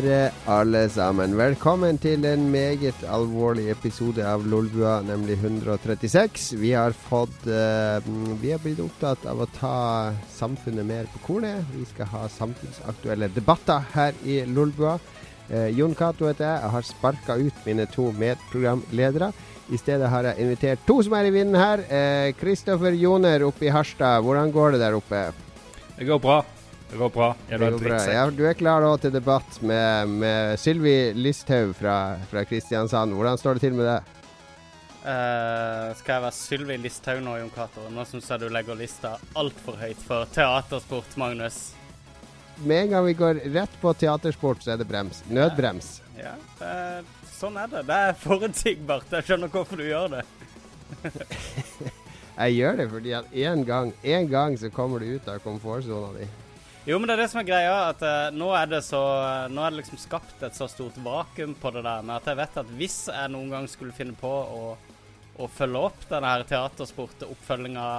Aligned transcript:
Kjære 0.00 0.30
alle 0.48 0.80
sammen. 0.88 1.34
Velkommen 1.36 1.98
til 2.00 2.22
en 2.24 2.46
meget 2.48 3.02
alvorlig 3.04 3.66
episode 3.68 4.24
av 4.24 4.46
Lolbua, 4.48 5.02
nemlig 5.04 5.34
136. 5.36 6.54
Vi 6.56 6.70
har 6.72 6.94
fått 6.96 7.44
uh, 7.44 8.00
Vi 8.40 8.48
har 8.48 8.62
blitt 8.62 8.80
opptatt 8.80 9.26
av 9.28 9.42
å 9.44 9.48
ta 9.58 10.14
samfunnet 10.32 10.88
mer 10.88 11.10
på 11.12 11.20
kornet. 11.26 11.66
Vi 11.74 11.84
skal 11.90 12.08
ha 12.14 12.22
samfunnsaktuelle 12.32 13.28
debatter 13.34 13.84
her 13.92 14.16
i 14.24 14.38
Lolbua. 14.48 14.94
Uh, 15.50 15.68
Jon 15.68 15.92
Cato 15.98 16.30
heter 16.30 16.46
jeg. 16.46 16.62
Jeg 16.62 16.74
har 16.76 16.86
sparka 16.88 17.36
ut 17.36 17.66
mine 17.66 17.84
to 17.92 18.06
medprogramledere. 18.22 19.28
I 19.68 19.82
stedet 19.82 20.08
har 20.14 20.30
jeg 20.30 20.46
invitert 20.46 20.86
to 20.88 20.96
som 21.04 21.18
er 21.18 21.28
i 21.28 21.34
vinden 21.34 21.60
her. 21.60 21.84
Kristoffer 22.40 22.96
uh, 22.96 23.02
Joner 23.02 23.44
oppe 23.50 23.68
i 23.68 23.74
Harstad. 23.76 24.24
Hvordan 24.24 24.56
går 24.56 24.78
det 24.78 24.82
der 24.86 24.96
oppe? 24.96 25.26
Det 25.98 26.08
går 26.08 26.24
bra. 26.24 26.40
Det 26.90 26.96
går 26.98 27.08
bra. 27.08 27.34
Du, 27.48 27.78
bra. 27.78 27.98
Ja, 28.10 28.24
du 28.30 28.40
er 28.48 28.56
klar 28.58 28.82
nå 28.82 28.90
til 28.98 29.12
debatt 29.14 29.60
med, 29.62 30.08
med 30.10 30.58
Sylvi 30.58 31.12
Listhaug 31.14 31.76
fra, 31.78 32.16
fra, 32.30 32.42
Kristiansand. 32.44 33.14
Hvordan 33.14 33.38
står 33.38 33.58
det 33.58 33.62
til 33.68 33.76
med 33.78 33.86
det? 33.86 34.00
Uh, 35.00 35.94
skal 35.96 36.16
jeg 36.16 36.24
være 36.24 36.34
Sylvi 36.34 36.78
Listhaug 36.82 37.22
nå, 37.22 37.36
Jon 37.38 37.52
Cato? 37.54 37.86
Nå 37.94 38.06
syns 38.10 38.26
jeg 38.32 38.42
du 38.42 38.48
legger 38.50 38.78
lista 38.78 39.14
altfor 39.38 39.78
høyt 39.78 40.02
for 40.02 40.34
teatersport, 40.34 41.14
Magnus. 41.22 41.60
Med 42.58 42.88
en 42.88 42.92
gang 42.96 43.06
vi 43.06 43.16
går 43.22 43.44
rett 43.54 43.78
på 43.80 43.94
teatersport, 44.02 44.66
så 44.66 44.74
er 44.74 44.82
det 44.82 44.90
brems. 44.90 45.22
Nødbrems. 45.30 45.94
Ja, 46.18 46.34
ja 46.58 46.74
sånn 47.30 47.56
er 47.56 47.70
det. 47.70 47.86
Det 47.88 48.02
er 48.10 48.20
forutsigbart. 48.20 49.08
Jeg 49.14 49.30
skjønner 49.30 49.54
hvorfor 49.54 49.78
du 49.80 49.86
gjør 49.86 50.18
det. 50.18 50.26
jeg 52.42 52.58
gjør 52.58 52.82
det 52.82 52.90
fordi 52.90 53.18
at 53.22 53.34
en 53.46 53.64
gang, 53.64 53.94
en 54.02 54.30
gang 54.34 54.58
så 54.58 54.74
kommer 54.74 55.00
du 55.00 55.14
ut 55.14 55.30
av 55.30 55.38
komfortsona 55.46 56.16
di. 56.18 56.28
Jo, 56.88 56.96
men 56.96 57.10
det 57.10 57.14
er 57.14 57.20
det 57.20 57.28
som 57.28 57.42
er 57.42 57.48
greia. 57.48 57.72
At 57.90 58.04
uh, 58.04 58.30
nå, 58.32 58.50
er 58.56 58.70
det 58.70 58.80
så, 58.86 59.00
nå 59.52 59.64
er 59.64 59.74
det 59.74 59.82
liksom 59.82 60.00
skapt 60.00 60.44
et 60.46 60.56
så 60.56 60.68
stort 60.70 60.96
vakuum 61.04 61.52
på 61.60 61.74
det 61.76 61.84
der. 61.84 62.06
Men 62.06 62.16
at 62.16 62.30
jeg 62.30 62.40
vet 62.40 62.62
at 62.62 62.70
hvis 62.78 63.00
jeg 63.12 63.32
noen 63.34 63.52
gang 63.52 63.68
skulle 63.68 63.96
finne 63.96 64.16
på 64.18 64.30
å, 64.30 64.62
å 65.36 65.50
følge 65.52 65.84
opp 65.90 66.06
denne 66.08 66.32
her 66.32 66.46
teatersport-oppfølginga 66.48 67.90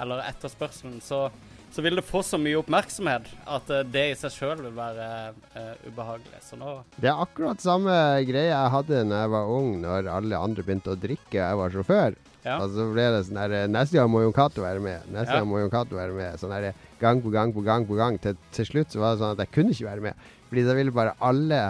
eller 0.00 0.24
etterspørselen, 0.30 0.96
så, 1.04 1.26
så, 1.72 1.84
vil 1.84 2.00
det 2.00 2.04
få 2.08 2.22
så 2.24 2.40
mye 2.40 2.56
oppmerksomhet 2.62 3.28
at 3.44 3.72
uh, 3.72 3.82
det 3.84 4.06
i 4.14 4.16
seg 4.16 4.32
sjøl 4.32 4.64
vil 4.64 4.76
være 4.76 5.10
uh, 5.52 5.74
ubehagelig. 5.84 6.40
Så 6.48 6.56
nå 6.60 6.78
Det 6.96 7.12
er 7.12 7.20
akkurat 7.20 7.60
samme 7.60 7.98
greie 8.28 8.48
jeg 8.48 8.74
hadde 8.78 9.04
da 9.12 9.26
jeg 9.26 9.34
var 9.36 9.52
ung, 9.58 9.74
når 9.84 10.08
alle 10.14 10.40
andre 10.40 10.64
begynte 10.64 10.96
å 10.96 11.00
drikke 11.04 11.36
og 11.36 11.42
jeg 11.42 11.60
var 11.60 11.76
sjåfør. 11.76 12.18
Ja. 12.46 12.60
Og 12.62 12.72
så 12.72 12.84
ble 12.94 13.08
det 13.10 13.24
sånn 13.26 13.40
her 13.42 13.54
Neste 13.66 13.98
gang 13.98 14.08
må 14.08 14.20
Jon 14.22 14.34
Cato 14.34 14.62
være 14.62 14.80
med. 14.80 15.08
Neste 15.10 15.34
ja. 15.34 15.40
gang 15.40 15.48
må 15.50 15.58
Jon 15.58 15.72
Cato 15.72 15.98
være 15.98 16.14
med. 16.14 16.36
Sånn 16.38 16.54
her 16.54 16.70
gang 17.00 17.22
på 17.22 17.32
gang 17.34 17.54
på 17.54 17.64
gang 17.66 17.86
på 17.88 17.98
gang. 17.98 18.18
Til, 18.22 18.36
til, 18.52 18.68
slutt 18.68 18.92
så 18.94 19.02
var 19.02 19.14
det 19.14 19.22
sånn 19.22 19.36
at 19.36 19.44
jeg 19.44 19.54
kunne 19.54 19.76
ikke 19.76 19.88
være 19.90 20.08
med. 20.08 20.26
Fordi 20.50 20.66
da 20.66 20.76
ville 20.78 20.94
bare 20.94 21.16
alle 21.24 21.62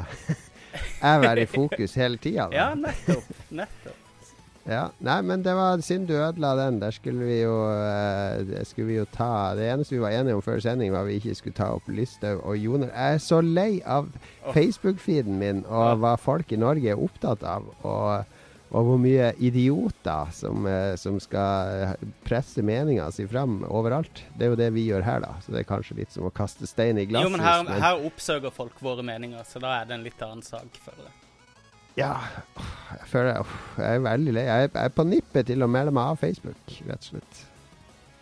jeg 1.02 1.22
være 1.26 1.46
i 1.46 1.50
fokus 1.50 1.96
hele 2.00 2.20
tida. 2.22 2.50
Ja, 2.54 2.72
nettopp. 2.78 3.30
Nettopp. 3.50 4.02
Ja, 4.66 4.88
Nei, 4.98 5.20
men 5.22 5.44
det 5.46 5.52
var 5.54 5.78
synd 5.86 6.08
du 6.10 6.16
ødela 6.18 6.56
den. 6.58 6.80
Der 6.82 6.90
skulle 6.90 7.26
vi 7.28 7.36
jo 7.44 7.54
uh, 7.70 8.64
skulle 8.66 8.88
vi 8.88 8.96
jo 8.96 9.04
ta 9.14 9.54
Det 9.54 9.68
eneste 9.70 9.94
vi 9.94 10.00
var 10.02 10.14
enige 10.16 10.34
om 10.34 10.42
før 10.42 10.58
sending, 10.60 10.90
var 10.92 11.04
at 11.04 11.10
vi 11.12 11.20
ikke 11.20 11.36
skulle 11.38 11.54
ta 11.54 11.70
opp 11.76 11.86
Listhaug 11.86 12.42
og 12.42 12.58
Joner. 12.58 12.90
Jeg 12.90 13.14
er 13.14 13.22
så 13.22 13.40
lei 13.40 13.78
av 13.86 14.10
Facebook-feeden 14.50 15.38
min 15.38 15.62
og 15.70 16.02
hva 16.02 16.16
folk 16.18 16.50
i 16.50 16.58
Norge 16.58 16.90
er 16.90 16.98
opptatt 16.98 17.46
av. 17.46 17.70
Og 17.86 18.35
og 18.74 18.88
hvor 18.88 18.98
mye 18.98 19.28
idioter 19.38 20.32
som, 20.34 20.66
eh, 20.66 20.94
som 20.98 21.20
skal 21.22 21.82
eh, 21.84 21.92
presse 22.26 22.64
meninga 22.66 23.06
si 23.14 23.26
fram 23.30 23.60
overalt. 23.68 24.24
Det 24.34 24.48
er 24.48 24.52
jo 24.52 24.58
det 24.58 24.70
vi 24.74 24.88
gjør 24.88 25.06
her, 25.06 25.22
da. 25.22 25.36
Så 25.44 25.54
det 25.54 25.62
er 25.62 25.68
kanskje 25.68 26.00
litt 26.00 26.14
som 26.14 26.26
å 26.26 26.32
kaste 26.34 26.66
stein 26.66 26.98
i 26.98 27.06
glasshus. 27.06 27.30
Jo, 27.30 27.36
men 27.36 27.46
her, 27.46 27.62
men 27.68 27.84
her 27.84 28.02
oppsøker 28.08 28.54
folk 28.54 28.82
våre 28.82 29.06
meninger, 29.06 29.46
så 29.46 29.62
da 29.62 29.78
er 29.80 29.86
det 29.88 29.96
en 29.98 30.06
litt 30.06 30.26
annen 30.26 30.42
sak, 30.46 30.82
føler 30.82 31.06
jeg. 31.06 31.22
Ja, 31.96 32.12
jeg 32.90 33.06
føler 33.08 33.38
jeg 33.78 33.86
er 33.86 34.02
veldig 34.04 34.32
lei. 34.36 34.44
Jeg 34.50 34.72
er 34.76 34.90
på 34.92 35.06
nippet 35.08 35.48
til 35.48 35.64
å 35.64 35.70
melde 35.70 35.94
meg 35.96 36.12
av 36.12 36.18
Facebook, 36.20 36.74
rett 36.90 37.06
og 37.06 37.14
slett. 37.14 37.38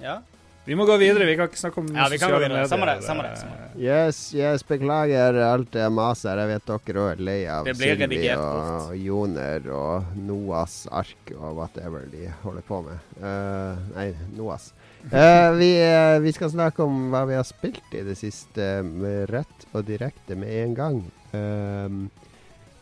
Ja, 0.04 0.21
vi 0.65 0.75
må 0.75 0.87
gå 0.89 0.97
videre. 0.97 1.27
Vi 1.29 1.35
kan 1.37 1.51
ikke 1.51 1.61
snakke 1.61 1.83
om 1.83 1.89
ja, 1.93 2.07
vi 2.09 2.19
kan 2.19 2.33
gå 2.33 2.39
videre. 2.41 2.63
Samme 2.69 2.87
det. 2.89 3.03
Samme 3.05 3.27
det, 3.27 3.37
samme 3.37 3.57
det. 3.59 3.83
Yes, 3.85 4.21
yes, 4.35 4.65
beklager 4.65 5.37
alt 5.45 5.69
det 5.75 5.91
maset 5.93 6.31
her. 6.31 6.41
Jeg 6.41 6.51
vet 6.55 6.71
dere 6.71 7.03
òg 7.03 7.11
er 7.11 7.21
lei 7.29 7.37
av 7.53 7.69
Sylvi 7.69 8.21
og 8.33 8.95
Joner 8.97 9.69
og 9.77 10.17
Noas 10.25 10.79
ark 10.89 11.35
og 11.37 11.61
whatever 11.61 12.09
de 12.13 12.31
holder 12.47 12.65
på 12.65 12.81
med. 12.87 13.13
Uh, 13.21 13.77
nei, 13.93 14.09
Noas. 14.39 14.71
Uh, 15.13 15.53
vi, 15.61 15.71
uh, 15.85 16.17
vi, 16.25 16.33
skal 16.33 16.55
snakke 16.55 16.89
om 16.89 17.11
hva 17.13 17.27
vi 17.29 17.37
har 17.37 17.45
spilt 17.45 17.93
i 17.93 18.05
det 18.09 18.17
siste, 18.17 18.81
med 18.89 19.29
rett 19.35 19.69
og 19.75 19.85
direkte 19.91 20.39
med 20.39 20.57
en 20.63 20.77
gang. 20.81 21.05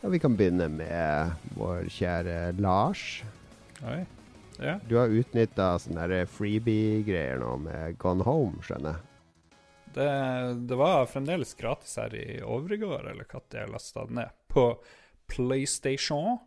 og 0.02 0.10
vi 0.12 0.18
kan 0.22 0.34
begynne 0.38 0.70
med 0.70 1.54
vår 1.58 1.88
kjære 1.90 2.40
Lars. 2.62 3.22
Oi. 3.82 4.04
Ja. 4.60 4.76
Du 4.88 4.96
har 4.98 5.12
utnytta 5.12 5.74
sånne 5.80 6.24
freebie-greier 6.30 7.40
nå 7.40 7.56
med 7.64 7.96
Gone 8.02 8.26
Home, 8.26 8.60
skjønner 8.64 8.96
jeg? 8.96 9.08
Det, 9.92 10.08
det, 10.68 10.76
var 10.80 11.06
fremdeles 11.10 11.52
gratis 11.54 11.98
her 12.00 12.14
i 12.16 12.40
overgård, 12.40 13.10
eller 13.10 13.26
når 13.28 13.58
jeg 13.58 13.72
lasta 13.72 14.06
det 14.08 14.16
ned, 14.16 14.34
på 14.52 14.66
PlayStation. 15.28 16.38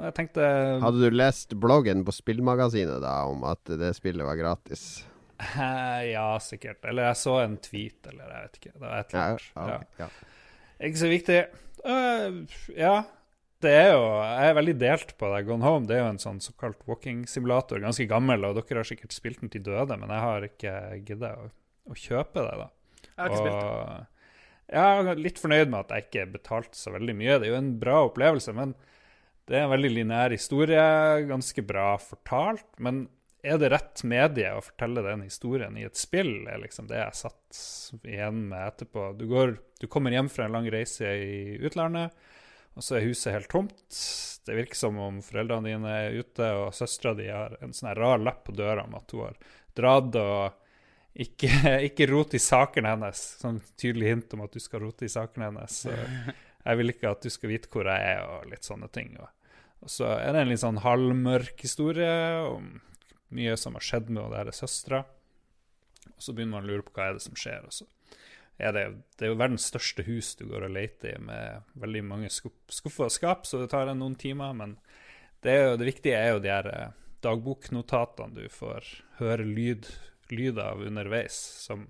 Jeg 0.00 0.14
tenkte 0.16 0.44
Hadde 0.82 1.02
du 1.02 1.14
lest 1.14 1.56
bloggen 1.58 2.04
på 2.06 2.14
spillmagasinet 2.14 3.02
da 3.02 3.24
om 3.28 3.42
at 3.48 3.72
det 3.80 3.90
spillet 3.98 4.26
var 4.26 4.38
gratis? 4.38 5.04
Ja, 6.14 6.34
sikkert. 6.42 6.84
Eller 6.84 7.10
jeg 7.10 7.18
så 7.20 7.38
en 7.42 7.56
tweet, 7.64 7.98
eller 8.06 8.28
jeg 8.28 8.44
vet 8.44 8.58
ikke. 8.60 8.72
Det 8.74 8.82
var 8.84 8.98
et 8.98 9.14
eller 9.14 9.24
annet. 9.24 9.46
Ja, 9.54 9.62
okay, 9.64 10.04
ja. 10.04 10.08
Ikke 10.88 11.00
så 11.00 11.10
viktig. 11.10 11.38
Uh, 11.80 12.58
ja, 12.76 12.94
det 13.64 13.72
er 13.76 13.90
jo, 13.92 14.04
Jeg 14.24 14.50
er 14.50 14.56
veldig 14.56 14.74
delt 14.80 15.10
på 15.20 15.30
det. 15.34 15.42
Gone 15.48 15.66
Home 15.66 15.88
det 15.88 15.96
er 15.98 16.04
jo 16.04 16.12
en 16.14 16.22
sånn 16.22 16.40
såkalt 16.44 16.80
walking-simulator. 16.88 17.82
Ganske 17.82 18.06
gammel, 18.08 18.46
og 18.48 18.56
dere 18.56 18.80
har 18.80 18.88
sikkert 18.88 19.16
spilt 19.16 19.42
den 19.42 19.52
til 19.52 19.64
døde, 19.66 19.98
men 20.00 20.12
jeg 20.12 20.24
har 20.24 20.46
ikke 20.48 20.74
giddet 21.08 21.34
å, 21.34 21.50
å, 21.90 21.98
kjøpe 21.98 22.46
det. 22.46 22.54
da. 22.62 22.70
Jeg 23.04 23.18
har 23.20 23.28
ikke 23.28 23.36
og, 23.36 23.44
spilt 23.44 23.60
det. 23.60 24.06
Jeg 24.70 25.10
er 25.12 25.22
litt 25.26 25.42
fornøyd 25.42 25.72
med 25.72 25.80
at 25.80 25.92
jeg 25.92 26.06
ikke 26.06 26.26
betalte 26.38 26.78
så 26.78 26.94
veldig 26.94 27.16
mye. 27.18 27.36
Det 27.36 27.48
er 27.48 27.52
jo 27.52 27.60
en 27.60 27.72
bra 27.82 28.00
opplevelse, 28.06 28.54
men 28.56 28.74
det 29.50 29.58
er 29.58 29.66
en 29.66 29.74
veldig 29.74 29.92
lineær 29.92 30.34
historie. 30.36 30.84
Ganske 31.28 31.64
bra 31.66 31.88
fortalt. 32.00 32.68
Men 32.78 33.08
er 33.42 33.60
det 33.60 33.72
rett 33.72 34.04
medie 34.08 34.52
å 34.54 34.62
fortelle 34.64 35.04
den 35.04 35.24
historien 35.26 35.76
i 35.76 35.84
et 35.88 35.98
spill? 35.98 36.46
er 36.48 36.62
liksom 36.62 36.88
det 36.88 37.00
jeg 37.00 37.18
satt 37.24 37.62
igjen 38.06 38.44
med 38.52 38.62
etterpå. 38.68 39.10
Du, 39.18 39.26
går, 39.28 39.56
du 39.82 39.88
kommer 39.90 40.14
hjem 40.14 40.30
fra 40.32 40.46
en 40.46 40.54
lang 40.54 40.68
reise 40.72 41.12
i 41.18 41.58
utlandet 41.60 42.14
og 42.78 42.84
så 42.86 42.96
er 42.96 43.06
huset 43.08 43.34
helt 43.34 43.50
tomt. 43.50 44.00
Det 44.46 44.56
virker 44.56 44.78
som 44.78 44.98
om 45.02 45.18
foreldrene 45.24 45.72
dine 45.72 45.94
er 46.06 46.18
ute, 46.22 46.46
og 46.56 46.74
søstera 46.74 47.14
di 47.18 47.28
har 47.28 47.56
en 47.60 47.74
sånn 47.76 47.92
rar 47.98 48.22
lapp 48.22 48.44
på 48.46 48.54
døra 48.56 48.86
om 48.86 48.96
at 48.98 49.14
hun 49.14 49.26
har 49.26 49.40
dratt 49.76 50.16
og 50.20 50.60
ikke, 51.20 51.50
ikke 51.88 52.08
rot 52.10 52.36
i 52.38 52.42
sakene 52.42 52.94
hennes. 52.94 53.24
Sånn 53.42 53.60
tydelig 53.80 54.14
hint 54.14 54.36
om 54.36 54.46
at 54.46 54.54
du 54.54 54.62
skal 54.62 54.84
rote 54.84 55.06
i 55.06 55.12
sakene 55.12 55.50
hennes. 55.50 55.82
Så 55.84 55.94
jeg 55.94 56.80
vil 56.80 56.94
ikke 56.94 57.12
at 57.12 57.26
du 57.26 57.32
skal 57.32 57.52
vite 57.52 57.70
hvor 57.72 57.90
jeg 57.90 58.14
er, 58.14 58.24
og 58.26 58.50
litt 58.50 58.66
sånne 58.66 58.90
ting. 58.94 59.14
Og, 59.20 59.54
og 59.84 59.92
så 59.92 60.14
er 60.16 60.34
det 60.34 60.44
en 60.44 60.52
litt 60.52 60.64
sånn 60.64 60.82
halvmørk 60.84 61.66
historie 61.66 62.12
om 62.46 62.76
mye 63.34 63.54
som 63.60 63.76
har 63.78 63.86
skjedd 63.86 64.10
med 64.10 64.34
henne 64.34 64.54
søstera. 64.54 65.04
Og 66.10 66.22
så 66.22 66.34
begynner 66.34 66.58
man 66.58 66.66
å 66.66 66.72
lure 66.72 66.86
på 66.86 66.94
hva 66.96 67.10
er 67.10 67.18
det 67.18 67.24
som 67.26 67.36
skjer. 67.38 67.66
og 67.66 67.74
så 67.74 67.86
er 68.60 68.74
det, 68.76 68.84
det 69.16 69.26
er 69.26 69.32
jo 69.32 69.38
verdens 69.40 69.68
største 69.70 70.04
hus 70.06 70.34
du 70.38 70.46
går 70.50 70.66
og 70.68 70.74
leter 70.74 71.14
i, 71.14 71.20
med 71.24 71.66
veldig 71.80 72.02
mange 72.06 72.30
skuffer 72.32 73.06
og 73.06 73.14
skap, 73.14 73.46
så 73.48 73.62
det 73.62 73.70
tar 73.72 73.90
noen 73.94 74.18
timer. 74.20 74.52
Men 74.56 74.76
det, 75.44 75.56
jo, 75.56 75.78
det 75.80 75.88
viktige 75.88 76.18
er 76.18 76.34
jo 76.34 76.42
de 76.44 76.52
her 76.52 76.68
eh, 76.72 76.98
dagboknotatene 77.24 78.36
du 78.36 78.52
får 78.52 78.88
høre 79.20 79.46
lyd, 79.46 79.88
lyd 80.32 80.60
av 80.62 80.82
underveis, 80.84 81.36
som 81.64 81.88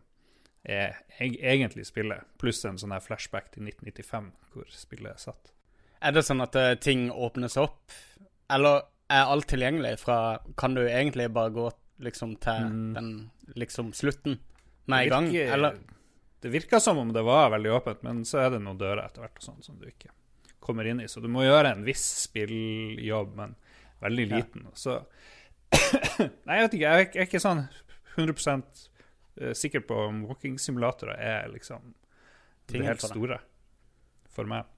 er 0.62 0.98
egentlig 1.18 1.86
spillet, 1.88 2.26
pluss 2.40 2.62
en 2.68 2.78
sånn 2.80 2.92
her 2.92 3.02
flashback 3.04 3.48
til 3.54 3.64
1995, 3.70 4.30
hvor 4.52 4.72
spillet 4.74 5.14
er 5.14 5.22
satt. 5.22 5.52
Er 6.00 6.14
det 6.16 6.24
sånn 6.26 6.44
at 6.44 6.56
uh, 6.56 6.74
ting 6.80 7.08
åpnes 7.12 7.56
opp, 7.60 7.94
eller 8.52 8.84
er 9.10 9.30
alt 9.30 9.48
tilgjengelig 9.50 9.96
fra 10.04 10.38
Kan 10.58 10.76
du 10.76 10.84
egentlig 10.84 11.26
bare 11.34 11.52
gå 11.54 11.64
liksom 12.04 12.36
til 12.42 12.68
mm. 12.70 12.92
den 12.94 13.10
liksom 13.58 13.92
slutten 13.96 14.38
med 14.90 15.08
en 15.08 15.10
gang, 15.10 15.30
eller? 15.56 15.80
Det 16.40 16.48
virka 16.48 16.80
som 16.80 16.98
om 16.98 17.12
det 17.12 17.22
var 17.22 17.50
veldig 17.52 17.72
åpent, 17.76 18.02
men 18.06 18.24
så 18.24 18.40
er 18.44 18.54
det 18.54 18.62
noen 18.64 18.78
dører 18.80 19.04
etter 19.04 19.24
hvert 19.24 19.40
og 19.42 19.44
sånn 19.44 19.64
som 19.64 19.76
du 19.80 19.88
ikke 19.90 20.12
kommer 20.60 20.88
inn 20.88 21.02
i. 21.02 21.08
Så 21.08 21.20
du 21.20 21.28
må 21.32 21.44
gjøre 21.44 21.74
en 21.74 21.84
viss 21.84 22.04
spilljobb, 22.24 23.34
men 23.36 23.54
veldig 24.00 24.26
liten. 24.30 24.66
Ja. 24.70 24.76
Så 24.76 24.96
Nei, 26.48 26.56
jeg 26.56 26.64
vet 26.64 26.76
ikke. 26.78 26.94
Jeg 26.96 27.10
er 27.12 27.28
ikke 27.28 27.42
sånn 27.42 27.64
100 28.16 28.56
eh, 28.56 29.52
sikker 29.56 29.84
på 29.86 30.00
om 30.08 30.24
walking-simulatorer 30.28 31.20
er 31.20 31.48
liksom 31.52 31.94
det 32.70 32.84
helt 32.86 33.04
store 33.04 33.40
for 34.30 34.48
meg. 34.48 34.68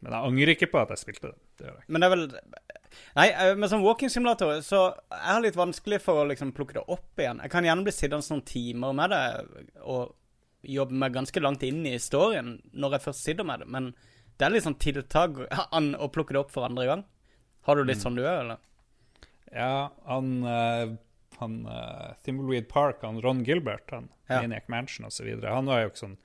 Men 0.00 0.16
jeg 0.16 0.32
angrer 0.32 0.54
ikke 0.54 0.70
på 0.72 0.80
at 0.80 0.92
jeg 0.94 1.02
spilte 1.02 1.30
det. 1.30 1.38
det 1.60 1.68
gjør 1.68 1.78
jeg. 1.78 1.88
Men 1.88 2.00
det 2.00 2.08
er 2.08 2.14
vel 2.16 2.26
Nei, 3.14 3.26
men 3.30 3.60
med 3.62 3.70
sånn 3.70 3.84
walking-simulator 3.84 4.64
så 4.66 4.80
er 5.14 5.36
det 5.36 5.50
litt 5.50 5.58
vanskelig 5.58 6.00
for 6.02 6.22
å 6.22 6.28
liksom 6.30 6.50
plukke 6.56 6.74
det 6.80 6.82
opp 6.90 7.20
igjen. 7.20 7.38
Jeg 7.44 7.52
kan 7.52 7.66
gjerne 7.66 7.84
bli 7.86 7.94
sittende 7.94 8.26
noen 8.32 8.42
timer 8.48 8.96
med 8.96 9.12
det 9.14 9.20
og 9.84 10.16
jobbe 10.62 10.96
meg 10.96 11.14
ganske 11.14 11.40
langt 11.40 11.62
inn 11.66 11.84
i 11.86 11.94
historien 11.96 12.58
når 12.72 12.96
jeg 12.96 13.06
først 13.08 13.26
sitter 13.26 13.46
med 13.48 13.62
det, 13.62 13.68
men 13.72 13.92
det 14.36 14.46
er 14.46 14.54
litt 14.54 14.64
sånn 14.66 14.78
tiltak 14.80 15.38
an 15.76 15.94
å 15.96 16.08
plukke 16.12 16.36
det 16.36 16.42
opp 16.42 16.52
for 16.54 16.68
andre 16.68 16.88
gang. 16.88 17.04
Har 17.68 17.76
du 17.76 17.84
litt 17.84 18.00
sånn 18.00 18.16
du 18.16 18.22
er, 18.24 18.40
eller? 18.42 18.60
Ja, 19.52 19.90
han, 20.06 20.30
uh, 20.46 20.94
han 21.40 21.56
uh, 21.66 22.12
Thimbleweed 22.24 22.68
Park, 22.70 23.02
han 23.04 23.20
Ron 23.24 23.44
Gilbert, 23.44 23.90
han 23.90 24.08
Ja. 24.30 24.40
Maniac 24.40 24.68
Mansion 24.70 25.08
osv., 25.08 25.26
han 25.42 25.66
var 25.66 25.80
jo 25.82 25.88
ikke 25.90 26.04
sånn 26.04 26.18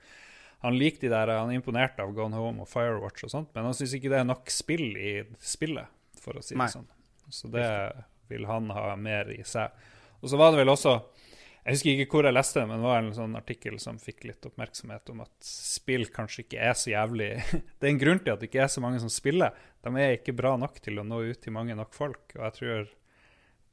Han 0.62 0.76
likte 0.78 1.08
de 1.08 1.10
der, 1.10 1.32
han 1.34 1.50
er 1.50 1.58
imponert 1.58 1.98
av 2.00 2.12
Gone 2.14 2.38
Home 2.38 2.62
og 2.64 2.68
Firewatch 2.70 3.26
og 3.26 3.32
sånt, 3.32 3.50
men 3.54 3.66
han 3.66 3.74
syns 3.76 3.92
ikke 3.98 4.08
det 4.12 4.20
er 4.22 4.28
nok 4.28 4.48
spill 4.50 4.96
i 4.96 5.10
spillet, 5.42 5.90
for 6.22 6.38
å 6.38 6.42
si 6.42 6.56
Nei. 6.56 6.64
det 6.64 6.78
sånn. 6.78 6.86
Så 7.28 7.50
det 7.52 7.66
vil 8.30 8.46
han 8.48 8.70
ha 8.72 8.94
mer 8.96 9.28
i 9.34 9.42
seg. 9.46 9.74
Og 10.22 10.30
så 10.32 10.40
var 10.40 10.54
det 10.54 10.62
vel 10.62 10.72
også 10.72 10.94
Jeg 11.66 11.74
husker 11.74 11.98
ikke 11.98 12.20
hvor 12.20 12.26
jeg 12.28 12.34
leste 12.36 12.60
det, 12.60 12.68
men 12.70 12.78
det 12.78 12.86
var 12.86 13.00
en 13.02 13.14
sånn 13.16 13.32
artikkel 13.34 13.80
som 13.82 13.96
fikk 13.98 14.28
litt 14.28 14.44
oppmerksomhet 14.46 15.10
om 15.10 15.24
at 15.24 15.32
spill 15.42 16.06
kanskje 16.14 16.44
ikke 16.44 16.60
er 16.62 16.76
så 16.78 16.92
jævlig 16.92 17.30
Det 17.80 17.88
er 17.88 17.90
en 17.90 17.98
grunn 17.98 18.20
til 18.22 18.34
at 18.36 18.42
det 18.42 18.46
ikke 18.52 18.60
er 18.62 18.70
så 18.70 18.82
mange 18.84 19.00
som 19.02 19.10
spiller. 19.10 19.56
De 19.82 19.90
er 19.98 20.14
ikke 20.14 20.36
bra 20.38 20.54
nok 20.62 20.78
til 20.84 21.02
å 21.02 21.06
nå 21.06 21.24
ut 21.26 21.40
til 21.42 21.56
mange 21.56 21.74
nok 21.74 21.90
folk. 21.96 22.22
Og 22.36 22.44
jeg 22.44 22.56
tror 22.60 22.92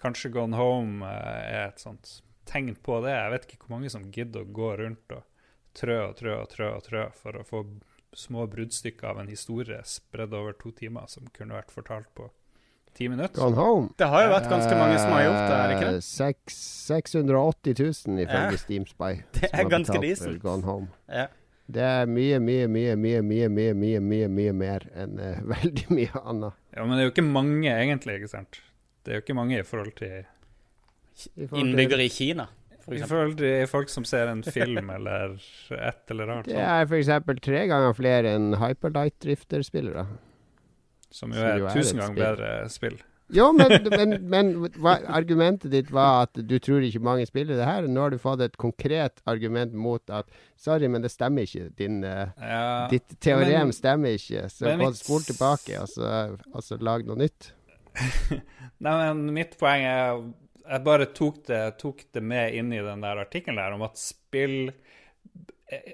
kanskje 0.01 0.33
Gone 0.33 0.57
Home 0.57 1.05
eh, 1.05 1.45
er 1.53 1.67
et 1.67 1.85
sånt 1.85 2.15
tegn 2.49 2.73
på 2.81 2.97
det. 3.05 3.13
Jeg 3.13 3.35
vet 3.35 3.45
ikke 3.45 3.61
hvor 3.61 3.75
mange 3.75 3.93
som 3.93 4.09
gidder 4.09 4.41
å 4.41 4.53
gå 4.57 4.73
rundt 4.81 5.13
og 5.13 5.29
trø 5.77 5.99
og 6.07 6.17
trø 6.17 6.33
og 6.39 6.49
trø 6.49 6.73
og 6.73 6.85
trø 6.89 7.07
for 7.19 7.37
å 7.37 7.45
få 7.45 7.65
små 8.17 8.47
bruddstykker 8.49 9.13
av 9.13 9.21
en 9.21 9.29
historie 9.29 9.77
spredd 9.85 10.33
over 10.33 10.57
to 10.57 10.73
timer 10.73 11.05
som 11.09 11.29
kunne 11.33 11.61
vært 11.61 11.73
fortalt 11.73 12.09
på 12.17 12.33
Ti 12.93 13.07
minutter? 13.09 13.41
Gone 13.41 13.57
home. 13.57 13.87
Det 13.97 14.05
har 14.05 14.27
jo 14.27 14.33
vært 14.35 14.49
ganske 14.51 14.75
mange 14.77 14.97
som 15.01 15.13
har 15.15 15.23
gjort 15.25 15.39
det, 15.39 15.53
er 15.55 15.69
det 15.69 15.77
ikke 15.77 15.93
det? 15.95 16.01
Eh, 16.01 16.57
680 16.93 17.79
000 18.07 18.25
ifølge 18.25 18.51
ja. 18.53 18.59
Steam 18.61 18.85
Spy. 18.89 19.13
Det 19.39 19.49
er 19.49 19.69
ganske 19.71 20.01
decent. 20.03 20.43
Det 21.73 21.81
er 21.81 22.09
mye, 22.11 22.37
mye, 22.43 22.67
mye, 22.67 22.95
mye, 22.99 23.21
mye, 23.23 23.47
mye, 23.49 23.73
mye 23.73 23.99
mye, 24.03 24.27
mye 24.29 24.53
mer 24.53 24.85
enn 24.99 25.15
uh, 25.17 25.39
veldig 25.55 25.87
mye 25.89 26.21
annet. 26.21 26.59
Ja, 26.75 26.83
men 26.85 26.97
det 26.97 27.05
er 27.05 27.07
jo 27.07 27.13
ikke 27.15 27.25
mange, 27.25 27.69
egentlig, 27.71 28.19
ikke 28.19 28.33
sant? 28.35 28.59
Det 29.03 29.13
er 29.13 29.19
jo 29.19 29.23
ikke 29.25 29.37
mange 29.37 29.57
i 29.57 29.65
forhold 29.65 29.95
til, 29.97 30.27
til 31.23 31.57
Innbyggere 31.63 32.05
i 32.05 32.11
Kina? 32.13 32.49
I 32.83 32.99
forhold 33.07 33.37
til 33.39 33.63
folk 33.71 33.89
som 33.89 34.03
ser 34.05 34.27
en 34.27 34.43
film 34.43 34.89
eller 34.91 35.37
et 35.71 36.11
eller 36.11 36.33
annet. 36.33 36.51
Det 36.51 36.59
er 36.59 36.83
f.eks. 36.83 37.11
tre 37.41 37.65
ganger 37.71 37.95
flere 37.95 38.35
enn 38.35 38.57
Hyperlight 38.59 39.15
Drifter-spillere 39.23 40.03
som 41.13 41.33
jo 41.33 41.42
er 41.45 41.60
jo 41.62 41.68
er 41.69 41.75
tusen 41.77 42.00
ganger 42.01 42.18
bedre 42.24 42.54
spill. 42.74 42.95
Jo, 43.33 43.48
men, 43.56 43.71
men, 43.98 44.12
men 44.30 44.50
hva, 44.83 44.98
argumentet 45.15 45.71
ditt 45.74 45.89
var 45.95 46.25
at 46.27 46.38
du 46.38 46.57
tror 46.62 46.83
ikke 46.86 47.00
mange 47.01 47.24
spiller 47.25 47.56
det 47.57 47.65
her. 47.65 47.88
Nå 47.89 48.01
har 48.04 48.12
du 48.13 48.19
fått 48.21 48.44
et 48.45 48.57
konkret 48.62 49.21
argument 49.30 49.74
mot 49.74 50.04
at 50.13 50.27
Sorry, 50.60 50.89
men 50.92 51.01
det 51.06 51.10
stemmer 51.13 51.48
ikke. 51.48 51.69
Din, 51.80 52.01
eh, 52.07 52.30
Ja, 52.38 52.88
ditt 52.92 53.15
teorem 53.24 53.69
men- 53.71 53.74
stemmer 53.75 54.13
ikke. 54.19 54.44
Så 54.54 54.68
gå 54.68 54.75
mitt- 54.83 55.00
spol 55.00 55.24
tilbake 55.25 55.80
og 55.81 55.89
så, 55.89 56.12
og 56.54 56.62
så 56.68 56.77
lag 56.83 57.06
noe 57.07 57.18
nytt. 57.24 57.54
Nei, 58.83 58.94
men 59.13 59.27
mitt 59.36 59.57
poeng 59.60 59.83
er 59.86 60.21
Jeg 60.63 60.83
bare 60.86 61.06
tok 61.13 61.42
det, 61.48 61.63
tok 61.81 62.06
det 62.15 62.21
med 62.24 62.54
inn 62.56 62.71
i 62.74 62.80
den 62.83 63.01
der 63.04 63.19
artikkelen 63.24 63.60
der 63.60 63.74
om 63.75 63.81
at 63.88 63.98
spill 64.00 64.71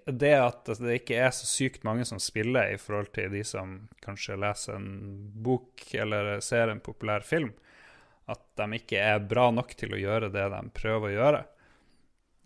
Det 0.06 0.34
at 0.38 0.70
det 0.80 1.00
ikke 1.02 1.18
er 1.22 1.32
så 1.36 1.48
sykt 1.50 1.84
mange 1.88 2.06
som 2.08 2.20
spiller 2.22 2.74
i 2.74 2.80
forhold 2.82 3.12
til 3.16 3.32
de 3.34 3.44
som 3.48 3.76
kanskje 4.06 4.38
leser 4.40 4.76
en 4.80 4.90
bok 5.44 5.84
eller 5.94 6.40
ser 6.46 6.72
en 6.74 6.82
populær 6.84 7.26
film, 7.26 7.52
at 8.30 8.42
de 8.60 8.68
ikke 8.78 9.00
er 9.02 9.20
bra 9.26 9.48
nok 9.52 9.74
til 9.80 9.96
å 9.96 10.02
gjøre 10.02 10.30
det 10.34 10.48
de 10.54 10.62
prøver 10.76 11.10
å 11.10 11.16
gjøre. 11.16 11.44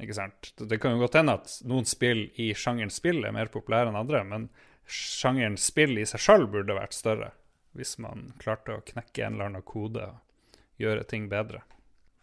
Ikke 0.03 0.15
sant? 0.17 0.53
Det 0.57 0.79
kan 0.81 0.95
jo 0.95 1.03
godt 1.03 1.19
hende 1.19 1.35
at 1.37 1.51
noen 1.69 1.85
spill 1.87 2.25
i 2.41 2.49
sjangeren 2.57 2.91
spill 2.91 3.21
er 3.27 3.35
mer 3.35 3.51
populære 3.53 3.91
enn 3.91 3.99
andre, 3.99 4.23
men 4.27 4.47
sjangeren 4.89 5.57
spill 5.59 5.97
i 6.01 6.05
seg 6.09 6.23
sjøl 6.23 6.47
burde 6.51 6.75
vært 6.75 6.95
større, 6.97 7.31
hvis 7.77 7.97
man 8.03 8.31
klarte 8.41 8.75
å 8.77 8.83
knekke 8.85 9.25
en 9.27 9.37
eller 9.37 9.51
annen 9.51 9.65
kode 9.67 10.07
og 10.09 10.59
gjøre 10.81 11.05
ting 11.07 11.29
bedre. 11.31 11.61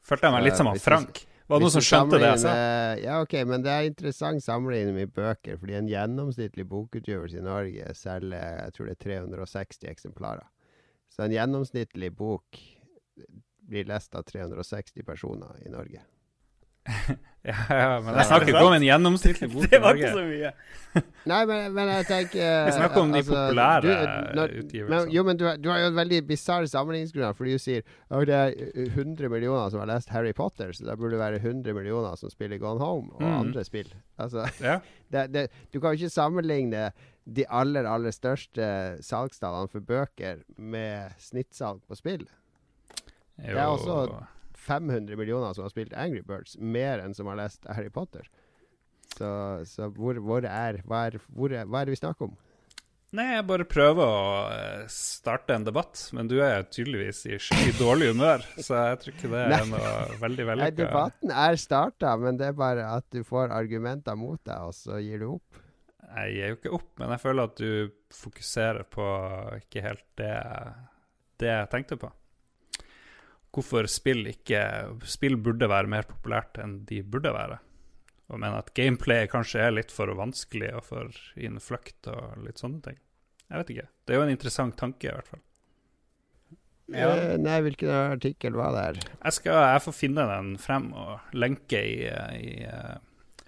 Følte 0.04 0.28
jeg 0.28 0.34
meg 0.34 0.44
litt 0.48 0.58
som 0.58 0.66
Eh, 0.66 0.70
han 0.70 0.76
hvis 0.76 0.84
du- 0.84 0.90
Frank. 0.90 1.22
Var 1.50 1.58
det 1.58 1.67
noen 1.67 1.75
som 1.75 1.82
skjønte 1.82 2.19
det 2.23 2.29
jeg 2.29 2.43
sa? 2.44 2.55
Ja, 3.02 3.17
ok, 3.25 3.35
men 3.50 3.64
det 3.67 3.73
er 3.75 3.88
interessant 3.88 4.44
sammenlignet 4.44 4.94
med 4.94 5.11
bøker. 5.17 5.58
Fordi 5.58 5.75
en 5.81 5.91
gjennomsnittlig 5.91 6.67
bokutgivelse 6.70 7.41
i 7.41 7.43
Norge 7.43 7.94
selger 7.99 8.61
jeg 8.61 8.76
tror 8.76 8.91
det 8.91 8.94
er 8.94 9.02
360 9.35 9.91
eksemplarer. 9.91 10.47
Så 11.11 11.25
en 11.25 11.35
gjennomsnittlig 11.35 12.12
bok 12.14 12.61
blir 13.70 13.91
lest 13.91 14.14
av 14.14 14.29
360 14.31 15.02
personer 15.06 15.58
i 15.67 15.75
Norge. 15.75 16.05
Ja, 17.40 17.54
ja, 17.72 17.92
men 18.04 18.12
jeg 18.18 18.26
snakker 18.28 18.50
er 18.50 18.52
ikke 18.52 18.66
om 18.68 18.74
en 18.76 18.82
gjennomsnittlig 18.84 19.46
bok 19.54 19.62
i 19.64 19.68
Det 19.72 19.78
Norge. 19.80 20.48
Nei, 21.30 21.38
men, 21.48 21.70
men 21.72 21.88
jeg 21.88 22.04
tenker 22.10 22.66
Vi 22.66 22.72
snakker 22.76 23.00
om 23.00 23.12
de 23.14 23.20
altså, 23.22 23.32
populære 23.32 23.80
du- 23.86 24.34
når- 24.36 24.52
utgivelsene. 24.60 24.90
Men, 25.06 25.12
jo, 25.14 25.22
men 25.24 25.38
du, 25.40 25.44
har- 25.48 25.56
du 25.56 25.68
har 25.72 25.78
jo 25.80 25.86
et 25.88 25.94
veldig 25.96 26.18
bisarr 26.28 26.66
sammenligningsgrunnlag, 26.68 27.38
fordi 27.38 27.54
du 27.56 27.62
sier 27.64 27.80
at 28.10 28.26
det 28.28 28.36
er 28.36 28.52
uh, 28.76 28.90
100 28.92 29.30
millioner 29.32 29.70
som 29.72 29.80
har 29.80 29.88
lest 29.88 30.12
Harry 30.12 30.34
Potter, 30.36 30.74
så 30.76 30.84
da 30.84 30.96
burde 31.00 31.14
det 31.16 31.22
være 31.22 31.40
100 31.40 31.72
millioner 31.78 32.18
som 32.20 32.28
spiller 32.34 32.60
Gone 32.60 32.84
Home, 32.84 33.08
og 33.16 33.22
mm. 33.24 33.38
andre 33.38 33.64
spill. 33.64 33.88
Altså, 34.20 34.44
Ja. 34.60 34.76
det, 35.08 35.22
det, 35.32 35.46
du 35.72 35.80
kan 35.80 35.94
jo 35.94 36.02
ikke 36.02 36.12
sammenligne 36.12 36.90
de 37.24 37.46
aller, 37.48 37.88
aller 37.88 38.12
største 38.12 38.68
salgstallene 39.06 39.72
for 39.72 39.80
bøker 39.80 40.44
med 40.60 41.16
snittsalg 41.16 41.80
på 41.88 41.96
spill. 41.96 42.26
Jo, 43.40 43.56
er 43.56 43.64
også- 43.64 44.20
500 44.70 45.19
millioner 45.19 45.56
som 45.56 45.67
har 45.67 45.75
spilt 45.75 45.96
Angry 45.99 46.22
Birds, 46.26 46.55
mer 46.58 47.02
enn 47.02 47.17
som 47.17 47.31
har 47.31 47.40
lest 47.43 47.67
Harry 47.69 47.90
Potter. 47.90 48.31
Så, 49.17 49.28
så 49.67 49.90
hvor, 49.90 50.20
hvor, 50.22 50.46
er, 50.46 50.81
hva 50.87 51.08
er, 51.08 51.19
hvor 51.34 51.50
er 51.50 51.67
Hva 51.67 51.81
er 51.81 51.88
det 51.88 51.96
vi 51.96 52.00
snakker 52.00 52.31
om? 52.31 52.38
Nei, 53.11 53.25
jeg 53.34 53.43
bare 53.49 53.64
prøver 53.67 54.06
å 54.06 54.26
eh, 54.55 54.82
starte 54.94 55.56
en 55.56 55.64
debatt, 55.67 55.99
men 56.14 56.28
du 56.31 56.37
er 56.46 56.62
tydeligvis 56.70 57.25
i 57.26 57.40
skikkelig 57.43 57.72
dårlig 57.81 58.11
humør, 58.12 58.44
så 58.55 58.84
jeg 58.87 59.00
tror 59.02 59.17
ikke 59.17 59.31
det 59.32 59.40
er 59.56 59.64
noe 59.67 59.94
veldig 60.20 60.46
Nei, 60.61 60.69
debatten 60.78 61.32
er 61.34 61.58
starta, 61.58 62.12
men 62.23 62.38
det 62.38 62.52
er 62.52 62.61
bare 62.61 62.87
at 62.87 63.08
du 63.11 63.25
får 63.26 63.50
argumenter 63.56 64.14
mot 64.14 64.38
deg, 64.46 64.62
og 64.62 64.76
så 64.78 65.00
gir 65.02 65.25
du 65.25 65.26
opp. 65.32 65.58
Jeg 66.06 66.37
gir 66.37 66.52
jo 66.52 66.61
ikke 66.61 66.75
opp, 66.78 66.88
men 67.02 67.11
jeg 67.16 67.23
føler 67.25 67.50
at 67.50 67.58
du 67.58 68.14
fokuserer 68.14 68.87
på 68.94 69.11
ikke 69.59 69.85
helt 69.88 70.06
det, 70.23 70.33
det 71.42 71.50
jeg 71.50 71.71
tenkte 71.75 71.99
på. 71.99 72.14
Hvorfor 73.50 73.88
spill 73.90 74.28
ikke 74.30 74.61
Spill 75.11 75.35
burde 75.42 75.66
være 75.71 75.90
mer 75.90 76.07
populært 76.07 76.61
enn 76.62 76.80
de 76.87 77.00
burde 77.02 77.33
være. 77.35 77.59
Og 78.30 78.38
mener 78.38 78.61
at 78.62 78.73
gameplay 78.78 79.26
kanskje 79.26 79.64
er 79.64 79.73
litt 79.75 79.90
for 79.90 80.12
vanskelig 80.14 80.69
og 80.78 80.85
for 80.87 81.16
innfløkt 81.35 82.07
og 82.12 82.45
litt 82.47 82.62
sånne 82.62 82.78
ting. 82.85 82.99
Jeg 83.50 83.59
vet 83.59 83.73
ikke. 83.75 83.87
Det 84.07 84.14
er 84.14 84.21
jo 84.21 84.26
en 84.28 84.30
interessant 84.37 84.76
tanke, 84.78 85.09
i 85.09 85.14
hvert 85.16 85.26
fall. 85.33 85.42
Ja. 86.90 87.09
Eh, 87.11 87.35
nei, 87.42 87.57
hvilken 87.66 87.90
artikkel 87.90 88.54
var 88.59 88.75
det 88.75 88.85
her? 88.85 89.00
Jeg 89.25 89.37
skal 89.37 89.59
jeg 89.73 89.83
får 89.83 89.97
finne 89.99 90.28
den 90.30 90.52
frem 90.62 90.88
og 90.99 91.35
lenke 91.38 91.83
i, 91.87 91.99
i 92.38 92.54
eh, 92.66 92.97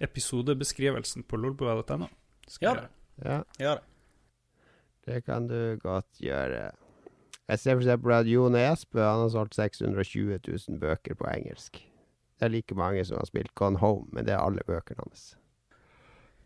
episodebeskrivelsen 0.03 1.23
på 1.27 1.39
lolbua.no. 1.39 2.07
Skal 2.47 2.67
jeg 2.67 2.75
gjøre 2.75 2.83
det. 2.83 2.93
Ja, 3.23 3.39
Gjør 3.63 3.79
det. 3.79 3.89
det 5.07 5.19
kan 5.27 5.47
du 5.47 5.59
godt 5.83 6.19
gjøre. 6.23 6.71
Jeg 7.51 7.59
ser 7.59 7.75
for 7.75 7.83
eksempel 7.83 8.13
at 8.15 8.29
Jon 8.31 8.55
Esbø 8.55 9.01
han 9.03 9.25
har 9.25 9.31
solgt 9.33 9.55
620 9.59 10.39
000 10.47 10.79
bøker 10.79 11.17
på 11.19 11.27
engelsk. 11.27 11.81
Det 12.39 12.47
er 12.47 12.53
like 12.53 12.75
mange 12.75 13.03
som 13.05 13.19
har 13.19 13.27
spilt 13.29 13.53
Gone 13.55 13.77
Home, 13.83 14.07
men 14.15 14.25
det 14.25 14.33
er 14.35 14.41
alle 14.43 14.63
bøkene 14.67 15.03
hans. 15.03 15.33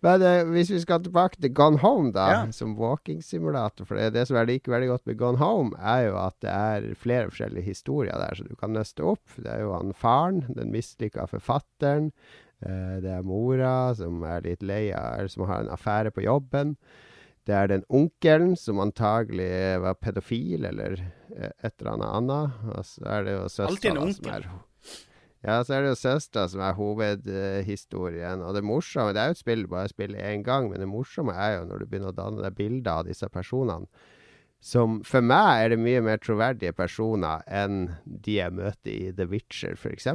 Men 0.06 0.22
eh, 0.22 0.44
hvis 0.54 0.70
vi 0.70 0.80
skal 0.84 1.02
tilbake 1.02 1.40
til 1.42 1.54
Gone 1.58 1.80
Home, 1.82 2.12
da, 2.14 2.26
Ja. 2.32 2.42
som 2.54 2.76
walking-simulator 2.78 3.86
For 3.86 3.96
det, 3.98 4.12
det 4.14 4.28
som 4.30 4.38
jeg 4.38 4.46
liker 4.48 4.72
veldig 4.76 4.90
godt 4.92 5.06
med 5.10 5.18
Gone 5.18 5.38
Home, 5.42 5.72
er 5.80 6.04
jo 6.10 6.18
at 6.22 6.36
det 6.46 6.52
er 6.54 6.90
flere 7.02 7.30
forskjellige 7.32 7.66
historier 7.66 8.14
der, 8.22 8.36
så 8.38 8.46
du 8.46 8.54
kan 8.56 8.74
nøste 8.78 9.02
opp. 9.06 9.26
Det 9.38 9.50
er 9.50 9.62
jo 9.66 9.74
han 9.74 9.94
faren, 9.98 10.44
den 10.54 10.70
mislykka 10.74 11.26
forfatteren. 11.32 12.12
Eh, 12.62 12.98
det 13.02 13.10
er 13.10 13.26
mora 13.26 13.94
som 13.98 14.22
er 14.26 14.42
litt 14.46 14.62
lei 14.66 14.92
av 14.94 15.18
Eller 15.20 15.34
som 15.34 15.46
har 15.50 15.62
en 15.66 15.74
affære 15.74 16.12
på 16.14 16.22
jobben. 16.26 16.76
Det 17.48 17.56
er 17.56 17.70
den 17.72 17.86
onkelen 17.88 18.58
som 18.60 18.82
antagelig 18.84 19.80
var 19.80 19.96
pedofil 20.04 20.68
eller 20.68 20.98
eh, 21.00 21.54
et 21.64 21.76
eller 21.80 21.94
annet 21.94 22.16
annet. 22.20 22.58
Og 22.74 22.88
så 22.90 23.06
er 23.08 23.24
det 23.24 23.36
jo 23.38 23.46
søstera 23.54 24.10
som 24.18 24.34
er 24.34 24.50
Ja, 25.48 25.62
så 25.64 25.78
er 25.78 25.86
det 25.86 25.94
jo 25.94 26.02
søstera 26.02 26.50
som 26.52 26.66
er 26.66 26.76
hovedhistorien. 26.76 28.44
og 28.44 28.54
det 28.58 28.66
morsomme 28.68 29.14
Det 29.14 29.22
er 29.22 29.32
jo 29.32 29.38
et 29.38 29.44
spill, 29.46 29.68
bare 29.68 29.88
spiller 29.88 30.20
én 30.20 30.44
gang, 30.44 30.70
men 30.70 30.84
det 30.84 30.92
morsomme 30.92 31.32
er 31.32 31.60
jo 31.60 31.66
når 31.70 31.80
du 31.80 31.86
begynner 31.86 32.12
å 32.12 32.20
danne 32.20 32.44
deg 32.44 32.56
bilder 32.58 32.92
av 33.00 33.08
disse 33.08 33.30
personene. 33.30 33.88
Som 34.60 35.04
for 35.06 35.22
meg 35.22 35.64
er 35.64 35.70
det 35.70 35.80
mye 35.80 36.02
mer 36.02 36.18
troverdige 36.18 36.74
personer 36.74 37.44
enn 37.48 37.94
de 38.04 38.40
jeg 38.40 38.56
møter 38.58 38.92
i 38.92 39.12
The 39.16 39.28
Witcher, 39.30 39.78
f.eks. 39.78 40.10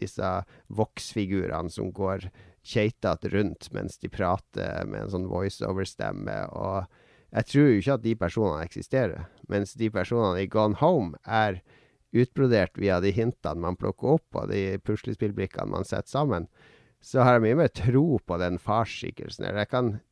Disse 0.00 0.30
voksfigurene 0.72 1.70
som 1.70 1.92
går 1.92 2.30
keitete 2.62 3.30
rundt 3.32 3.68
mens 3.74 3.98
de 3.98 4.10
prater 4.12 4.86
med 4.86 5.06
en 5.06 5.12
sånn 5.12 5.28
voiceover-stemme. 5.30 6.36
Og 6.54 6.84
jeg 7.32 7.48
tror 7.48 7.68
jo 7.68 7.78
ikke 7.80 7.96
at 7.96 8.04
de 8.04 8.16
personene 8.18 8.66
eksisterer. 8.66 9.24
Mens 9.50 9.74
de 9.78 9.90
personene 9.92 10.44
i 10.44 10.50
Gone 10.50 10.78
Home 10.82 11.18
er 11.26 11.62
utbrodert 12.12 12.76
via 12.76 13.00
de 13.00 13.10
hintene 13.16 13.64
man 13.64 13.78
plukker 13.80 14.18
opp, 14.18 14.28
og 14.36 14.50
de 14.52 14.78
puslespillbrikkene 14.84 15.72
man 15.72 15.88
setter 15.88 16.12
sammen. 16.12 16.48
så 17.02 17.24
har 17.26 17.34
jeg 17.34 17.42
mye 17.42 17.56
mer 17.58 17.70
tro 17.74 18.18
på 18.22 18.36
den 18.38 18.60
farsskikkelsen. 18.62 19.48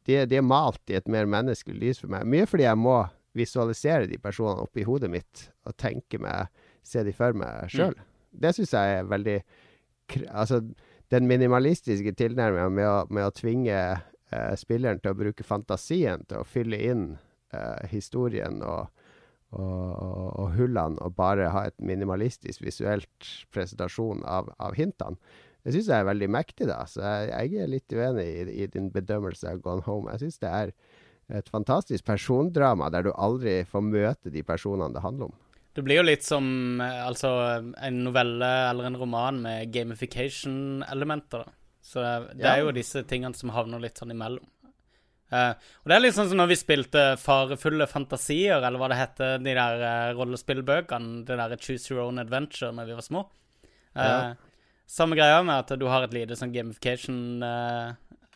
De, 0.08 0.16
de 0.26 0.38
er 0.40 0.42
malt 0.42 0.90
i 0.90 0.96
et 0.98 1.06
mer 1.06 1.28
menneskelig 1.30 1.78
lys 1.78 2.00
for 2.02 2.10
meg. 2.10 2.26
Mye 2.26 2.48
fordi 2.50 2.64
jeg 2.66 2.80
må 2.82 2.96
visualisere 3.38 4.08
de 4.10 4.18
personene 4.18 4.64
oppi 4.64 4.82
hodet 4.82 5.10
mitt 5.12 5.44
og 5.68 5.76
tenke 5.78 6.18
meg, 6.18 6.50
se 6.82 7.04
de 7.06 7.14
for 7.14 7.36
meg 7.38 7.70
sjøl. 7.70 7.94
Det 8.30 8.50
syns 8.56 8.74
jeg 8.74 8.98
er 8.98 9.10
veldig 9.10 9.38
Altså, 10.34 10.58
den 11.10 11.26
minimalistiske 11.26 12.14
tilnærminga 12.18 12.68
med, 12.70 13.10
med 13.10 13.26
å 13.26 13.34
tvinge 13.34 13.76
eh, 13.80 14.54
spilleren 14.58 15.02
til 15.02 15.14
å 15.14 15.18
bruke 15.18 15.46
fantasien 15.46 16.24
til 16.30 16.42
å 16.42 16.46
fylle 16.46 16.78
inn 16.78 17.04
eh, 17.54 17.86
historien 17.90 18.62
og, 18.62 18.88
og, 19.50 19.90
og 20.38 20.56
hullene, 20.58 21.00
og 21.02 21.16
bare 21.18 21.50
ha 21.54 21.66
et 21.66 21.78
minimalistisk 21.82 22.62
visuelt 22.62 23.30
presentasjon 23.54 24.22
av, 24.22 24.52
av 24.62 24.78
hintene. 24.78 25.18
Det 25.60 25.74
syns 25.74 25.90
jeg 25.90 26.00
er 26.00 26.08
veldig 26.08 26.30
mektig, 26.32 26.70
da. 26.70 26.78
Så 26.88 27.02
jeg, 27.04 27.28
jeg 27.34 27.60
er 27.60 27.68
litt 27.74 27.92
uenig 27.92 28.24
i, 28.30 28.44
i 28.64 28.68
din 28.72 28.88
bedømmelse 28.94 29.50
av 29.50 29.60
Gone 29.66 29.84
Home. 29.84 30.14
Jeg 30.14 30.24
syns 30.24 30.40
det 30.40 30.52
er 30.56 30.72
et 31.40 31.50
fantastisk 31.52 32.06
persondrama 32.08 32.88
der 32.90 33.04
du 33.06 33.12
aldri 33.12 33.60
får 33.68 33.84
møte 33.84 34.32
de 34.32 34.42
personene 34.46 34.94
det 34.94 35.04
handler 35.04 35.28
om. 35.28 35.36
Det 35.72 35.82
blir 35.86 36.00
jo 36.00 36.06
litt 36.06 36.24
som 36.26 36.80
eh, 36.82 37.00
altså, 37.06 37.30
en 37.78 38.00
novelle 38.04 38.48
eller 38.70 38.88
en 38.88 38.98
roman 38.98 39.38
med 39.44 39.70
gamification-elementer. 39.74 41.44
Så 41.82 42.02
det, 42.02 42.40
det 42.40 42.48
er 42.50 42.64
jo 42.64 42.72
disse 42.74 43.04
tingene 43.08 43.38
som 43.38 43.52
havner 43.54 43.82
litt 43.82 43.98
sånn 44.00 44.14
imellom. 44.14 44.46
Uh, 45.30 45.54
og 45.54 45.86
det 45.86 45.94
er 45.94 46.02
litt 46.02 46.16
sånn 46.16 46.26
som 46.26 46.40
når 46.40 46.48
vi 46.50 46.58
spilte 46.58 47.02
Farefulle 47.22 47.86
fantasier, 47.86 48.58
eller 48.58 48.82
hva 48.82 48.88
det 48.90 48.98
heter, 48.98 49.36
de 49.38 49.52
der 49.54 49.82
uh, 49.84 50.10
rollespillbøkene, 50.18 51.20
det 51.28 51.36
der 51.38 51.54
Choose 51.54 51.92
Your 51.92 52.02
Own 52.08 52.18
Adventure, 52.18 52.72
når 52.74 52.88
vi 52.88 52.96
var 52.98 53.06
små. 53.06 53.22
Uh, 53.94 54.02
Ja. 54.02 54.16
Samme 54.90 55.14
greia 55.14 55.38
med 55.46 55.54
at 55.54 55.78
du 55.78 55.84
har 55.86 56.02
et 56.02 56.14
lite 56.16 56.34
sånn 56.34 56.50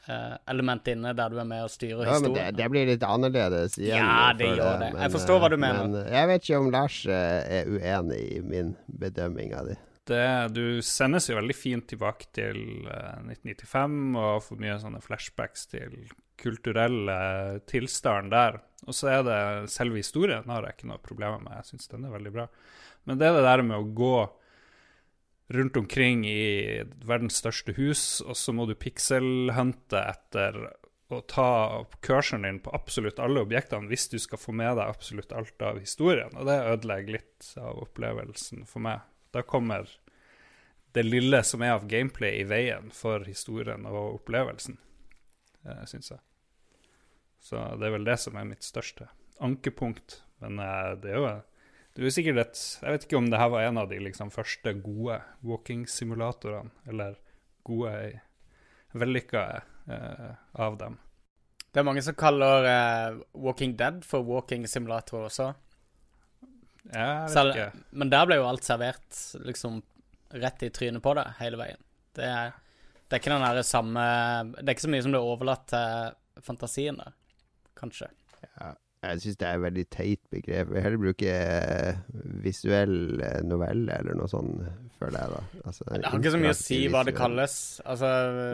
gamification-element 0.04 0.88
inne, 0.88 1.12
der 1.14 1.30
du 1.30 1.38
er 1.38 1.44
med 1.44 1.64
og 1.64 1.70
styrer 1.70 2.06
Ja, 2.06 2.18
men 2.20 2.34
det, 2.34 2.56
det 2.56 2.68
blir 2.70 2.86
litt 2.86 3.02
annerledes 3.02 3.78
igjen. 3.78 3.98
Ja, 3.98 4.32
det 4.36 4.50
gjør 4.56 4.78
det. 4.80 4.90
Jeg 4.92 4.98
men, 4.98 5.12
forstår 5.12 5.40
hva 5.40 5.48
du 5.48 5.56
eh, 5.56 5.62
mener. 5.64 5.88
Men 5.88 6.12
jeg 6.12 6.28
vet 6.28 6.44
ikke 6.44 6.60
om 6.60 6.70
Lars 6.72 7.00
eh, 7.06 7.60
er 7.60 7.70
uenig 7.70 8.20
i 8.36 8.40
min 8.44 8.76
bedømming 8.86 9.54
av 9.54 9.70
det. 9.70 9.78
Det, 10.04 10.52
du 10.52 10.82
sendes 10.84 11.30
jo 11.30 11.38
veldig 11.38 11.56
fint 11.56 11.86
tilbake 11.88 12.28
til 12.36 12.60
eh, 12.92 13.24
1995 13.32 13.98
og 14.20 14.44
får 14.44 14.60
mye 14.60 14.78
sånne 14.82 15.02
flashbacks 15.04 15.66
til 15.72 15.98
kulturelle 16.40 17.18
tilstanden 17.70 18.32
der. 18.34 18.60
Og 18.84 18.96
så 18.96 19.08
er 19.14 19.22
det 19.24 19.42
selve 19.72 20.02
historien 20.02 20.50
har 20.50 20.66
jeg 20.66 20.76
ikke 20.76 20.90
noe 20.90 21.00
problemer 21.00 21.40
med. 21.40 21.56
Jeg 21.62 21.72
syns 21.72 21.92
den 21.92 22.04
er 22.04 22.12
veldig 22.12 22.34
bra. 22.34 22.48
Men 23.08 23.20
det 23.20 23.28
er 23.28 23.38
det 23.38 23.46
der 23.46 23.62
med 23.64 23.78
å 23.78 23.92
gå 23.96 24.16
rundt 25.48 25.76
omkring 25.76 26.24
i 26.28 26.82
verdens 27.04 27.36
største 27.42 27.74
hus, 27.76 28.22
og 28.24 28.36
så 28.36 28.54
må 28.56 28.66
du 28.68 28.74
pixelhunte 28.78 30.00
etter 30.00 30.58
å 31.12 31.20
ta 31.28 31.84
cursoren 32.00 32.46
din 32.46 32.60
på 32.64 32.72
absolutt 32.74 33.20
alle 33.22 33.42
objektene 33.44 33.90
hvis 33.90 34.08
du 34.12 34.16
skal 34.22 34.40
få 34.40 34.54
med 34.56 34.78
deg 34.78 34.88
absolutt 34.88 35.34
alt 35.36 35.62
av 35.62 35.80
historien. 35.82 36.32
Og 36.32 36.48
det 36.48 36.56
ødelegger 36.72 37.18
litt 37.18 37.50
av 37.60 37.82
opplevelsen 37.84 38.64
for 38.68 38.84
meg. 38.84 39.04
Da 39.34 39.44
kommer 39.44 39.90
det 40.94 41.04
lille 41.04 41.42
som 41.44 41.62
er 41.66 41.74
av 41.74 41.88
gameplay 41.90 42.40
i 42.40 42.48
veien 42.48 42.90
for 42.94 43.26
historien 43.26 43.84
og 43.90 44.20
opplevelsen, 44.20 44.78
eh, 45.66 45.82
syns 45.90 46.12
jeg. 46.14 46.22
Så 47.42 47.60
det 47.76 47.88
er 47.88 47.96
vel 47.98 48.06
det 48.06 48.16
som 48.22 48.38
er 48.38 48.46
mitt 48.48 48.64
største 48.64 49.10
ankepunkt. 49.44 50.22
Men 50.40 50.62
eh, 50.62 50.94
det 51.02 51.10
er 51.12 51.20
jo 51.20 51.32
det 51.94 52.08
er 52.08 52.14
sikkert 52.14 52.40
et 52.42 52.60
Jeg 52.82 52.94
vet 52.94 53.04
ikke 53.06 53.18
om 53.20 53.28
det 53.30 53.38
her 53.38 53.50
var 53.52 53.68
en 53.68 53.78
av 53.78 53.88
de 53.90 54.00
liksom 54.02 54.32
første 54.34 54.72
gode 54.82 55.20
walking-simulatorene, 55.46 56.72
eller 56.90 57.18
gode, 57.64 58.20
vellykka 58.94 59.44
eh, 59.90 60.32
av 60.64 60.78
dem. 60.80 60.98
Det 61.70 61.82
er 61.82 61.86
mange 61.86 62.02
som 62.06 62.14
kaller 62.18 62.66
eh, 62.70 63.20
Walking 63.42 63.76
Dead 63.78 64.02
for 64.06 64.26
walking 64.26 64.66
simulator 64.70 65.24
også. 65.26 65.52
Jeg 66.84 67.14
vet 67.22 67.32
Selv, 67.32 67.54
ikke. 67.54 67.86
men 67.96 68.10
der 68.12 68.26
ble 68.28 68.38
jo 68.38 68.46
alt 68.46 68.66
servert 68.66 69.22
liksom 69.46 69.80
rett 70.34 70.66
i 70.66 70.70
trynet 70.74 71.02
på 71.02 71.14
deg 71.16 71.32
hele 71.38 71.58
veien. 71.58 71.80
Det 72.14 72.26
er, 72.28 72.52
det 73.06 73.16
er 73.16 73.22
ikke 73.22 73.32
den 73.32 73.64
samme 73.66 74.04
Det 74.58 74.66
er 74.66 74.74
ikke 74.76 74.86
så 74.86 74.92
mye 74.92 75.06
som 75.06 75.14
det 75.14 75.20
er 75.22 75.32
overlatt 75.32 75.66
til 75.70 76.42
fantasien 76.44 76.98
der, 77.00 77.14
kanskje. 77.78 78.10
Ja, 78.58 78.74
jeg 79.10 79.22
syns 79.22 79.38
det 79.40 79.46
er 79.48 79.58
et 79.58 79.62
veldig 79.64 79.84
teit 79.92 80.20
begrep. 80.32 80.54
Jeg 80.54 80.68
vil 80.70 80.84
heller 80.84 81.00
bruke 81.02 81.34
eh, 81.34 82.00
visuell 82.44 82.96
eh, 83.24 83.40
novelle 83.46 83.98
eller 84.00 84.16
noe 84.18 84.30
sånt, 84.30 84.64
føler 85.00 85.18
jeg, 85.20 85.32
da. 85.34 85.62
Altså, 85.64 85.86
Det 85.88 86.00
har 86.06 86.18
ikke 86.20 86.32
så 86.34 86.40
mye 86.42 86.54
å 86.54 86.58
si 86.58 86.80
hva 86.92 87.02
det 87.06 87.14
kalles. 87.18 87.56
Altså 87.84 88.10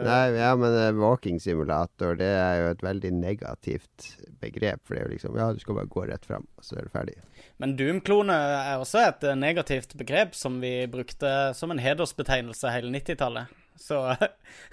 Nei, 0.07 0.21
ja, 0.37 0.51
men 0.59 0.77
eh, 0.77 0.91
walking 0.99 1.39
simulator, 1.43 2.17
det 2.19 2.29
er 2.35 2.59
jo 2.61 2.69
et 2.73 2.85
veldig 2.85 3.13
negativt 3.17 4.11
begrep. 4.43 4.83
For 4.85 4.95
det 4.95 5.01
er 5.01 5.07
jo 5.09 5.15
liksom 5.15 5.39
Ja, 5.41 5.49
du 5.53 5.63
skal 5.63 5.79
bare 5.79 5.91
gå 5.91 6.05
rett 6.09 6.27
fram, 6.27 6.47
og 6.57 6.67
så 6.67 6.77
er 6.79 6.87
du 6.87 6.93
ferdig. 6.93 7.17
Men 7.61 7.75
Doom-klone 7.77 8.35
er 8.35 8.81
også 8.81 9.03
et 9.05 9.27
eh, 9.29 9.37
negativt 9.39 9.95
begrep 9.99 10.37
som 10.37 10.61
vi 10.63 10.75
brukte 10.91 11.51
som 11.57 11.73
en 11.73 11.81
hedersbetegnelse 11.81 12.73
hele 12.73 12.93
90-tallet. 12.93 13.59
Så 13.81 13.99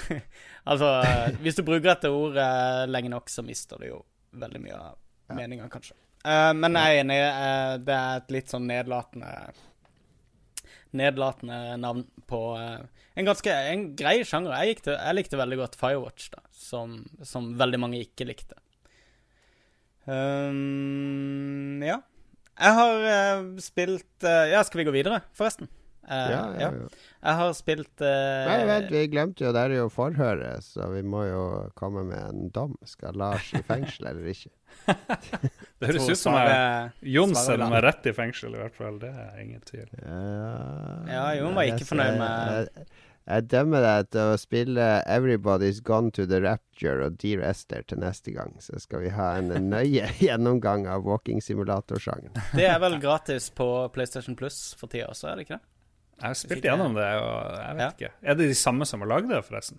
altså 0.71 0.89
Hvis 1.41 1.57
du 1.57 1.63
bruker 1.65 1.93
dette 1.93 2.11
ordet 2.13 2.89
lenge 2.91 3.13
nok, 3.13 3.31
så 3.33 3.45
mister 3.47 3.81
du 3.81 3.93
jo 3.93 4.01
veldig 4.39 4.61
mye 4.65 4.79
av 4.79 4.97
meninga, 5.37 5.69
kanskje. 5.73 5.97
Uh, 6.25 6.53
men 6.57 6.77
jeg 6.77 6.95
er 6.95 7.01
enig, 7.05 7.19
uh, 7.23 7.75
det 7.83 7.95
er 7.95 8.21
et 8.23 8.33
litt 8.35 8.53
sånn 8.53 8.69
nedlatende 8.69 9.33
Nedlatende 10.99 11.77
navn 11.77 12.07
på 12.31 12.39
uh, 12.57 12.81
en 13.19 13.27
ganske 13.29 13.53
en 13.53 13.83
grei 13.99 14.23
sjanger. 14.25 14.55
Jeg, 14.57 14.77
likte, 14.79 14.95
jeg 14.97 15.17
likte 15.19 15.41
veldig 15.41 15.59
godt 15.61 15.77
Firewatch, 15.77 16.31
da, 16.33 16.41
som, 16.55 17.03
som 17.27 17.51
veldig 17.61 17.81
mange 17.83 18.01
ikke 18.01 18.25
likte. 18.29 18.57
Um, 20.09 21.83
ja. 21.85 21.99
Jeg 22.59 22.75
har 22.75 23.43
spilt 23.63 24.25
Ja, 24.25 24.65
skal 24.67 24.81
vi 24.81 24.87
gå 24.89 24.95
videre, 24.95 25.21
forresten? 25.37 25.69
Eh, 26.11 26.31
ja, 26.33 26.43
ja, 26.59 26.69
ja. 26.73 26.89
Jeg 27.19 27.35
har 27.41 27.53
spilt 27.59 28.01
eh, 28.01 28.47
Nei, 28.49 28.59
vent, 28.69 28.91
vi 28.95 29.01
glemte 29.13 29.45
jo 29.45 29.51
Det 29.53 29.65
er 29.67 29.75
jo 29.77 29.89
forhøret, 29.93 30.63
så 30.65 30.87
vi 30.95 31.03
må 31.03 31.25
jo 31.29 31.43
komme 31.77 32.05
med 32.09 32.23
en 32.23 32.49
dom. 32.55 32.77
Skal 32.89 33.19
Lars 33.19 33.51
i 33.59 33.63
fengsel 33.67 34.07
eller 34.13 34.31
ikke? 34.33 34.53
Det 34.89 35.91
høres 35.91 36.09
ut 36.09 36.17
som 36.21 36.35
jeg 36.39 36.49
svaret- 36.49 37.05
Jon 37.17 37.35
svaret 37.35 37.45
sender 37.45 37.59
langt. 37.65 37.75
meg 37.75 37.85
rett 37.89 38.07
i 38.07 38.15
fengsel, 38.17 38.55
i 38.55 38.63
hvert 38.63 38.75
fall. 38.79 38.99
Det 39.03 39.11
er 39.13 39.43
ingen 39.43 39.61
tvil. 39.69 39.89
Ja, 40.01 41.05
Ja, 41.13 41.27
Jon 41.43 41.55
var 41.59 41.69
ikke 41.73 41.89
fornøyd 41.91 42.19
med- 42.19 42.71
jeg, 43.29 43.45
dømmer 43.53 43.83
deg 43.85 44.11
til 44.11 44.21
å 44.33 44.37
spille 44.41 44.87
'Everybody's 45.05 45.83
Gone 45.85 46.11
to 46.13 46.25
the 46.27 46.41
Rapture' 46.41 47.05
og 47.05 47.19
'Dear 47.19 47.43
Esther' 47.51 47.85
til 47.87 47.99
neste 47.99 48.33
gang. 48.33 48.55
Så 48.61 48.79
skal 48.81 49.01
vi 49.05 49.09
ha 49.11 49.35
en 49.37 49.49
nøye 49.71 50.07
gjennomgang 50.25 50.87
av 50.89 51.05
walking 51.05 51.41
simulator-sjangen. 51.43 52.33
Det 52.55 52.65
er 52.65 52.79
vel 52.79 52.99
gratis 53.01 53.51
på 53.51 53.91
PlayStation 53.93 54.35
Plus 54.37 54.75
for 54.79 54.87
tida 54.87 55.07
også, 55.11 55.29
er 55.29 55.37
det 55.37 55.45
ikke 55.49 55.59
det? 55.59 55.67
Jeg 56.19 56.27
har 56.27 56.35
spilt 56.39 56.65
gjennom 56.67 56.95
det, 56.99 57.07
og 57.23 57.59
jeg 57.63 57.77
vet 57.79 57.83
Ja. 57.85 57.91
ikke. 57.95 58.13
Er 58.23 58.35
det 58.39 58.49
de 58.51 58.55
samme 58.59 58.87
som 58.87 59.01
har 59.05 59.09
lagd 59.13 59.29
det, 59.31 59.39
forresten? 59.47 59.79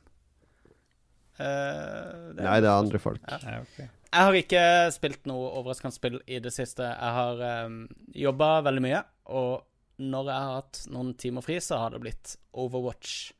Uh, 1.39 2.33
det 2.35 2.43
Nei, 2.43 2.59
det 2.59 2.67
er 2.67 2.75
andre 2.75 2.99
folk. 2.99 3.23
Ja. 3.27 3.39
Ja, 3.43 3.59
okay. 3.63 3.87
Jeg 4.09 4.25
har 4.25 4.33
ikke 4.39 4.61
spilt 4.91 5.27
noe 5.29 5.51
overraskende 5.59 5.93
spill 5.93 6.17
i 6.27 6.39
det 6.43 6.51
siste. 6.55 6.83
Jeg 6.83 7.15
har 7.19 7.43
um, 7.67 7.83
jobba 8.17 8.61
veldig 8.65 8.83
mye, 8.83 9.01
og 9.29 9.65
når 9.99 10.31
jeg 10.31 10.45
har 10.47 10.55
hatt 10.61 10.79
noen 10.91 11.11
timer 11.19 11.45
fri, 11.45 11.59
så 11.61 11.77
har 11.83 11.93
det 11.93 12.01
blitt 12.03 12.33
Overwatch. 12.59 13.33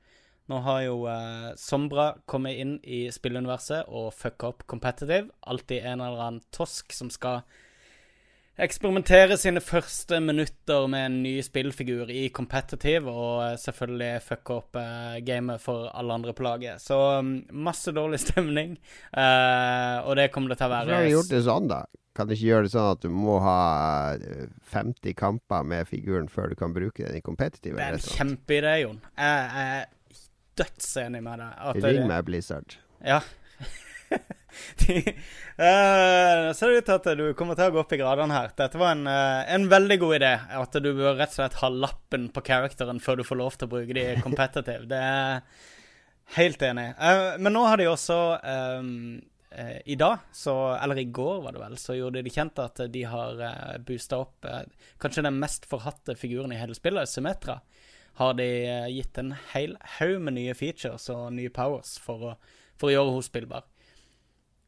Nå 0.50 0.60
har 0.65 0.82
jo 0.84 1.01
uh, 1.08 1.50
Sombra 1.60 2.12
kommet 2.29 2.60
inn 2.62 2.75
i 2.84 3.06
spilluniverset 3.13 3.89
og 3.89 4.12
fucka 4.18 4.51
opp 4.53 4.63
competitive. 4.70 5.29
Alltid 5.50 5.84
en 5.86 6.01
eller 6.06 6.24
annen 6.25 6.46
tosk 6.56 6.94
som 6.96 7.12
skal 7.13 7.44
eksperimentere 8.63 9.38
sine 9.39 9.62
første 9.63 10.20
minutter 10.24 10.88
med 10.92 11.06
en 11.08 11.18
ny 11.24 11.34
spillfigur 11.46 12.12
i 12.12 12.28
competitive, 12.36 13.12
og 13.12 13.44
eh, 13.46 13.56
selvfølgelig 13.62 14.12
fucke 14.25 14.58
opp 14.60 14.80
eh, 14.80 15.20
gamet 15.25 15.63
for 15.63 15.89
alle 15.94 16.18
andre 16.20 16.36
på 16.36 16.46
laget. 16.46 16.84
Så 16.84 16.98
um, 17.20 17.36
masse 17.51 17.94
dårlig 17.96 18.22
stemning, 18.25 18.75
eh, 19.13 19.98
og 20.04 20.20
det 20.20 20.30
kommer 20.36 20.54
det 20.54 20.60
til 20.62 20.70
å 20.70 20.74
Hvorfor 20.74 20.92
være 20.92 21.01
har 21.01 21.08
de 21.08 21.16
gjort 21.16 21.34
det 21.34 21.44
sånn, 21.48 21.72
da? 21.72 21.82
Kan 22.18 22.28
du 22.28 22.34
ikke 22.36 22.50
gjøre 22.50 22.68
det 22.68 22.74
sånn 22.74 22.89
at 22.98 23.04
du 23.06 23.13
må 23.16 23.38
ha 23.46 23.60
eh, 24.18 24.50
50 24.74 25.16
kamper 25.20 25.68
med 25.75 25.88
figuren 25.88 26.28
før 26.32 26.51
du 26.51 26.60
kan 26.60 26.75
bruke 26.75 27.06
den 27.06 27.22
i 27.22 27.24
competitive? 27.24 27.78
Det 27.80 27.86
er 27.86 28.00
en 28.00 28.10
kjempeidé, 28.18 28.75
Jon. 28.84 29.00
Jeg 29.16 29.63
er 29.63 29.88
dødsenig 30.60 31.24
med 31.24 31.46
deg. 31.46 31.86
Ring 31.86 32.04
meg, 32.10 32.25
Blizzard. 32.28 32.75
Ja. 33.06 33.22
De, 34.88 34.98
eh, 35.58 36.51
ser 36.53 36.72
det 36.72 36.77
ut 36.77 36.88
til 36.88 36.96
at 36.96 37.10
du 37.18 37.25
kommer 37.38 37.58
til 37.58 37.70
å 37.70 37.74
gå 37.74 37.82
opp 37.84 37.96
i 37.96 38.00
gradene 38.01 38.36
her. 38.36 38.53
Dette 38.58 38.79
var 38.79 38.96
en, 38.96 39.08
uh, 39.10 39.41
en 39.53 39.68
veldig 39.72 40.00
god 40.01 40.20
idé. 40.20 40.32
At 40.60 40.77
du 40.82 40.91
bør 40.91 41.18
rett 41.20 41.34
og 41.34 41.39
slett 41.39 41.60
ha 41.62 41.72
lappen 41.74 42.29
på 42.34 42.46
characteren 42.46 43.01
før 43.03 43.20
du 43.20 43.27
får 43.27 43.41
lov 43.41 43.58
til 43.58 43.70
å 43.70 43.74
bruke 43.75 43.98
de 43.98 44.06
competitive. 44.25 44.88
Det 44.89 45.01
er 45.10 45.44
helt 46.38 46.63
enig. 46.65 46.91
Uh, 47.00 47.36
men 47.41 47.56
nå 47.56 47.65
har 47.68 47.82
de 47.82 47.89
også 47.89 48.20
um, 48.44 49.20
I 49.89 49.96
dag, 49.98 50.25
så, 50.36 50.56
eller 50.77 51.01
i 51.01 51.10
går 51.10 51.44
var 51.46 51.56
det 51.56 51.63
vel, 51.63 51.77
så 51.82 51.98
gjorde 51.98 52.22
de 52.25 52.34
kjent 52.34 52.62
at 52.62 52.84
de 52.94 53.03
har 53.10 53.39
uh, 53.41 53.77
boosta 53.86 54.22
opp 54.22 54.46
kanskje 55.01 55.25
den 55.25 55.39
mest 55.41 55.65
forhatte 55.70 56.13
figuren 56.20 56.53
i 56.53 56.60
hele 56.60 56.77
spillet, 56.77 57.10
Symmetra. 57.10 57.60
har 58.20 58.38
de 58.38 58.46
gitt 58.94 59.18
en 59.18 59.34
hel 59.56 59.74
haug 59.98 60.22
med 60.22 60.38
nye 60.38 60.53
features 60.53 61.10
og 61.10 61.34
nye 61.34 61.50
powers 61.50 61.98
for 62.03 62.29
å, 62.29 62.38
for 62.77 62.91
å 62.91 62.94
gjøre 62.94 63.15
henne 63.15 63.25
spillbar. 63.25 63.65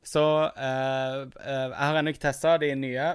Så 0.03 0.23
uh, 0.49 1.17
uh, 1.27 1.67
jeg 1.69 1.77
har 1.77 1.99
ennå 1.99 2.13
ikke 2.13 2.25
testa 2.29 2.55
de 2.61 2.71
nye 2.75 3.11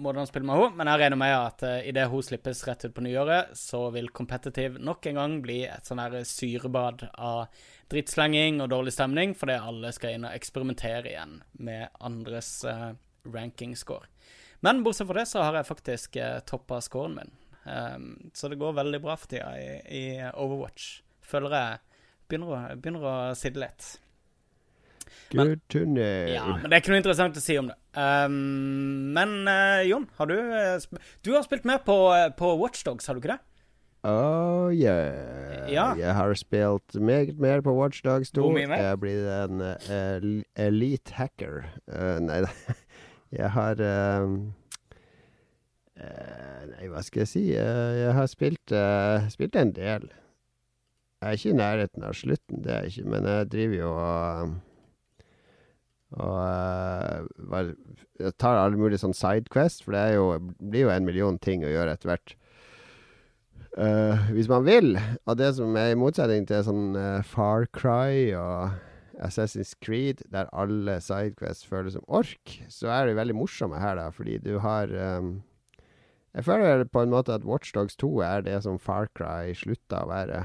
måtene 0.00 0.26
å 0.26 0.28
spille 0.28 0.48
med 0.48 0.58
henne, 0.58 0.76
men 0.76 0.90
jeg 0.90 1.00
regner 1.00 1.20
med 1.20 1.34
at 1.34 1.64
uh, 1.64 1.76
idet 1.88 2.06
hun 2.12 2.24
slippes 2.24 2.62
rett 2.68 2.84
ut 2.86 2.94
på 2.96 3.04
nyåret, 3.04 3.52
så 3.56 3.86
vil 3.94 4.10
competitive 4.16 4.80
nok 4.80 5.08
en 5.08 5.20
gang 5.20 5.38
bli 5.44 5.62
et 5.68 5.88
sånn 5.88 6.00
her 6.00 6.18
syrebad 6.28 7.06
av 7.12 7.46
drittslenging 7.92 8.60
og 8.64 8.72
dårlig 8.72 8.96
stemning, 8.96 9.34
fordi 9.38 9.58
alle 9.60 9.92
skal 9.96 10.16
inn 10.16 10.28
og 10.28 10.36
eksperimentere 10.36 11.12
igjen 11.12 11.40
med 11.60 11.88
andres 12.04 12.52
uh, 12.68 12.92
ranking-score. 13.32 14.08
Men 14.64 14.82
bortsett 14.84 15.08
fra 15.08 15.20
det 15.20 15.28
så 15.30 15.44
har 15.44 15.60
jeg 15.60 15.68
faktisk 15.68 16.16
uh, 16.20 16.38
toppa 16.48 16.80
scoren 16.84 17.20
min. 17.20 17.34
Um, 17.66 18.30
så 18.34 18.48
det 18.48 18.60
går 18.60 18.76
veldig 18.76 19.02
bra 19.02 19.16
for 19.18 19.30
tida 19.30 19.52
i, 19.58 19.70
i 19.90 20.04
Overwatch. 20.32 21.00
Føler 21.26 21.56
jeg 21.56 22.02
begynner 22.28 22.52
å, 22.52 22.60
begynner 22.78 23.06
å 23.06 23.16
sidde 23.38 23.62
litt. 23.64 23.96
Know. 25.30 25.54
Ja, 26.28 26.44
men 26.56 26.68
det 26.68 26.76
er 26.76 26.80
ikke 26.82 26.92
noe 26.94 27.00
interessant 27.00 27.38
å 27.38 27.42
si 27.42 27.56
om 27.58 27.70
det. 27.70 27.76
Um, 27.96 29.12
men 29.16 29.38
uh, 29.48 29.82
Jon, 29.86 30.06
har 30.18 30.28
du 30.28 30.36
uh, 30.36 30.98
Du 31.24 31.32
har 31.32 31.44
spilt 31.46 31.64
med 31.68 31.84
på, 31.86 31.96
uh, 32.12 32.28
på 32.36 32.52
Watchdogs, 32.60 33.08
har 33.08 33.16
du 33.16 33.22
ikke 33.22 33.34
det? 33.34 33.40
Oh 34.06 34.68
yeah. 34.70 35.66
Ja. 35.72 35.94
Jeg 35.98 36.14
har 36.14 36.34
spilt 36.34 36.94
meget 36.94 37.38
mer 37.38 37.60
på 37.60 37.74
Watchdogs 37.74 38.30
2. 38.30 38.40
Hvor 38.40 38.52
mye 38.54 38.68
mer? 38.70 38.76
Jeg 38.84 39.00
blitt 39.02 39.26
en 39.34 39.64
uh, 39.64 40.42
elite 40.66 41.16
hacker. 41.16 41.64
Uh, 41.90 42.18
nei 42.22 42.44
da. 42.44 42.52
Jeg 43.36 43.50
har 43.56 43.80
um, 44.22 44.36
Nei, 45.96 46.86
hva 46.92 47.00
skal 47.02 47.22
jeg 47.24 47.28
si? 47.30 47.42
Jeg 47.56 48.12
har 48.14 48.26
spilt, 48.28 48.72
spilt 49.32 49.56
en 49.56 49.72
del. 49.74 50.04
Jeg 51.22 51.28
er 51.28 51.38
ikke 51.38 51.50
i 51.50 51.56
nærheten 51.56 52.04
av 52.04 52.14
slutten, 52.14 52.60
det 52.62 52.72
er 52.72 52.84
jeg 52.84 52.92
ikke, 52.92 53.10
men 53.14 53.28
jeg 53.30 53.48
driver 53.50 53.76
jo 53.76 53.92
og 53.96 54.50
og 56.14 56.38
uh, 56.38 57.26
var, 57.50 57.72
jeg 58.20 58.34
tar 58.38 58.60
alle 58.60 58.78
mulige 58.78 59.02
sånn 59.02 59.16
sidequest, 59.16 59.82
for 59.84 59.96
det 59.96 60.02
er 60.02 60.12
jo, 60.14 60.26
blir 60.62 60.86
jo 60.86 60.92
en 60.94 61.08
million 61.08 61.38
ting 61.42 61.64
å 61.66 61.72
gjøre 61.72 61.96
etter 61.96 62.12
hvert. 62.12 62.36
Uh, 63.76 64.30
hvis 64.32 64.48
man 64.48 64.64
vil. 64.64 64.94
Og 65.26 65.34
det 65.36 65.50
som 65.58 65.74
er 65.76 65.92
i 65.92 65.98
motsetning 65.98 66.46
til 66.48 66.62
sånn 66.64 66.94
uh, 66.96 67.26
Far 67.26 67.66
Cry 67.76 68.30
og 68.38 68.78
Assassin's 69.26 69.74
Creed, 69.82 70.22
der 70.32 70.48
alle 70.54 71.00
sidequests 71.02 71.66
føles 71.66 71.96
som 71.96 72.06
ork, 72.06 72.54
så 72.72 72.92
er 72.94 73.10
de 73.10 73.18
veldig 73.18 73.36
morsomme 73.36 73.80
her, 73.82 73.98
da, 73.98 74.08
fordi 74.14 74.38
du 74.44 74.58
har 74.64 74.92
um, 75.18 75.38
Jeg 76.36 76.44
føler 76.44 76.84
på 76.84 77.00
en 77.00 77.12
måte 77.12 77.32
at 77.32 77.44
Watchdogs 77.48 77.96
2 77.96 78.10
er 78.24 78.42
det 78.44 78.58
som 78.64 78.78
Far 78.78 79.08
Cry 79.16 79.54
slutta 79.56 80.02
å 80.04 80.10
være. 80.10 80.42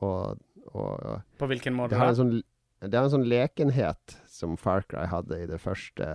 og, 0.00 0.38
og 0.72 1.20
På 1.36 1.48
hvilken 1.50 1.76
måte? 1.76 1.92
det 1.92 2.00
har 2.00 2.14
en 2.14 2.16
sånn 2.16 2.38
det 2.80 2.94
er 2.94 3.02
en 3.06 3.10
sånn 3.16 3.26
lekenhet 3.28 4.18
som 4.30 4.56
Far 4.60 4.84
Cry 4.86 5.06
hadde 5.10 5.38
i 5.42 5.48
det 5.50 5.58
første 5.58 6.06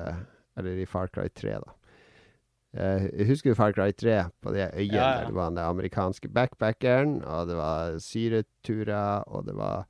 Eller 0.55 0.77
i 0.84 0.86
Far 0.88 1.10
Cry 1.12 1.25
3, 1.36 1.58
da. 1.63 1.74
Eh, 2.77 3.08
Jeg 3.20 3.27
husker 3.34 3.58
Far 3.58 3.74
Cry 3.75 3.91
3 3.91 4.20
på 4.41 4.53
det 4.55 4.70
øyet 4.72 4.93
Ja, 4.93 5.01
ja. 5.01 5.10
der 5.20 5.27
det 5.32 5.36
var 5.38 5.51
den 5.51 5.60
amerikanske 5.63 6.29
backpackeren, 6.34 7.17
og 7.25 7.48
det 7.51 7.58
var 7.60 7.98
syreturer, 8.00 9.27
og 9.27 9.46
det 9.50 9.55
var 9.58 9.84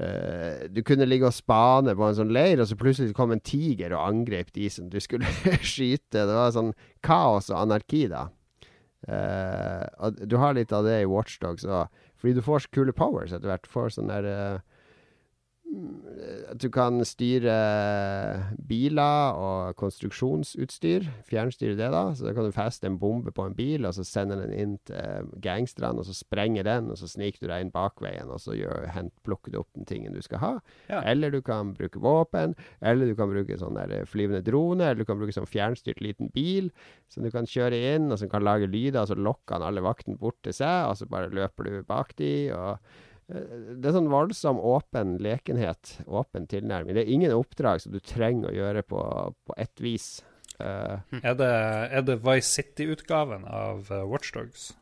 uh, 0.00 0.66
Du 0.72 0.80
kunne 0.86 1.06
ligge 1.08 1.26
og 1.28 1.34
spane 1.36 1.94
på 1.98 2.08
en 2.08 2.18
sånn 2.22 2.32
leir, 2.32 2.62
og 2.62 2.70
så 2.70 2.78
plutselig 2.80 3.14
kom 3.18 3.34
en 3.34 3.44
tiger 3.44 3.92
og 3.92 4.06
angrep 4.08 4.52
de 4.56 4.70
som 4.70 4.88
du 4.90 4.98
skulle 5.04 5.26
skyte. 5.72 6.24
Det 6.24 6.26
var 6.32 6.54
sånn 6.56 6.72
kaos 7.06 7.50
og 7.52 7.60
anarki, 7.66 8.06
da. 8.10 8.28
Uh, 9.08 9.86
og 10.04 10.18
du 10.28 10.36
har 10.36 10.54
litt 10.54 10.72
av 10.76 10.84
det 10.84 10.98
i 11.02 11.08
Watchdogs 11.08 11.64
òg, 11.64 11.88
fordi 12.20 12.34
du 12.36 12.42
får 12.44 12.66
så 12.66 12.72
kule 12.76 12.92
powers 12.96 13.32
etter 13.32 13.48
hvert. 13.48 13.64
Du 13.64 13.72
får 13.72 13.94
sånn 13.96 14.10
der 14.12 14.26
eh, 14.28 14.58
at 16.50 16.58
du 16.58 16.66
kan 16.72 16.98
styre 17.06 17.54
biler 18.66 19.36
og 19.38 19.76
konstruksjonsutstyr. 19.78 21.06
Fjernstyre 21.28 21.76
det, 21.78 21.90
da. 21.94 22.02
Så 22.16 22.26
da 22.26 22.32
kan 22.34 22.48
du 22.48 22.54
feste 22.54 22.88
en 22.88 22.98
bombe 22.98 23.30
på 23.34 23.44
en 23.46 23.54
bil, 23.54 23.86
og 23.86 23.94
så 23.94 24.04
sende 24.06 24.38
den 24.40 24.54
inn 24.54 24.72
til 24.88 25.28
gangsterne, 25.42 26.02
og 26.02 26.08
så 26.08 26.16
sprenger 26.16 26.66
den, 26.66 26.90
og 26.90 26.98
så 26.98 27.08
sniker 27.10 27.44
du 27.44 27.50
deg 27.52 27.64
inn 27.64 27.74
bakveien, 27.74 28.32
og 28.32 28.42
så 28.42 28.56
gjør, 28.58 28.88
hent, 28.96 29.14
plukker 29.26 29.54
du 29.54 29.60
opp 29.62 29.70
den 29.78 29.86
tingen 29.88 30.16
du 30.16 30.22
skal 30.26 30.42
ha. 30.42 30.52
Ja. 30.90 31.04
Eller 31.06 31.30
du 31.34 31.38
kan 31.46 31.74
bruke 31.76 32.02
våpen, 32.02 32.56
eller 32.82 33.10
du 33.10 33.14
kan 33.18 33.30
bruke 33.30 33.58
sånn 33.60 33.78
der 33.78 34.08
flyvende 34.10 34.42
drone, 34.46 34.90
eller 34.90 35.04
du 35.04 35.08
kan 35.08 35.20
bruke 35.22 35.36
sånn 35.36 35.50
fjernstyrt 35.50 36.02
liten 36.02 36.32
bil 36.34 36.72
som 37.10 37.22
du 37.22 37.30
kan 37.34 37.46
kjøre 37.48 37.78
inn, 37.94 38.10
og 38.10 38.18
som 38.18 38.32
kan 38.32 38.44
lage 38.46 38.70
lyder, 38.70 39.04
og 39.04 39.12
så 39.12 39.18
lokker 39.18 39.58
han 39.58 39.68
alle 39.68 39.86
vaktene 39.86 40.18
bort 40.18 40.40
til 40.46 40.56
seg, 40.56 40.90
og 40.90 40.98
så 40.98 41.06
bare 41.10 41.30
løper 41.34 41.70
du 41.70 41.78
bak 41.86 42.16
de, 42.18 42.32
og 42.56 42.74
eh, 42.74 43.06
det 43.30 43.86
er 43.86 43.94
sånn 43.94 44.10
voldsom 44.10 44.58
åpen 44.58 45.14
lekenhet, 45.22 46.00
åpen 46.06 46.48
tilnærming. 46.50 46.96
Det 46.96 47.04
er 47.04 47.14
ingen 47.14 47.36
oppdrag 47.36 47.82
som 47.84 47.94
du 47.94 48.00
trenger 48.02 48.50
å 48.50 48.56
gjøre 48.56 48.82
på, 48.86 49.00
på 49.46 49.56
ett 49.60 49.82
vis. 49.82 50.08
Uh, 50.60 50.98
Er 51.22 51.38
det, 51.38 51.52
er 51.94 52.04
det 52.04 52.18
Vice 52.24 52.50
City-utgaven 52.50 53.46
av 53.48 53.86
uh, 53.88 54.02
Watchdogs? 54.10 54.72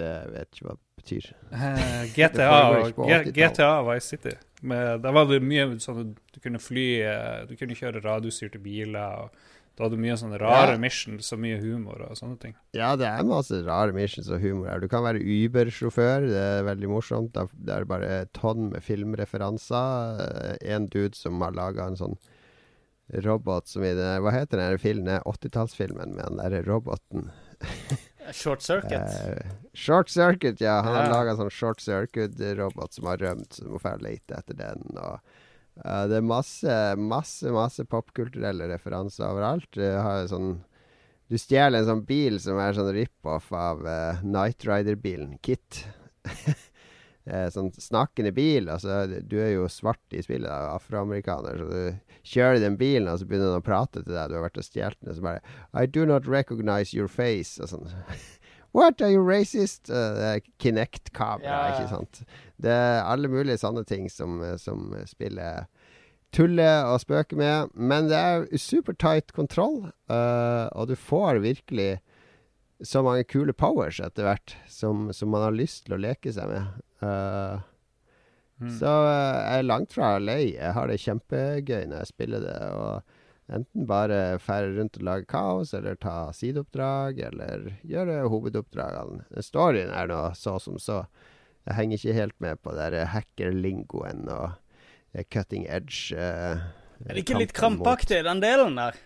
det 0.00 0.12
vet 0.32 0.54
ikke 0.54 0.68
hva 0.68 0.76
det 0.76 1.02
betyr. 1.02 1.30
Uh, 1.60 2.04
GTA, 2.14 2.48
foregår 2.50 2.86
ikke 2.86 2.90
og, 2.90 2.94
på 2.94 3.08
G 3.08 3.14
80-tallet. 3.14 3.36
GTA 3.40 3.70
Vice 3.88 4.06
City. 4.14 4.34
Med, 4.60 5.00
der 5.04 5.16
var 5.16 5.28
det 5.30 5.40
mye 5.44 5.66
sånn 5.80 6.00
at 6.02 6.34
du 6.34 6.42
kunne 6.44 6.60
fly 6.60 6.82
eh, 7.00 7.46
Du 7.48 7.54
kunne 7.56 7.72
kjøre 7.78 8.02
radiostyrte 8.04 8.60
biler. 8.60 9.22
og 9.24 9.49
Da 9.80 9.86
hadde 9.86 9.96
du 9.96 10.02
mye 10.02 10.12
sånne 10.20 10.36
rare 10.42 10.74
Ja. 10.74 10.78
missions 10.82 11.32
og 11.32 11.38
mye 11.40 11.56
humor 11.62 12.02
og 12.04 12.12
sånne 12.18 12.36
ting. 12.38 12.54
Ja, 12.76 12.90
det 13.00 13.06
er 13.08 13.22
masse 13.24 13.62
rare 13.64 13.94
missions 13.96 14.28
og 14.28 14.42
humor 14.42 14.68
her. 14.68 14.78
Du 14.82 14.88
kan 14.92 15.00
være 15.06 15.22
Uber-sjåfør, 15.24 16.26
det 16.28 16.36
er 16.36 16.66
veldig 16.68 16.90
morsomt. 16.92 17.32
Det 17.32 17.72
er 17.72 17.86
bare 17.88 18.26
tonn 18.36 18.68
med 18.74 18.82
filmreferanser. 18.84 20.20
Eh, 20.60 20.74
En 20.74 20.84
dude 20.92 21.16
som 21.16 21.40
har 21.40 21.52
laga 21.56 21.86
en 21.86 21.96
sånn 21.96 22.18
robot 23.24 23.66
som 23.68 23.82
i 23.82 23.94
det 23.96 24.20
Hva 24.20 24.30
heter 24.36 24.58
den 24.60 24.76
filmen? 24.78 25.22
80-tallsfilmen 25.24 26.12
med 26.14 26.28
den 26.28 26.36
der 26.36 26.62
roboten? 26.68 27.30
Short 28.32 28.60
Circuit. 28.62 28.92
Eh, 28.92 29.50
short 29.72 30.08
Circuit, 30.12 30.60
ja. 30.60 30.82
Han 30.82 30.94
har 30.94 31.04
Ja. 31.08 31.10
laga 31.10 31.30
en 31.30 31.36
sånn 31.38 31.50
Short 31.50 31.80
Circuit-robot 31.80 32.92
som 32.92 33.06
har 33.06 33.16
rømt, 33.16 33.48
så 33.56 33.64
du 33.64 33.70
må 33.70 33.80
og 33.82 34.02
lete 34.02 34.36
etter 34.36 34.54
den. 34.60 34.84
Og, 34.96 35.20
eh, 35.84 36.04
det 36.10 36.18
er 36.18 36.26
masse, 36.26 36.78
masse 36.96 37.52
masse 37.54 37.86
popkulturelle 37.88 38.68
referanser 38.72 39.28
overalt. 39.28 39.70
Du 39.76 39.84
har 39.84 40.26
sånn 40.30 40.58
Du 41.30 41.36
stjeler 41.38 41.78
en 41.78 41.86
sånn 41.86 42.06
bil 42.08 42.40
som 42.42 42.58
er 42.58 42.74
sånn 42.74 42.90
rip-off 42.90 43.52
av 43.54 43.84
uh, 43.86 44.18
Night 44.26 44.64
Rider-bilen, 44.66 45.36
Kit. 45.46 45.84
Eh, 47.30 47.46
sånn 47.52 47.68
snakkende 47.76 48.32
bil. 48.34 48.68
Altså, 48.72 49.04
du 49.06 49.36
er 49.38 49.52
jo 49.52 49.68
svart 49.70 50.16
i 50.16 50.22
spillet, 50.24 50.48
da, 50.48 50.74
afroamerikaner, 50.74 51.60
så 51.60 51.68
du 51.68 52.16
kjører 52.26 52.62
den 52.62 52.78
bilen, 52.80 53.10
og 53.12 53.20
så 53.20 53.28
begynner 53.28 53.52
den 53.52 53.62
å 53.62 53.66
prate 53.66 54.02
til 54.02 54.14
deg. 54.16 54.30
Du 54.32 54.38
har 54.38 54.46
vært 54.48 54.60
og 54.60 54.66
stjålet 54.66 54.98
den, 55.00 55.12
og 55.12 55.18
så 55.18 55.26
bare 55.28 55.84
I 55.84 55.86
do 55.86 56.06
not 56.08 56.26
recognize 56.26 56.96
your 56.96 57.10
face. 57.12 57.60
Og 57.60 57.70
sånn. 57.70 57.86
What, 58.76 59.02
are 59.02 59.10
you 59.10 59.22
racist? 59.26 59.90
Uh, 59.90 60.38
er 60.38 60.44
Kinect-kamera, 60.62 61.60
ja. 61.68 61.76
ikke 61.76 61.90
sant. 61.92 62.22
Det 62.60 62.72
er 62.74 63.04
alle 63.04 63.30
mulige 63.32 63.60
sånne 63.62 63.84
ting 63.88 64.08
som, 64.12 64.40
som 64.60 64.92
spillet 65.08 65.70
tuller 66.34 66.86
og 66.86 67.00
spøker 67.02 67.40
med. 67.40 67.72
Men 67.74 68.10
det 68.10 68.20
er 68.20 68.46
supertight 68.60 69.34
kontroll, 69.36 69.88
uh, 70.12 70.66
og 70.76 70.92
du 70.92 70.94
får 70.98 71.42
virkelig 71.42 71.96
så 72.80 73.02
mange 73.04 73.26
kule 73.28 73.52
powers 73.52 73.98
etter 74.00 74.24
hvert 74.24 74.54
som, 74.70 75.10
som 75.12 75.32
man 75.32 75.44
har 75.48 75.56
lyst 75.56 75.84
til 75.86 75.98
å 75.98 76.00
leke 76.00 76.32
seg 76.32 76.48
med. 76.52 76.78
Uh, 77.04 77.60
Mm. 78.60 78.74
Så 78.76 78.90
eh, 79.08 79.38
jeg 79.40 79.62
er 79.62 79.66
langt 79.68 79.94
fra 79.96 80.10
lei. 80.20 80.52
Jeg 80.52 80.76
har 80.76 80.90
det 80.90 81.00
kjempegøy 81.00 81.88
når 81.88 82.02
jeg 82.02 82.10
spiller 82.12 82.44
det. 82.44 82.58
Og 82.76 83.56
enten 83.56 83.88
bare 83.88 84.20
ferde 84.42 84.74
rundt 84.76 85.00
og 85.00 85.06
lage 85.08 85.28
kaos, 85.30 85.72
eller 85.76 85.98
ta 86.00 86.30
sideoppdrag, 86.36 87.22
eller 87.30 87.70
gjøre 87.88 88.22
hovedoppdragene. 88.30 89.24
Storyen 89.44 89.92
er 89.96 90.10
nå 90.12 90.22
så 90.38 90.58
som 90.62 90.78
så. 90.78 91.04
Jeg 91.66 91.76
henger 91.76 91.98
ikke 92.00 92.14
helt 92.16 92.40
med 92.40 92.60
på 92.64 92.72
der 92.74 93.04
hacker-lingoen 93.12 94.26
og 94.32 94.52
cutting 95.30 95.66
edge. 95.68 96.14
eh, 96.16 96.58
Er 97.06 97.14
det 97.14 97.24
ikke 97.24 97.38
litt 97.38 97.52
krampaktig 97.56 98.22
den 98.24 98.40
delen 98.42 98.76
der? 98.76 98.96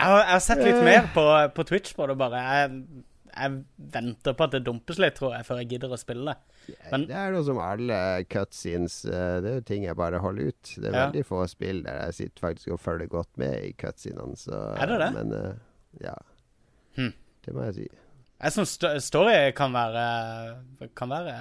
Jeg 0.00 0.06
har, 0.08 0.22
jeg 0.24 0.32
har 0.32 0.40
sett 0.40 0.58
litt 0.64 0.74
Eh. 0.80 0.84
mer 0.84 1.10
på, 1.14 1.24
på 1.54 1.64
Twitch 1.68 1.94
på 1.94 2.06
det, 2.08 2.16
bare. 2.16 2.40
Jeg, 2.40 3.04
jeg 3.36 3.64
venter 3.92 4.32
på 4.34 4.44
at 4.46 4.50
det 4.56 4.62
dumpes 4.64 4.98
litt, 4.98 5.14
tror 5.18 5.34
jeg, 5.36 5.44
før 5.44 5.60
jeg 5.60 5.68
gidder 5.74 5.92
å 5.92 5.98
spille 6.00 6.24
det. 6.32 6.78
Men- 6.90 7.04
det 7.06 7.16
er 7.16 7.32
noe 7.32 7.44
som 7.44 7.58
alle 7.58 8.24
cutscenes 8.30 9.04
eh, 9.04 9.40
Det 9.40 9.50
er 9.50 9.54
jo 9.60 9.60
ting 9.66 9.84
jeg 9.84 9.96
bare 9.96 10.18
holder 10.20 10.48
ut. 10.48 10.62
Det 10.76 10.88
er 10.88 10.96
Ja. 10.96 11.06
veldig 11.10 11.24
få 11.26 11.46
spill 11.48 11.82
der 11.82 12.04
jeg 12.06 12.14
sitter 12.14 12.40
faktisk 12.48 12.72
og 12.72 12.80
følger 12.80 13.08
godt 13.08 13.36
med 13.36 13.54
i 13.64 13.72
cutscenene. 13.72 14.36
Så, 14.36 14.56
Er 14.80 14.86
det 14.86 14.98
det? 15.00 15.12
Men 15.14 15.32
eh, 15.32 15.54
ja. 16.00 16.14
Hm. 16.96 17.12
Det 17.44 17.54
må 17.54 17.64
jeg 17.64 17.74
si. 17.74 17.88
Jeg 18.40 18.54
syns 18.56 18.76
story 19.04 19.34
kan 19.56 19.74
være, 19.76 20.04
kan 20.96 21.10
være 21.12 21.34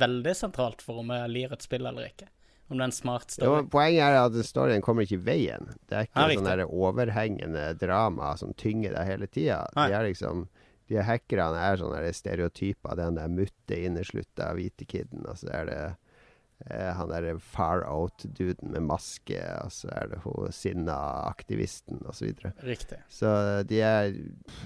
veldig 0.00 0.32
sentralt 0.34 0.82
for 0.82 1.02
om 1.04 1.12
jeg 1.14 1.30
lir 1.30 1.52
et 1.54 1.62
spill 1.62 1.86
eller 1.86 2.08
ikke. 2.08 2.26
Om 2.72 2.78
det 2.78 2.82
er 2.82 2.88
en 2.88 2.96
smart 2.96 3.30
story. 3.34 3.46
Jo, 3.46 3.68
poenget 3.70 4.02
er 4.06 4.18
at 4.22 4.38
storyen 4.48 4.82
kommer 4.82 5.04
ikke 5.06 5.18
i 5.20 5.24
veien. 5.26 5.68
Det 5.86 5.98
er 5.98 6.08
ikke 6.08 6.24
Ja, 6.24 6.40
sånn 6.40 6.64
overhengende 6.66 7.66
drama 7.78 8.32
som 8.40 8.54
tynger 8.58 8.96
deg 8.96 9.10
hele 9.10 9.28
tida. 9.28 9.60
De 9.76 9.90
er 9.92 10.08
liksom 10.08 10.46
de 10.90 11.00
hackerne 11.06 11.60
er 11.62 11.78
sånne 11.80 12.12
stereotyper. 12.16 12.96
Den 12.98 13.18
der 13.20 13.30
mutte, 13.32 13.76
inneslutta 13.78 14.50
hvite 14.56 14.86
kiden. 14.88 15.24
Og 15.28 15.38
så 15.40 15.52
er 15.54 15.68
det 15.68 15.78
eh, 15.78 15.98
han 16.70 17.10
derre 17.10 17.34
far 17.42 17.82
out-duden 17.90 18.72
med 18.74 18.84
maske. 18.86 19.38
Og 19.64 19.72
så 19.74 19.90
er 19.96 20.12
det 20.12 20.20
hun 20.24 20.52
sinna 20.54 20.96
aktivisten, 21.28 22.00
osv. 22.08 22.32
Så, 22.38 22.52
Riktig. 22.66 22.98
så 23.10 23.32
de 23.68 23.80
er 23.82 24.12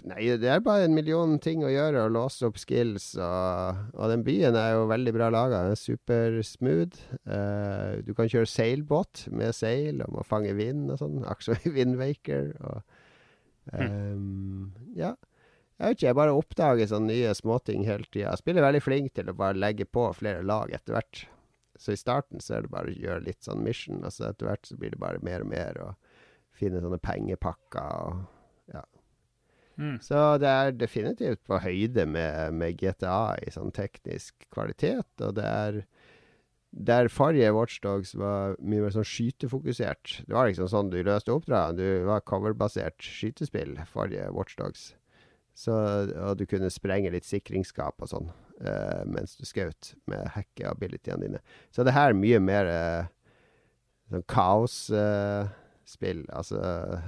Nei, 0.07 0.27
det 0.41 0.51
er 0.53 0.65
bare 0.65 0.87
en 0.87 0.97
million 0.97 1.39
ting 1.43 1.65
å 1.65 1.73
gjøre. 1.73 2.07
og 2.07 2.15
låse 2.17 2.47
opp 2.49 2.61
skills. 2.61 3.13
Og, 3.17 3.85
og 3.97 4.13
den 4.13 4.25
byen 4.27 4.59
er 4.59 4.75
jo 4.77 4.89
veldig 4.91 5.15
bra 5.17 5.31
laga. 5.33 5.63
Supersmooth. 5.79 7.01
Uh, 7.25 8.03
du 8.07 8.13
kan 8.17 8.31
kjøre 8.31 8.51
seilbåt 8.51 9.27
med 9.33 9.55
seil 9.57 10.03
og 10.05 10.19
må 10.19 10.27
fange 10.27 10.55
vind 10.59 10.91
og 10.93 11.01
sånn. 11.03 11.23
Akkurat 11.31 11.49
som 11.51 11.71
i 11.71 11.75
Windwaker. 11.79 12.53
Og, 12.67 13.01
um, 13.73 14.75
ja. 14.99 15.15
Jeg 15.77 15.91
vet 15.91 15.99
ikke, 15.99 16.07
jeg 16.07 16.17
bare 16.17 16.37
oppdager 16.37 16.89
sånne 16.89 17.13
nye 17.13 17.33
småting 17.37 17.83
hele 17.85 18.07
tida. 18.09 18.33
Spiller 18.41 18.65
veldig 18.65 18.81
flink 18.81 19.13
til 19.17 19.29
å 19.29 19.37
bare 19.37 19.59
legge 19.61 19.85
på 19.85 20.07
flere 20.17 20.45
lag 20.47 20.73
etter 20.73 20.97
hvert. 20.97 21.27
Så 21.79 21.95
i 21.95 22.01
starten 22.01 22.43
så 22.43 22.57
er 22.57 22.67
det 22.67 22.73
bare 22.73 22.93
å 22.93 22.97
gjøre 22.97 23.27
litt 23.27 23.47
sånn 23.47 23.65
mission, 23.65 24.03
og 24.05 24.15
så 24.15 24.31
etter 24.31 24.49
hvert 24.49 24.69
så 24.69 24.79
blir 24.81 24.95
det 24.95 25.03
bare 25.03 25.23
mer 25.25 25.45
og 25.45 25.51
mer, 25.53 25.81
å 25.83 25.93
finne 26.57 26.81
sånne 26.81 27.01
pengepakker 27.03 28.07
og 28.09 28.73
ja. 28.73 28.83
Mm. 29.77 29.99
Så 30.01 30.21
det 30.41 30.49
er 30.49 30.71
definitivt 30.73 31.43
på 31.45 31.59
høyde 31.61 32.07
med, 32.09 32.55
med 32.57 32.79
GTA 32.81 33.37
i 33.45 33.53
sånn 33.53 33.75
teknisk 33.77 34.47
kvalitet, 34.49 35.11
og 35.21 35.37
det 35.37 35.45
er 35.45 35.83
der 36.77 37.09
forrige 37.09 37.53
Watchdogs 37.57 38.13
var 38.19 38.57
mye 38.61 38.83
mer 38.85 38.93
sånn 38.93 39.07
skytefokusert. 39.07 40.19
Det 40.29 40.35
var 40.37 40.49
liksom 40.51 40.69
sånn 40.69 40.91
du 40.93 40.99
løste 41.01 41.33
oppdragene. 41.33 41.79
Du 41.79 42.09
var 42.09 42.25
coverbasert 42.29 43.01
skytespill, 43.01 43.79
forrige 43.89 44.27
Watchdogs. 44.37 44.91
Så, 45.57 45.73
og 45.73 46.37
du 46.37 46.45
kunne 46.45 46.69
sprenge 46.73 47.15
litt 47.15 47.25
sikringsskap 47.25 48.05
og 48.05 48.11
sånn 48.11 48.29
eh, 48.61 49.05
mens 49.09 49.37
du 49.37 49.45
skjøt 49.49 49.95
med 50.11 50.27
hacke-abilityene 50.37 51.27
dine. 51.27 51.45
Så 51.75 51.85
det 51.87 51.95
her 51.97 52.13
er 52.13 52.19
mye 52.19 52.41
mer 52.43 52.71
eh, 52.73 53.09
sånn 54.13 54.27
kaosspill. 54.33 56.25
Eh, 56.25 56.37
altså, 56.37 56.61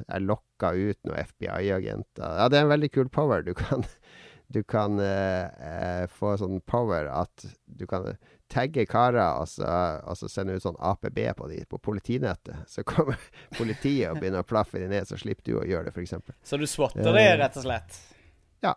jeg 0.06 0.26
lokka 0.26 0.72
ut 0.76 0.98
noen 1.08 1.28
FBI-agenter. 1.34 2.40
Ja, 2.42 2.48
det 2.50 2.60
er 2.60 2.66
en 2.66 2.74
veldig 2.74 2.92
kul 2.94 3.12
power. 3.12 3.44
Du 3.46 3.54
kan, 3.58 3.86
du 4.54 4.62
kan 4.66 4.98
eh, 5.02 6.04
få 6.12 6.36
sånn 6.40 6.60
power 6.66 7.10
at 7.12 7.48
du 7.66 7.86
kan 7.90 8.12
tagge 8.48 8.86
karer 8.88 9.42
og 9.42 9.48
så, 9.50 9.66
og 10.08 10.16
så 10.16 10.28
sende 10.32 10.54
ut 10.56 10.64
sånn 10.64 10.78
APB 10.80 11.18
på 11.36 11.48
de 11.50 11.62
på 11.68 11.80
politinettet. 11.84 12.64
Så 12.70 12.84
kommer 12.88 13.20
politiet 13.58 14.10
og 14.10 14.22
begynner 14.22 14.44
å 14.44 14.48
plaffe 14.48 14.80
de 14.80 14.88
ned, 14.90 15.08
så 15.08 15.20
slipper 15.20 15.44
du 15.50 15.58
å 15.60 15.66
gjøre 15.68 15.90
det, 15.90 15.96
f.eks. 15.96 16.16
Så 16.48 16.60
du 16.60 16.66
swatter 16.68 17.12
det, 17.12 17.28
rett 17.42 17.58
og 17.60 17.68
slett? 17.68 18.00
Ja. 18.64 18.74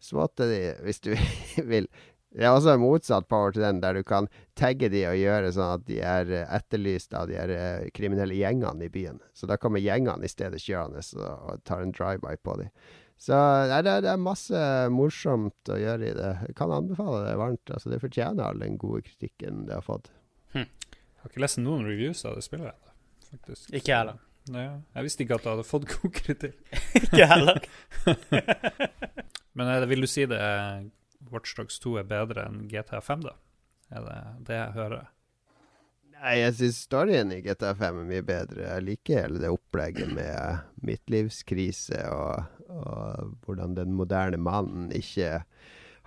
Swatte 0.00 0.48
de 0.48 0.62
hvis 0.86 1.02
du 1.04 1.12
vil. 1.72 1.88
Det 2.30 2.46
er 2.46 2.54
også 2.54 2.76
en 2.76 2.82
motsatt 2.84 3.26
power 3.26 3.50
til 3.50 3.64
den, 3.64 3.80
der 3.82 3.96
du 3.98 4.04
kan 4.06 4.28
tagge 4.58 4.86
de 4.92 5.02
og 5.08 5.18
gjøre 5.18 5.50
sånn 5.56 5.80
at 5.80 5.86
de 5.88 5.96
er 5.98 6.28
etterlyst 6.44 7.16
av 7.18 7.26
de 7.26 7.34
her 7.34 7.50
eh, 7.50 7.88
kriminelle 7.94 8.38
gjengene 8.38 8.86
i 8.86 8.92
byen. 8.92 9.18
Så 9.34 9.48
da 9.50 9.58
kommer 9.58 9.82
gjengene 9.82 10.28
i 10.28 10.30
stedet 10.30 10.62
kjørende 10.62 11.02
og 11.26 11.64
tar 11.66 11.82
en 11.82 11.94
drive-by 11.96 12.36
på 12.46 12.54
de. 12.62 12.68
Så 13.20 13.36
det 13.68 13.82
det, 13.84 13.96
det, 14.06 14.14
er 14.14 14.22
masse 14.22 14.60
morsomt 14.94 15.68
å 15.74 15.76
gjøre 15.76 16.06
i 16.06 16.14
det. 16.16 16.30
Jeg 16.46 16.56
kan 16.56 16.72
anbefale 16.72 17.26
det 17.26 17.34
varmt. 17.36 17.74
Altså, 17.74 17.90
det 17.92 18.00
fortjener 18.00 18.46
all 18.46 18.62
den 18.62 18.78
gode 18.80 19.02
kritikken 19.10 19.66
det 19.68 19.76
har 19.76 19.84
fått. 19.84 20.08
Hm. 20.54 20.70
Jeg 20.70 21.20
har 21.20 21.34
ikke 21.34 21.42
lest 21.44 21.60
noen 21.60 21.84
reviews 21.84 22.24
av 22.24 22.38
det 22.38 22.46
spillet 22.46 22.70
ennå, 22.70 22.94
faktisk. 23.34 23.74
Ikke 23.76 23.98
heller. 23.98 24.22
Nei, 24.50 24.64
jeg 24.96 25.06
visste 25.06 25.24
ikke 25.24 25.36
at 25.36 25.46
jeg 25.46 25.54
hadde 25.54 25.68
fått 25.68 25.86
god 25.90 26.14
kritikk. 26.16 26.58
ikke 27.04 27.28
heller. 27.28 27.60
Men 29.58 29.88
vil 29.90 30.06
du 30.06 30.08
si 30.10 30.24
det 30.30 30.40
Watchdogs 31.30 31.78
2 31.82 32.00
er 32.00 32.08
bedre 32.08 32.46
enn 32.48 32.64
GTA 32.70 33.02
5, 33.04 33.26
da? 33.28 33.34
Er 33.90 34.06
det 34.06 34.20
det 34.48 34.56
jeg 34.56 34.76
hører? 34.78 35.08
Nei, 36.20 36.34
jeg 36.42 36.56
syns 36.58 36.78
storyen 36.84 37.32
i 37.32 37.40
GTA 37.44 37.74
5 37.78 38.00
er 38.02 38.08
mye 38.08 38.24
bedre. 38.26 38.64
Jeg 38.66 38.86
liker 38.86 39.22
hele 39.24 39.40
det 39.42 39.52
opplegget 39.52 40.10
med 40.12 40.64
midtlivskrise 40.84 42.02
og, 42.12 42.42
og 42.68 43.36
hvordan 43.46 43.76
den 43.78 43.94
moderne 43.96 44.40
mannen 44.40 44.90
ikke 44.96 45.40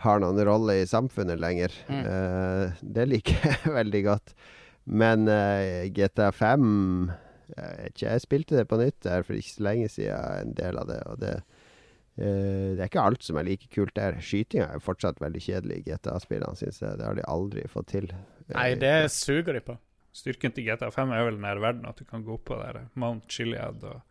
har 0.03 0.21
noen 0.21 0.41
rolle 0.45 0.81
i 0.81 0.89
samfunnet 0.89 1.41
lenger. 1.41 1.73
Mm. 1.87 2.03
Uh, 2.05 2.83
det 2.95 3.07
liker 3.09 3.41
jeg 3.49 3.73
veldig 3.73 4.03
godt. 4.05 4.35
Men 4.85 5.25
uh, 5.31 5.85
GTA 5.95 6.29
5 6.35 6.67
jeg, 7.57 7.93
jeg 8.01 8.23
spilte 8.23 8.57
det 8.59 8.67
på 8.69 8.79
nytt 8.81 8.99
der 9.05 9.25
for 9.25 9.37
ikke 9.37 9.55
så 9.55 9.65
lenge 9.69 9.91
siden, 9.91 10.41
en 10.41 10.57
del 10.57 10.79
av 10.81 10.89
det. 10.89 10.99
Og 11.11 11.21
det, 11.23 11.33
uh, 12.19 12.73
det 12.73 12.79
er 12.79 12.89
ikke 12.89 13.07
alt 13.07 13.25
som 13.25 13.39
er 13.39 13.47
like 13.47 13.69
kult 13.73 13.95
der. 13.99 14.19
Skytinga 14.23 14.69
er 14.73 14.83
fortsatt 14.83 15.21
veldig 15.23 15.43
kjedelig 15.47 15.81
i 15.81 15.87
GTA-spillene, 15.89 16.59
syns 16.59 16.81
jeg. 16.83 16.99
Det 16.99 17.07
har 17.07 17.19
de 17.19 17.25
aldri 17.31 17.65
fått 17.71 17.91
til. 17.93 18.11
Nei, 18.53 18.69
det 18.79 18.95
suger 19.13 19.57
de 19.57 19.65
på. 19.65 19.77
Styrken 20.13 20.53
til 20.53 20.67
GTA 20.67 20.91
5 20.93 21.13
er 21.15 21.25
vel 21.25 21.39
nær 21.41 21.61
verden, 21.61 21.87
at 21.89 21.97
du 21.97 22.05
kan 22.05 22.25
gå 22.25 22.37
på 22.45 22.57
der 22.59 22.83
Mount 23.01 23.25
Chiliad 23.33 23.81
og 23.81 24.03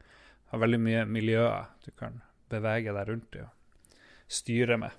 ha 0.51 0.59
veldig 0.59 0.81
mye 0.83 1.05
miljøer 1.07 1.71
du 1.85 1.93
kan 1.97 2.19
bevege 2.53 2.93
deg 2.93 3.09
rundt 3.09 3.39
i 3.39 3.45
og 3.45 4.01
styre 4.33 4.81
med. 4.83 4.99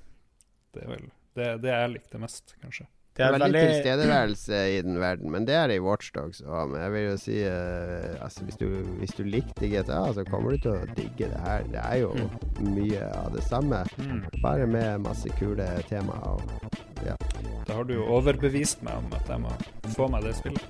Det 0.73 0.85
er 0.85 0.89
vel 0.93 1.09
det, 1.37 1.47
det 1.65 1.73
jeg 1.73 1.91
likte 1.91 2.21
mest, 2.21 2.55
kanskje. 2.61 2.87
Det 3.13 3.21
er, 3.21 3.29
veldig, 3.35 3.45
veldig 3.45 3.61
tilstedeværelse 3.69 4.59
i 4.73 4.81
den 4.81 4.95
verden, 5.01 5.31
men 5.31 5.45
det 5.45 5.53
er 5.53 5.67
det 5.69 5.75
i 5.77 5.83
Watchdogs 5.85 6.41
òg. 6.41 6.71
Men 6.71 6.81
jeg 6.81 6.93
vil 6.95 7.03
jo 7.05 7.17
si 7.21 7.35
uh, 7.45 8.23
altså 8.25 8.45
hvis, 8.47 8.57
du, 8.57 8.65
hvis 9.01 9.13
du 9.13 9.21
likte 9.27 9.69
GTA, 9.69 10.13
så 10.17 10.25
kommer 10.25 10.55
du 10.55 10.57
til 10.65 10.73
å 10.73 10.81
digge 10.97 11.29
det 11.29 11.41
her. 11.45 11.61
Det 11.69 11.81
er 11.83 11.97
jo 12.01 12.09
mm. 12.17 12.29
mye 12.73 13.03
av 13.19 13.29
det 13.35 13.43
samme, 13.45 13.83
mm. 14.01 14.41
bare 14.41 14.65
med 14.65 15.05
masse 15.05 15.29
kule 15.37 15.67
temaer. 15.91 16.25
Og, 16.33 16.41
ja. 17.05 17.13
Da 17.67 17.77
har 17.77 17.85
du 17.85 17.93
jo 17.99 18.09
overbevist 18.17 18.81
meg 18.81 18.97
om 19.03 19.07
at 19.13 19.29
jeg 19.29 19.39
må 19.45 19.53
få 19.93 20.09
meg 20.09 20.25
det 20.25 20.33
spillet. 20.41 20.65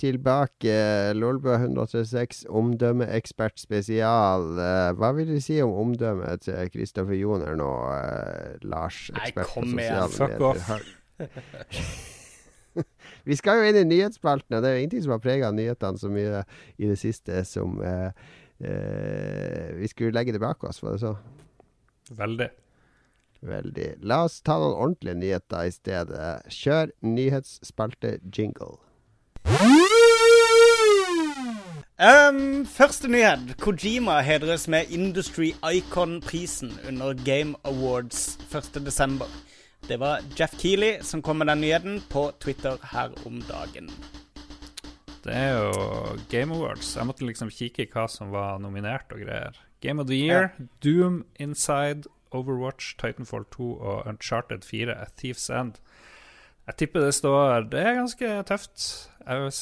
Tilbake. 0.00 0.76
Lolbua 1.16 1.58
136, 1.60 2.44
omdømmeekspert 2.48 3.60
spesial. 3.60 4.46
Uh, 4.56 4.90
hva 4.98 5.12
vil 5.16 5.34
du 5.34 5.40
si 5.44 5.58
om 5.64 5.74
omdømmet 5.84 6.46
til 6.46 6.70
Kristoffer 6.72 7.18
Joner 7.18 7.58
nå, 7.58 7.68
uh, 7.68 8.56
Lars? 8.66 9.10
Ekspert 9.14 9.52
kom 9.52 9.76
igjen, 9.76 10.16
Fuck 10.16 10.46
off. 10.50 10.70
vi 13.28 13.36
skal 13.36 13.60
jo 13.60 13.68
inn 13.68 13.82
i 13.82 13.90
nyhetsspaltene, 13.90 14.58
og 14.58 14.64
det 14.64 14.70
er 14.70 14.78
jo 14.78 14.84
ingenting 14.84 15.04
som 15.06 15.16
har 15.16 15.24
prega 15.24 15.52
nyhetene 15.54 16.00
så 16.00 16.12
mye 16.12 16.44
i 16.80 16.88
det 16.88 16.98
siste 17.00 17.44
som 17.48 17.76
uh, 17.84 18.08
Vi 18.60 19.92
skulle 19.92 20.16
legge 20.16 20.34
det 20.36 20.42
bak 20.42 20.64
oss, 20.68 20.82
var 20.84 20.96
det 20.96 21.04
så? 21.04 21.14
Veldig. 22.16 22.50
Veldig. 23.40 23.88
La 24.04 24.24
oss 24.26 24.42
ta 24.44 24.58
noen 24.60 24.76
ordentlige 24.76 25.16
nyheter 25.16 25.68
i 25.68 25.72
stedet. 25.72 26.30
Kjør 26.52 26.92
nyhetsspalte 27.04 28.18
jingle. 28.28 28.76
Um, 32.00 32.66
første 32.66 33.08
nyhet. 33.08 33.56
Kojima 33.60 34.20
hedres 34.24 34.68
med 34.68 34.84
Industry 34.90 35.52
Icon-prisen 35.72 36.72
under 36.88 37.12
Game 37.24 37.54
Awards 37.64 38.38
1.12. 38.52 39.24
Det 39.88 40.00
var 40.00 40.20
Jeff 40.40 40.54
Keeley 40.60 41.02
som 41.02 41.22
kom 41.22 41.36
med 41.36 41.46
den 41.46 41.60
nyheten 41.60 42.02
på 42.10 42.30
Twitter 42.40 42.76
her 42.92 43.12
om 43.26 43.42
dagen. 43.42 43.90
Det 45.24 45.34
er 45.36 45.58
jo 45.58 45.72
Game 46.30 46.54
Awards. 46.54 46.96
Jeg 46.96 47.06
måtte 47.06 47.26
liksom 47.26 47.50
kikke 47.50 47.84
i 47.84 47.90
hva 47.92 48.06
som 48.08 48.32
var 48.32 48.58
nominert 48.58 49.12
og 49.12 49.20
greier. 49.20 49.56
Game 49.80 50.00
of 50.00 50.08
the 50.08 50.16
Year, 50.16 50.48
ja. 50.58 50.64
Doom, 50.84 51.24
Inside, 51.40 52.08
Overwatch, 52.30 52.96
Titanfall 52.96 53.44
2 53.52 53.72
og 53.80 54.06
Uncharted 54.06 54.64
4, 54.64 54.94
Thieves 55.16 55.50
Thief's 55.50 55.60
End. 55.60 55.74
Jeg 56.70 56.76
tipper 56.84 57.02
det 57.02 57.14
står 57.18 57.64
Det 57.72 57.80
er 57.82 57.96
ganske 57.98 58.32
tøft. 58.46 58.86
Jeg, 59.26 59.52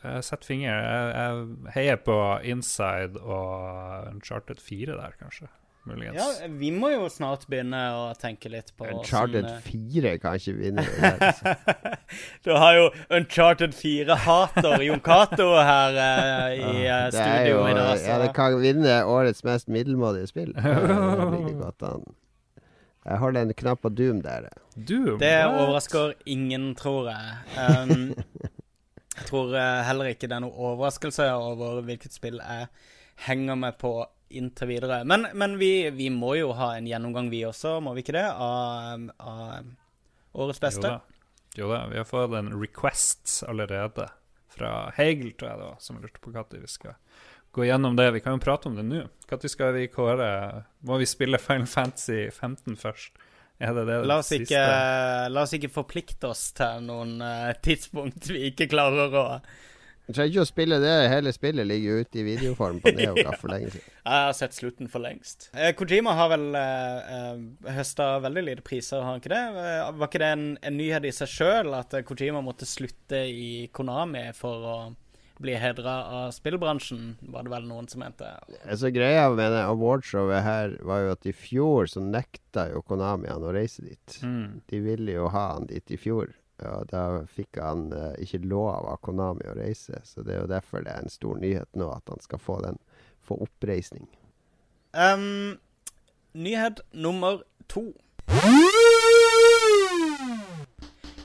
jeg 0.00 0.24
setter 0.24 0.48
finger 0.48 0.72
jeg, 0.72 1.08
jeg 1.12 1.72
heier 1.74 1.98
på 2.00 2.16
Inside 2.48 3.20
og 3.20 4.08
Uncharted 4.14 4.62
4 4.64 4.96
der, 4.96 5.16
kanskje. 5.20 5.50
Muligens. 5.88 6.16
Ja, 6.18 6.48
vi 6.60 6.70
må 6.74 6.90
jo 6.92 7.06
snart 7.12 7.46
begynne 7.48 7.78
å 7.96 8.02
tenke 8.20 8.50
litt 8.52 8.74
på 8.76 8.88
Uncharted 8.90 9.46
sånn, 9.46 9.62
4 9.64 10.14
kan 10.20 10.36
ikke 10.40 10.54
vinne. 10.58 10.84
det 10.84 10.98
der, 11.00 11.22
altså. 11.28 11.94
Du 12.44 12.52
har 12.56 12.76
jo 12.76 12.86
Uncharted 13.18 13.76
4-hater 13.76 14.84
Jon 14.84 15.04
Cato 15.04 15.48
her 15.56 15.96
uh, 15.96 16.48
i 16.52 16.84
eh, 16.84 16.84
Det 16.84 16.88
er 16.88 17.12
studio 17.12 17.54
jo, 17.54 17.66
i 17.68 17.76
dag. 17.78 18.04
ja, 18.04 18.20
det 18.24 18.30
kan 18.36 18.56
vinne 18.60 19.02
årets 19.08 19.44
mest 19.48 19.68
middelmådige 19.72 20.32
spill. 20.32 20.52
Det 20.56 20.78
ligger 21.36 21.60
godt 21.62 21.88
an. 21.88 22.08
Jeg 23.08 23.20
holder 23.22 23.46
en 23.46 23.56
knapp 23.56 23.80
på 23.82 23.90
Doom 23.96 24.20
der. 24.20 24.50
Doom? 24.76 25.16
Det 25.20 25.32
what? 25.46 25.60
overrasker 25.62 26.14
ingen, 26.28 26.74
tror 26.76 27.08
jeg. 27.08 27.38
Um, 27.56 28.12
jeg 29.16 29.26
tror 29.30 29.54
eh, 29.56 29.80
heller 29.88 30.12
ikke 30.12 30.28
det 30.28 30.36
er 30.36 30.44
noe 30.44 30.68
overraskelse 30.72 31.30
over 31.34 31.80
hvilket 31.86 32.14
spill 32.14 32.38
jeg 32.42 32.68
henger 33.24 33.56
med 33.58 33.78
på 33.80 33.92
inntil 34.28 34.68
videre. 34.74 35.00
Men, 35.08 35.26
men 35.32 35.56
vi, 35.58 35.88
vi 35.96 36.10
må 36.12 36.34
jo 36.38 36.52
ha 36.58 36.74
en 36.76 36.86
gjennomgang, 36.86 37.30
vi 37.32 37.46
også, 37.48 37.78
må 37.80 37.96
vi 37.96 38.04
ikke 38.04 38.18
det? 38.18 38.26
Av, 38.28 39.08
av 39.18 39.72
årets 40.38 40.60
Jo 40.60 40.66
beste. 40.68 40.92
da. 40.92 41.24
jo 41.56 41.72
da. 41.72 41.82
Vi 41.88 41.98
har 42.02 42.06
fått 42.08 42.36
en 42.36 42.52
request 42.60 43.40
allerede 43.48 44.10
fra 44.52 44.74
Hegel, 44.98 45.32
tror 45.32 45.50
jeg 45.50 45.62
det 45.62 45.70
var, 45.70 45.80
som 45.80 46.02
lurte 46.02 46.20
på 46.22 46.34
når 46.34 46.60
vi 46.60 46.70
skal 46.70 46.98
gå 47.52 47.64
gjennom 47.64 47.96
det. 47.96 48.10
Vi 48.10 48.20
kan 48.20 48.36
jo 48.36 48.42
prate 48.42 48.68
om 48.68 48.76
det 48.76 48.84
nå. 48.86 49.04
Når 49.28 49.48
skal 49.50 49.74
vi 49.76 49.88
kåre 49.92 50.28
Må 50.88 50.96
vi 51.00 51.06
spille 51.08 51.40
Final 51.42 51.66
Fantasy 51.68 52.30
15 52.30 52.76
først? 52.80 53.18
Er 53.58 53.74
det 53.74 53.88
det 53.88 54.02
La 54.06 54.20
oss, 54.22 54.30
siste? 54.30 54.46
ikke, 54.46 55.30
la 55.34 55.42
oss 55.42 55.54
ikke 55.56 55.72
forplikte 55.72 56.30
oss 56.30 56.52
til 56.54 56.84
noen 56.86 57.18
uh, 57.18 57.50
tidspunkt 57.58 58.30
vi 58.30 58.52
ikke 58.52 58.68
klarer 58.70 59.10
å 59.10 59.24
Du 60.06 60.12
trenger 60.12 60.30
ikke 60.30 60.44
å 60.44 60.48
spille 60.48 60.78
det. 60.78 60.92
Hele 61.10 61.32
spillet 61.34 61.66
ligger 61.66 62.04
ute 62.04 62.20
i 62.22 62.26
videoform 62.28 62.78
på 62.84 62.92
Neogaf 63.00 63.42
for 63.42 63.50
lenge 63.50 63.72
siden. 63.74 63.90
Jeg 63.98 64.28
har 64.28 64.36
sett 64.38 64.54
slutten 64.54 64.92
for 64.92 65.02
lengst. 65.02 65.50
Uh, 65.58 65.72
Kojima 65.76 66.14
har 66.20 66.30
vel 66.36 66.46
eh, 66.54 67.10
eh, 67.16 67.74
høsta 67.80 68.06
veldig 68.24 68.46
lite 68.46 68.64
priser, 68.64 69.02
har 69.02 69.16
han 69.16 69.24
ikke 69.24 69.34
det? 69.34 69.42
Var 69.98 70.12
ikke 70.12 70.22
det 70.22 70.30
en, 70.36 70.46
en 70.62 70.78
nyhet 70.78 71.10
i 71.10 71.14
seg 71.18 71.34
sjøl 71.34 71.74
at 71.76 71.98
Kojima 72.06 72.44
måtte 72.46 72.68
slutte 72.68 73.26
i 73.26 73.66
Konami 73.74 74.28
for 74.38 74.70
å 74.70 74.78
bli 75.38 75.54
hedra 75.54 75.94
av 76.04 76.30
spillbransjen, 76.34 77.16
var 77.32 77.46
det 77.46 77.52
vel 77.52 77.68
noen 77.68 77.88
som 77.90 78.02
mente. 78.02 78.28
Altså 78.64 78.90
Greia 78.94 79.28
med 79.30 79.52
det 79.54 79.62
awardshowet 79.66 80.42
her 80.44 80.74
var 80.86 81.04
jo 81.04 81.14
at 81.14 81.28
i 81.30 81.34
fjor 81.36 81.90
så 81.90 82.02
nekta 82.02 82.68
jo 82.72 82.82
Konami 82.86 83.30
han 83.30 83.46
å 83.46 83.54
reise 83.54 83.86
dit. 83.86 84.18
Mm. 84.22 84.60
De 84.70 84.82
ville 84.84 85.16
jo 85.16 85.30
ha 85.34 85.44
han 85.54 85.68
dit 85.70 85.94
i 85.94 86.00
fjor. 86.00 86.34
Og 86.66 86.88
da 86.90 87.04
fikk 87.30 87.60
han 87.62 87.92
uh, 87.94 88.16
ikke 88.18 88.42
lov 88.50 88.88
av 88.90 88.98
Konami 89.06 89.46
å 89.46 89.54
reise. 89.60 90.00
Så 90.04 90.26
det 90.26 90.34
er 90.34 90.42
jo 90.42 90.50
derfor 90.50 90.82
det 90.82 90.94
er 90.94 91.06
en 91.06 91.12
stor 91.12 91.38
nyhet 91.38 91.70
nå 91.78 91.90
at 91.94 92.10
han 92.10 92.22
skal 92.24 92.42
få 92.42 92.58
den 92.66 92.82
få 93.28 93.38
oppreisning. 93.44 94.08
Um, 94.96 95.58
nyhet 96.34 96.80
nummer 96.92 97.42
to. 97.68 97.92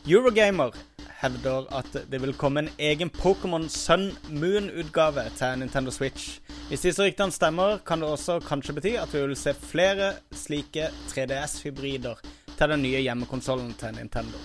Eurogamer 0.04 0.76
hevder 1.24 1.66
at 1.74 1.88
det 2.12 2.20
vil 2.22 2.34
komme 2.38 2.60
en 2.66 2.70
egen 2.80 3.10
Pokémon 3.10 3.66
Sun 3.72 4.10
Moon-utgave 4.30 5.24
til 5.40 5.60
Nintendo 5.62 5.92
Switch. 5.96 6.40
Hvis 6.70 6.84
disse 6.86 7.04
ryktene 7.06 7.32
stemmer, 7.34 7.78
kan 7.88 8.04
det 8.04 8.10
også 8.12 8.40
kanskje 8.44 8.76
bety 8.78 8.94
at 9.00 9.14
vi 9.14 9.22
vil 9.26 9.36
se 9.40 9.54
flere 9.56 10.14
slike 10.36 10.90
3DS-hybrider 11.14 12.20
til 12.58 12.70
den 12.76 12.84
nye 12.86 13.02
hjemmekonsollen 13.06 13.74
til 13.80 13.96
Nintendo. 13.98 14.38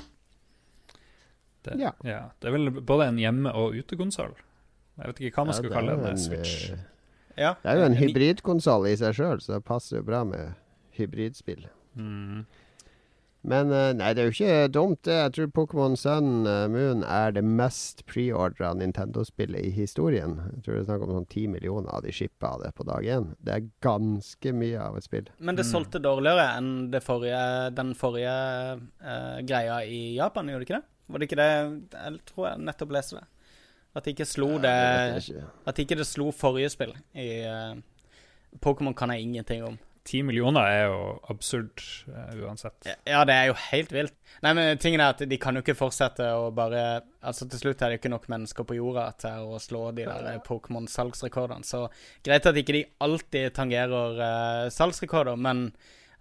Det, 1.65 1.75
Ja. 1.81 1.91
ja. 2.05 2.21
Det 2.41 2.49
er 2.49 2.53
vel 2.55 2.71
både 2.81 3.09
en 3.09 3.19
hjemme- 3.19 3.53
og 3.53 3.75
utekonsoll. 3.75 4.35
Jeg 4.99 5.07
vet 5.07 5.21
ikke 5.21 5.35
hva 5.37 5.45
man 5.47 5.55
Ja, 5.55 5.59
skal 5.59 5.69
det 5.71 5.77
kalle 5.77 6.11
en, 6.11 6.19
Switch. 6.19 6.71
eh, 6.73 6.79
Ja. 7.39 7.55
Det 7.63 7.71
er 7.71 7.77
jo 7.79 7.85
en 7.85 7.95
hybridkonsoll 7.97 8.87
i 8.89 8.97
seg 8.97 9.15
sjøl, 9.15 9.39
så 9.41 9.55
det 9.55 9.65
passer 9.65 9.97
jo 9.99 10.03
bra 10.03 10.25
med 10.25 10.55
hybridspill. 10.99 11.67
Mm. 11.95 12.47
Men 13.47 13.71
eh, 13.71 13.93
nei, 13.95 14.11
det 14.17 14.23
er 14.23 14.29
jo 14.29 14.35
ikke 14.35 14.71
dumt, 14.75 15.01
det. 15.07 15.15
Jeg 15.15 15.35
tror 15.37 15.51
Pokémon 15.55 15.95
Sun 15.99 16.47
eh, 16.49 16.65
Moon 16.73 17.05
er 17.07 17.33
det 17.37 17.45
mest 17.47 18.03
preordra 18.11 18.73
Nintendo-spillet 18.75 19.69
i 19.69 19.71
historien. 19.77 20.37
Jeg 20.57 20.65
tror 20.65 20.75
det 20.75 20.81
er 20.83 20.89
snakk 20.89 21.07
om 21.07 21.15
sånn 21.15 21.31
ti 21.31 21.47
millioner 21.51 21.93
av 21.95 22.03
de 22.05 22.15
shippa 22.15 22.57
det 22.65 22.73
på 22.79 22.87
dag 22.89 23.07
én. 23.07 23.31
Det 23.39 23.55
er 23.55 23.71
ganske 23.85 24.55
mye 24.59 24.83
av 24.83 24.99
et 24.99 25.07
spill. 25.07 25.31
Men 25.39 25.59
det 25.59 25.69
solgte 25.69 26.03
dårligere 26.03 26.51
enn 26.59 26.73
det 26.93 27.03
forrige, 27.07 27.41
den 27.79 27.95
forrige 27.99 28.35
uh, 28.83 29.39
greia 29.47 29.81
i 29.87 30.03
Japan, 30.19 30.51
gjorde 30.51 30.65
det 30.65 30.71
ikke 30.71 30.81
det? 30.81 30.95
Var 31.09 31.21
det 31.21 31.29
ikke 31.29 31.41
det 31.41 31.51
Jeg 31.95 32.19
tror 32.29 32.49
jeg 32.51 32.65
nettopp 32.67 32.97
leste 32.99 33.21
det. 33.21 33.29
At 33.97 34.05
det 34.05 34.13
ikke 34.13 34.29
slo 34.29 34.51
det 34.61 34.75
det. 35.15 35.45
At 35.67 35.79
ikke 35.81 35.97
det 35.99 36.07
slo 36.11 36.33
forrige 36.35 36.75
spill 36.75 36.93
i 37.15 37.29
uh, 37.47 37.79
Pokémon 38.65 38.97
kan 38.99 39.15
jeg 39.15 39.23
ingenting 39.23 39.65
om. 39.65 39.79
Ti 40.09 40.23
millioner 40.25 40.65
er 40.65 40.87
jo 40.89 41.01
absurd 41.29 41.83
uh, 42.09 42.31
uansett. 42.47 42.87
Ja, 43.05 43.25
det 43.29 43.35
er 43.37 43.51
jo 43.51 43.57
helt 43.69 43.91
vilt. 43.93 44.15
Nei, 44.45 44.53
men 44.57 44.79
tingen 44.81 45.03
er 45.05 45.13
at 45.13 45.21
de 45.29 45.39
kan 45.41 45.59
jo 45.59 45.61
ikke 45.65 45.77
fortsette 45.77 46.25
å 46.33 46.47
bare 46.55 47.03
Altså, 47.19 47.45
til 47.51 47.61
slutt 47.61 47.83
er 47.83 47.91
det 47.93 47.99
ikke 47.99 48.13
nok 48.13 48.29
mennesker 48.31 48.65
på 48.65 48.77
jorda 48.79 49.09
til 49.21 49.49
å 49.53 49.59
slå 49.61 49.89
de 49.93 50.05
der 50.07 50.29
eh, 50.31 50.39
Pokémon-salgsrekordene. 50.47 51.67
Så 51.67 51.83
greit 52.25 52.47
at 52.47 52.57
ikke 52.61 52.77
de 52.79 52.85
alltid 53.05 53.53
tangerer 53.59 54.21
uh, 54.23 54.69
salgsrekorder, 54.73 55.37
men 55.37 55.67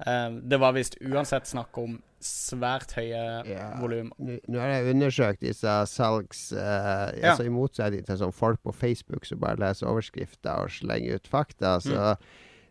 uh, 0.04 0.34
det 0.42 0.60
var 0.60 0.74
visst 0.76 0.98
uansett 1.06 1.48
snakk 1.48 1.78
om 1.80 2.00
svært 2.20 2.96
høye 2.98 3.22
Ja. 3.46 3.68
volum. 3.78 4.10
Nå 4.18 4.58
har 4.60 4.72
jeg 4.74 4.96
undersøkt 4.96 5.44
disse 5.46 5.76
salgs... 5.92 6.48
eh, 6.52 7.22
Ja. 7.22 7.36
altså 7.36 7.46
I 7.46 7.54
motsetning 7.54 8.04
til 8.08 8.18
sånn 8.18 8.34
folk 8.34 8.60
på 8.66 8.74
Facebook 8.74 9.30
som 9.30 9.40
bare 9.40 9.62
leser 9.62 9.86
overskrifter 9.92 10.66
og 10.66 10.74
slenger 10.74 11.22
ut 11.22 11.30
fakta, 11.30 11.76
så 11.86 12.16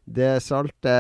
det 0.07 0.43
solgte 0.43 0.97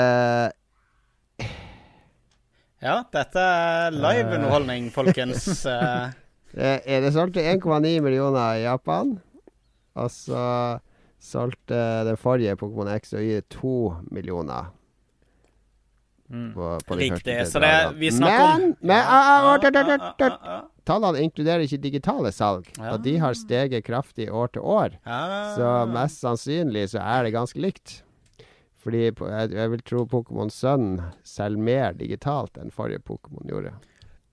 Ja, 2.82 3.00
dette 3.12 3.40
er 3.40 3.96
live-underholdning, 3.96 4.90
folkens. 4.94 5.48
Eh, 5.66 6.12
Eh, 6.56 6.80
eh, 6.86 7.02
Det 7.02 7.12
solgte 7.12 7.42
1,9 7.42 8.00
millioner 8.00 8.54
i 8.56 8.62
Japan. 8.62 9.18
Og 9.96 10.10
så 10.10 10.78
solgte 11.20 11.80
den 12.06 12.16
forrige 12.16 12.56
Pokémon 12.56 12.88
X 12.96 13.12
og 13.16 13.24
Y 13.24 13.42
2 13.52 13.72
millioner. 14.10 14.70
Mm. 16.30 16.54
På, 16.54 16.78
på 16.86 16.96
Riktig. 16.98 17.36
Så 17.46 17.60
det 17.62 17.74
vi 18.00 18.10
snakker 18.10 18.44
om 18.44 18.60
Men, 18.60 18.72
men 18.80 18.96
ah, 18.98 19.04
ah, 19.04 19.52
ah, 19.52 19.68
ah, 19.68 20.16
ah, 20.18 20.38
ah, 20.42 20.64
Tallene 20.86 21.22
inkluderer 21.22 21.62
ikke 21.66 21.78
digitale 21.82 22.32
salg, 22.34 22.66
Ja. 22.78 22.92
og 22.94 23.02
de 23.04 23.16
har 23.18 23.34
steget 23.34 23.84
kraftig 23.86 24.26
år 24.30 24.50
til 24.54 24.62
år. 24.62 24.96
Ja. 25.06 25.20
Så 25.54 25.70
mest 25.90 26.22
sannsynlig 26.22 26.88
så 26.94 27.02
er 27.02 27.26
det 27.26 27.32
ganske 27.34 27.60
likt. 27.62 28.00
Fordi 28.86 29.02
jeg, 29.08 29.52
jeg 29.58 29.72
vil 29.74 29.84
tro 29.90 30.04
Pokémon 30.06 30.50
Sun 30.54 31.00
selger 31.26 31.62
mer 31.68 31.96
digitalt 31.98 32.58
enn 32.62 32.70
forrige 32.74 33.02
Pokémon 33.02 33.48
gjorde. 33.50 33.74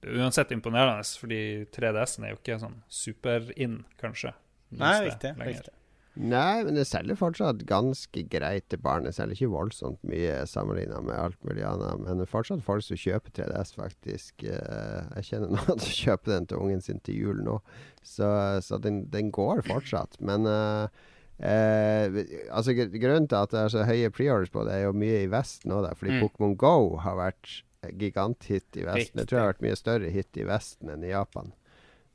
Det 0.04 0.12
er 0.12 0.20
uansett 0.22 0.52
imponerende, 0.54 1.06
fordi 1.18 1.40
3DS-en 1.74 2.28
er 2.28 2.34
jo 2.36 2.42
ikke 2.42 2.60
sånn 2.62 2.82
super-in, 2.92 3.80
kanskje. 4.02 4.34
Nei, 4.78 4.98
riktig. 5.08 5.32
riktig. 5.40 5.74
Nei, 6.14 6.62
men 6.68 6.76
det 6.78 6.84
selger 6.86 7.18
fortsatt 7.18 7.64
ganske 7.66 8.22
greit 8.30 8.68
til 8.70 8.78
barn. 8.84 9.08
Det 9.08 9.16
selger 9.18 9.34
ikke 9.34 9.54
voldsomt 9.56 10.04
mye 10.06 10.44
sammenligna 10.50 11.00
med 11.02 11.16
alt 11.18 11.40
mulig 11.48 11.64
annet. 11.66 12.04
Men 12.04 12.20
det 12.22 12.28
er 12.28 12.34
fortsatt 12.36 12.62
folk 12.68 12.86
som 12.86 13.00
kjøper 13.02 13.34
3DS, 13.40 13.72
faktisk. 13.80 14.44
Eh, 14.46 15.08
Jeg 15.18 15.30
kjenner 15.32 15.50
noen 15.56 15.82
som 15.82 15.96
kjøper 16.04 16.36
den 16.36 16.46
til 16.52 16.62
ungen 16.62 16.86
sin 16.86 17.02
til 17.02 17.18
jul 17.18 17.42
nå. 17.48 17.58
Så, 18.06 18.30
så 18.62 18.78
den, 18.84 19.08
den 19.10 19.32
går 19.34 19.64
fortsatt. 19.66 20.20
Men 20.22 20.46
eh, 20.46 21.02
eh, 21.44 22.24
altså 22.52 22.74
grunnen 22.76 23.28
til 23.28 23.38
at 23.40 23.52
det 23.52 23.60
er 23.62 23.74
så 23.74 23.84
høye 23.88 24.10
preorders 24.16 24.54
på 24.54 24.64
det, 24.68 24.78
er 24.78 24.88
jo 24.88 24.96
mye 24.96 25.24
i 25.26 25.30
Vesten 25.32 25.76
òg. 25.76 25.90
Fordi 26.00 26.16
Mm. 26.18 26.24
Pokémon 26.24 26.56
Go 26.58 26.98
har 27.04 27.20
vært 27.20 27.64
giganthit 28.00 28.78
i 28.80 28.86
Vesten. 28.88 28.96
Riktig. 28.96 29.20
Jeg 29.20 29.28
tror 29.28 29.38
det 29.38 29.44
har 29.44 29.54
vært 29.54 29.66
mye 29.68 29.76
større 29.80 30.10
hit 30.14 30.40
i 30.40 30.48
Vesten 30.48 30.90
enn 30.94 31.04
i 31.04 31.12
Japan. 31.12 31.52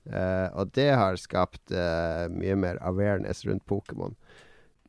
Eh, 0.09 0.49
og 0.57 0.73
det 0.73 0.91
har 0.97 1.17
skapt 1.21 1.73
eh, 1.73 2.29
mye 2.33 2.57
mer 2.57 2.79
awareness 2.81 3.45
rundt 3.47 3.67
Pokémon. 3.69 4.15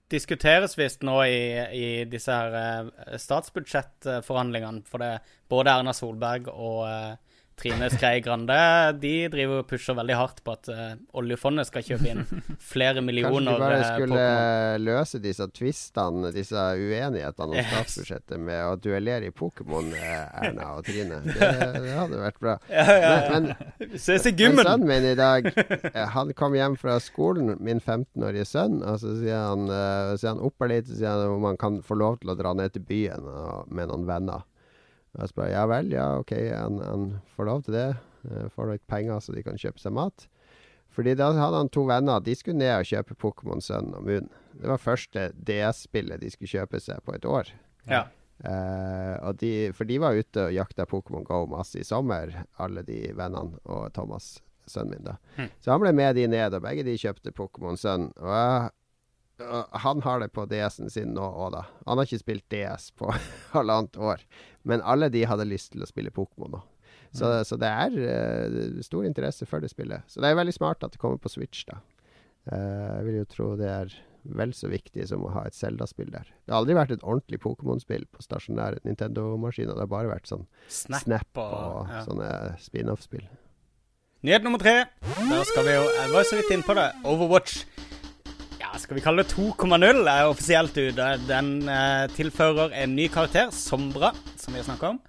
diskuteres 0.10 0.74
visst 0.78 1.04
nå 1.06 1.20
i, 1.28 1.42
i 1.76 1.88
disse 2.10 2.32
her 2.34 2.56
eh, 2.58 3.18
statsbudsjettforhandlingene. 3.22 4.82
For 4.90 4.98
det 5.04 5.20
både 5.52 5.76
Erna 5.76 5.94
Solberg 5.94 6.48
og 6.50 6.88
eh, 6.88 7.18
Trine 7.60 7.90
Skrei 7.92 8.22
Grande 8.24 8.56
de 9.02 9.14
driver 9.32 9.64
og 9.64 9.68
pusher 9.70 9.98
veldig 9.98 10.16
hardt 10.16 10.42
på 10.46 10.54
at 10.56 10.70
uh, 10.72 10.94
oljefondet 11.20 11.68
skal 11.68 11.84
kjøpe 11.86 12.08
inn 12.14 12.24
flere 12.72 13.04
millioner. 13.04 13.30
Kanskje 13.30 13.56
du 13.56 13.64
bare 13.64 13.80
eh, 13.80 13.90
skulle 13.90 14.24
Pokemon. 14.24 14.86
løse 14.88 15.22
disse 15.24 15.48
tvistene, 15.60 16.32
disse 16.36 16.66
uenighetene 16.80 17.60
om 17.60 17.72
statsbudsjettet 17.72 18.44
med 18.44 18.64
å 18.64 18.78
duellere 18.80 19.30
i 19.30 19.36
Pokémon, 19.36 19.92
eh, 19.98 20.44
Erna 20.44 20.72
og 20.78 20.88
Trine. 20.88 21.22
Det, 21.26 21.52
det 21.86 21.96
hadde 21.98 22.22
vært 22.24 22.40
bra. 22.44 22.56
Ja, 22.72 22.86
ja, 22.88 23.00
ja. 23.04 23.16
Men, 23.34 23.50
men, 23.80 23.98
sønnen 24.00 24.88
min 24.90 25.06
i 25.10 25.16
dag 25.18 25.48
Han 26.16 26.32
kom 26.38 26.56
hjem 26.58 26.78
fra 26.80 26.98
skolen, 27.04 27.54
min 27.64 27.82
15-årige 27.84 28.48
sønn, 28.48 28.80
og 28.84 29.02
så 29.04 29.16
sier 29.20 29.50
han, 29.50 29.68
uh, 29.72 30.16
sier 30.16 30.34
han 30.34 30.44
opp 30.46 30.70
litt, 30.70 30.88
så 30.90 31.00
sier 31.02 31.18
han 31.18 31.36
om 31.36 31.50
han 31.50 31.60
kan 31.60 31.82
få 31.86 32.00
lov 32.00 32.22
til 32.22 32.34
å 32.34 32.38
dra 32.40 32.56
ned 32.58 32.76
til 32.76 32.86
byen 32.88 33.28
og, 33.28 33.68
med 33.74 33.92
noen 33.92 34.08
venner. 34.10 34.48
Og 35.16 35.24
jeg 35.24 35.32
spør 35.32 35.50
ja 35.52 35.64
vel, 35.70 35.94
ja 35.96 36.10
ok, 36.22 36.36
han, 36.54 36.82
han 36.86 37.08
får 37.36 37.50
lov 37.50 37.64
til 37.66 37.78
det. 37.78 37.88
Uh, 38.28 38.46
får 38.54 38.74
litt 38.74 38.86
penger 38.92 39.24
så 39.24 39.34
de 39.36 39.46
kan 39.46 39.60
kjøpe 39.60 39.82
seg 39.82 39.96
mat. 39.96 40.28
Fordi 40.94 41.16
da 41.18 41.32
hadde 41.38 41.62
han 41.62 41.72
to 41.72 41.86
venner. 41.88 42.22
De 42.24 42.36
skulle 42.36 42.60
ned 42.60 42.74
og 42.76 42.88
kjøpe 42.90 43.18
Pokémon 43.22 43.62
Sun 43.64 43.94
og 43.96 44.06
Moon. 44.08 44.30
Det 44.60 44.68
var 44.68 44.82
første 44.82 45.30
DS-spillet 45.48 46.22
de 46.22 46.32
skulle 46.34 46.52
kjøpe 46.52 46.82
seg 46.84 47.04
på 47.06 47.16
et 47.16 47.28
år. 47.30 47.52
Ja. 47.90 48.08
Uh, 48.40 49.32
de, 49.36 49.70
for 49.76 49.88
de 49.88 50.00
var 50.00 50.16
ute 50.16 50.46
og 50.48 50.56
jakta 50.56 50.88
Pokémon 50.90 51.26
Go 51.28 51.44
masse 51.52 51.80
i 51.80 51.88
sommer, 51.88 52.32
alle 52.60 52.86
de 52.88 53.02
vennene 53.12 53.60
og 53.68 53.90
Thomas, 53.96 54.38
sønnen 54.70 54.96
min. 54.96 55.08
da. 55.10 55.18
Hm. 55.38 55.50
Så 55.60 55.74
han 55.74 55.84
ble 55.84 55.94
med 55.96 56.16
de 56.16 56.28
ned, 56.32 56.56
og 56.56 56.64
begge 56.64 56.86
de 56.88 56.98
kjøpte 57.00 57.36
Pokémon 57.36 57.80
Sun. 57.80 58.10
Og 58.20 58.32
jeg, 58.34 58.70
han 59.86 60.02
har 60.04 60.24
det 60.24 60.32
på 60.36 60.48
DS-en 60.52 60.92
sin 60.92 61.14
nå 61.16 61.28
òg, 61.28 61.54
da. 61.56 61.66
Han 61.88 62.00
har 62.00 62.08
ikke 62.08 62.24
spilt 62.24 62.48
DS 62.52 62.90
på 63.00 63.12
halvannet 63.56 64.00
år. 64.00 64.24
Men 64.70 64.84
alle 64.86 65.10
de 65.14 65.26
hadde 65.28 65.48
lyst 65.50 65.74
til 65.74 65.84
å 65.84 65.90
spille 65.90 66.14
Pokémon. 66.14 66.60
Så, 67.12 67.26
mm. 67.26 67.46
så, 67.50 67.58
det 67.58 67.70
er 67.70 67.96
uh, 67.98 68.84
stor 68.86 69.08
interesse 69.08 69.48
for 69.50 69.64
det 69.64 69.72
spillet. 69.72 70.06
Så 70.08 70.22
det 70.22 70.30
er 70.30 70.38
veldig 70.38 70.54
smart 70.54 70.86
at 70.86 70.94
det 70.94 71.02
kommer 71.02 71.18
på 71.22 71.32
Switch, 71.34 71.66
da. 71.70 71.80
Uh, 72.50 73.00
jeg 73.00 73.08
vil 73.08 73.20
jo 73.20 73.26
tro 73.34 73.50
det 73.60 73.70
er 73.70 73.98
vel 74.36 74.54
så 74.54 74.70
viktig 74.70 75.06
som 75.10 75.24
å 75.26 75.34
ha 75.34 75.46
et 75.48 75.58
Zelda-spill 75.58 76.12
der. 76.14 76.30
Det 76.46 76.54
har 76.54 76.62
aldri 76.62 76.78
vært 76.78 76.94
et 76.94 77.06
ordentlig 77.06 77.42
Pokémon-spill 77.44 78.06
på 78.14 78.26
stasjonære 78.26 78.84
Nintendo-maskiner. 78.86 79.74
Det 79.74 79.86
har 79.86 79.92
bare 79.92 80.12
vært 80.12 80.30
sånn 80.30 80.46
Snap, 80.68 81.06
Snap 81.06 81.42
og, 81.42 81.54
og 81.56 81.94
ja. 81.94 82.02
sånne 82.08 82.32
spin-off-spill. 82.62 83.26
Nyhet 84.28 84.44
nummer 84.44 84.60
tre. 84.60 84.82
Der 85.16 85.46
skal 85.48 85.64
vi 85.64 85.78
jo 85.78 85.86
Jeg 85.96 86.12
var 86.12 86.28
så 86.28 86.42
vidt 86.42 86.58
innpå 86.58 86.76
det. 86.76 86.90
Overwatch. 87.08 87.64
Skal 88.80 88.96
vi 88.96 89.02
kalle 89.04 89.26
det 89.26 89.34
2,0 89.36 90.08
er 90.08 90.30
offisielt 90.30 90.78
ute. 90.78 91.08
Den 91.28 91.68
eh, 91.68 92.06
tilfører 92.16 92.72
en 92.80 92.94
ny 92.96 93.10
karakter, 93.12 93.50
Sombra, 93.52 94.14
som 94.40 94.56
vi 94.56 94.62
har 94.62 94.68
snakka 94.70 94.94
om. 94.94 95.00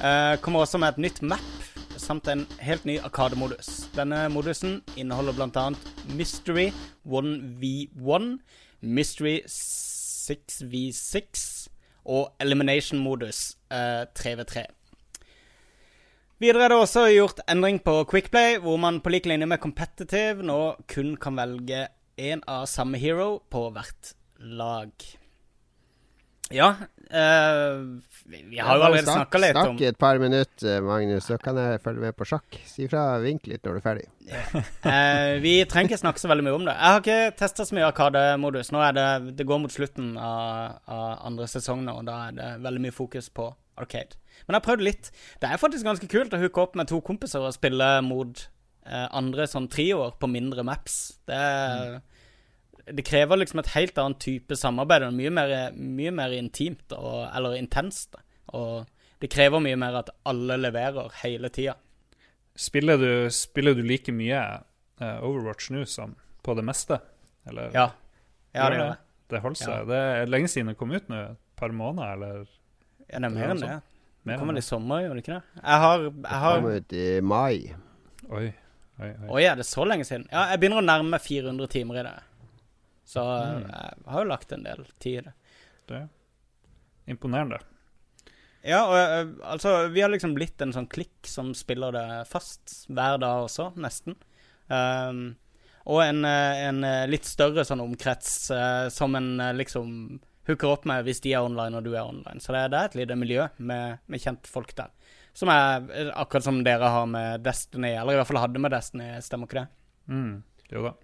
Eh, 0.00 0.38
kommer 0.40 0.64
også 0.64 0.80
med 0.80 0.94
et 0.94 1.02
nytt 1.04 1.20
map 1.22 1.66
samt 2.00 2.30
en 2.32 2.46
helt 2.64 2.86
ny 2.88 2.96
Arkademodus. 3.04 3.90
Denne 3.92 4.22
modusen 4.32 4.78
inneholder 4.96 5.36
bl.a. 5.36 5.66
Mystery 6.16 6.70
1v1, 7.04 8.32
Mystery 8.80 9.36
6v6 9.52 11.44
og 12.08 12.32
Elimination-modus 12.40 13.58
eh, 13.68 14.08
3v3. 14.16 14.64
Videre 16.40 16.64
er 16.64 16.72
det 16.72 16.80
også 16.80 17.04
gjort 17.12 17.44
endring 17.52 17.84
på 17.84 18.00
Quickplay, 18.08 18.56
hvor 18.64 18.80
man 18.80 19.04
på 19.04 19.12
lik 19.12 19.28
linje 19.28 19.44
med 19.44 19.60
Competitive 19.60 20.40
nå 20.40 20.80
kun 20.88 21.18
kan 21.20 21.36
velge 21.36 21.90
én 22.20 22.44
av 22.50 22.68
samme 22.70 23.00
hero 23.00 23.40
på 23.52 23.68
hvert 23.74 24.14
lag. 24.40 24.92
Ja, 26.50 26.74
uh, 26.74 28.00
vi 28.26 28.58
har 28.58 28.76
jo 28.76 28.82
allerede 28.82 29.06
snakka 29.06 29.38
litt 29.38 29.54
om 29.54 29.68
Snakk 29.68 29.82
i 29.84 29.86
et 29.86 29.98
par 29.98 30.18
minutter, 30.18 30.80
Magnus, 30.82 31.28
så 31.28 31.38
kan 31.38 31.58
jeg 31.62 31.78
følge 31.84 32.02
med 32.02 32.16
på 32.18 32.26
sjakk. 32.26 32.58
Si 32.66 32.88
fra 32.90 33.04
vink 33.22 33.46
litt 33.46 33.62
når 33.62 33.76
du 33.76 33.78
er 33.78 33.84
ferdig. 33.84 34.06
uh, 34.82 35.38
vi 35.44 35.54
trenger 35.70 35.92
ikke 35.92 36.00
snakke 36.02 36.22
så 36.22 36.30
veldig 36.32 36.46
mye 36.48 36.56
om 36.58 36.66
det. 36.66 36.74
Jeg 36.74 36.96
har 36.96 37.04
ikke 37.04 37.38
testa 37.38 37.66
så 37.68 37.78
mye 37.78 37.86
Arkade-modus. 37.86 38.72
Nå 38.74 38.82
er 38.82 38.98
det 38.98 39.08
Det 39.38 39.46
går 39.46 39.62
mot 39.62 39.74
slutten 39.74 40.16
av, 40.18 40.80
av 40.90 41.26
andre 41.30 41.46
sesong 41.50 41.86
nå, 41.86 42.00
og 42.02 42.10
da 42.10 42.18
er 42.26 42.38
det 42.40 42.50
veldig 42.66 42.86
mye 42.88 42.98
fokus 42.98 43.30
på 43.30 43.52
Arcade. 43.78 44.18
Men 44.46 44.56
jeg 44.56 44.58
har 44.58 44.66
prøvd 44.66 44.88
litt. 44.88 45.12
Det 45.38 45.46
er 45.46 45.62
faktisk 45.62 45.86
ganske 45.86 46.10
kult 46.10 46.34
å 46.34 46.40
hooke 46.42 46.66
opp 46.66 46.74
med 46.78 46.90
to 46.90 46.98
kompiser 47.04 47.46
og 47.46 47.54
spille 47.54 47.92
mot 48.06 48.42
uh, 48.42 48.59
andre 48.84 49.44
sånn 49.46 49.68
trioer 49.70 50.14
på 50.18 50.28
mindre 50.30 50.64
maps. 50.66 50.96
Det 51.28 51.36
mm 51.36 52.00
det 52.92 53.02
krever 53.02 53.40
liksom 53.40 53.60
et 53.62 53.72
helt 53.74 53.98
annet 53.98 54.20
type 54.22 54.56
samarbeid. 54.56 55.06
Og 55.08 55.16
mye 55.16 55.32
mer, 55.34 55.54
mye 55.74 56.12
mer 56.14 56.34
intimt, 56.36 56.92
og, 56.96 57.26
eller 57.36 57.58
intenst. 57.58 58.16
Og 58.56 58.86
det 59.22 59.30
krever 59.32 59.62
mye 59.62 59.78
mer 59.80 60.00
at 60.02 60.12
alle 60.28 60.58
leverer 60.60 61.12
hele 61.22 61.50
tida. 61.54 61.76
Spiller 62.58 62.98
du, 63.00 63.12
spiller 63.32 63.76
du 63.78 63.84
like 63.86 64.12
mye 64.12 64.40
uh, 65.00 65.18
Overwatch 65.24 65.70
nå 65.72 65.84
som 65.88 66.16
på 66.44 66.56
det 66.58 66.64
meste? 66.66 66.98
Eller? 67.48 67.70
Ja. 67.76 67.90
ja 68.56 68.70
det 68.70 68.80
gjør 68.80 68.90
det. 68.90 68.98
Det 69.30 69.44
holder 69.44 69.60
seg. 69.60 69.76
Ja. 69.76 69.84
Det 69.86 70.00
er 70.00 70.32
lenge 70.32 70.50
siden 70.50 70.72
det 70.72 70.80
kom 70.80 70.90
ut 70.92 71.12
nå. 71.12 71.20
Et 71.30 71.60
par 71.60 71.72
måneder, 71.76 72.16
eller? 72.16 72.50
Ja, 73.06 73.20
det 73.20 73.28
er 73.28 73.36
mer 73.36 73.54
enn 73.54 73.62
det. 73.62 73.76
Det 74.26 74.36
kommer 74.36 74.52
vel 74.52 74.60
i 74.60 74.64
sommer, 74.66 75.04
gjør 75.04 75.14
det 75.16 75.22
ikke 75.22 75.36
det? 75.38 75.60
Jeg 75.60 75.84
har, 75.84 76.02
jeg 76.04 76.40
har... 76.42 76.56
Det 76.56 76.64
kom 76.64 76.74
ut 76.74 76.96
i 76.98 77.06
mai. 77.24 77.54
Oi. 78.36 78.48
Oi, 79.00 79.08
oi. 79.08 79.28
oi, 79.32 79.42
er 79.48 79.56
det 79.56 79.64
så 79.64 79.84
lenge 79.88 80.04
siden? 80.04 80.26
Ja, 80.28 80.50
jeg 80.52 80.60
begynner 80.60 80.82
å 80.82 80.84
nærme 80.84 81.14
meg 81.14 81.24
400 81.24 81.72
timer 81.72 82.00
i 82.02 82.06
det. 82.06 82.16
Så 83.08 83.24
mm. 83.24 83.66
jeg 83.66 84.08
har 84.12 84.24
jo 84.24 84.30
lagt 84.30 84.52
en 84.54 84.66
del 84.66 84.86
tid 85.02 85.20
i 85.20 85.26
det. 85.26 85.36
Det 85.88 86.00
er 86.02 86.08
imponerende. 87.10 87.58
Ja, 88.60 88.82
og 88.84 88.96
eh, 88.98 89.30
altså 89.48 89.88
Vi 89.88 90.02
har 90.04 90.12
liksom 90.12 90.34
blitt 90.36 90.60
en 90.60 90.74
sånn 90.76 90.88
klikk 90.90 91.28
som 91.28 91.54
spiller 91.56 91.94
det 91.96 92.08
fast 92.28 92.84
hver 92.92 93.20
dag 93.22 93.46
også, 93.46 93.70
nesten. 93.80 94.18
Um, 94.68 95.32
og 95.90 96.02
en, 96.04 96.24
eh, 96.28 96.64
en, 96.68 96.84
eh, 96.84 97.06
litt 97.10 97.26
større 97.26 97.64
sånn 97.66 97.82
omkrets 97.82 98.50
uh, 98.52 98.86
som 98.92 99.16
en 99.18 99.32
liksom 99.56 100.20
hooker 100.46 100.70
opp 100.70 100.84
med 100.88 101.06
hvis 101.06 101.22
de 101.24 101.32
er 101.34 101.46
online 101.46 101.78
og 101.78 101.88
du 101.88 101.94
er 101.94 102.04
online. 102.04 102.42
Så 102.44 102.52
det, 102.54 102.68
det 102.74 102.78
er 102.78 102.90
et 102.90 102.98
lite 103.00 103.16
miljø 103.18 103.48
med, 103.56 104.04
med 104.06 104.22
kjentfolk 104.22 104.76
der. 104.76 104.92
Som 105.36 105.52
er 105.52 106.10
akkurat 106.18 106.44
som 106.44 106.58
dere 106.66 106.90
har 106.90 107.06
med 107.08 107.44
Destiny, 107.46 107.92
eller 107.94 108.16
i 108.16 108.20
hvert 108.20 108.28
fall 108.30 108.40
hadde 108.42 108.62
med 108.62 108.74
Destiny, 108.74 109.12
stemmer 109.24 109.48
ikke 109.48 109.62
det? 109.62 109.68
Mm, 110.10 110.34
jo 110.72 110.84
da. 110.88 110.96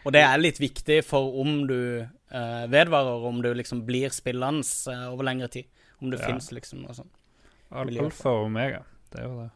Og 0.00 0.14
det 0.16 0.24
er 0.24 0.40
litt 0.40 0.60
viktig 0.62 1.00
for 1.04 1.36
om 1.42 1.64
du 1.68 1.78
uh, 2.00 2.64
vedvarer, 2.72 3.28
om 3.28 3.42
du 3.44 3.50
liksom 3.56 3.84
blir 3.88 4.12
spillende 4.16 4.64
uh, 4.88 5.10
over 5.12 5.28
lengre 5.28 5.50
tid. 5.52 5.68
Om 6.00 6.12
det 6.12 6.22
ja. 6.22 6.30
fins 6.30 6.48
liksom 6.56 6.84
noe 6.86 6.96
sånt. 6.96 7.12
Alfa 7.70 8.32
og 8.32 8.48
omega, 8.48 8.80
det 9.12 9.20
er 9.20 9.26
jo 9.28 9.40
det. 9.42 9.50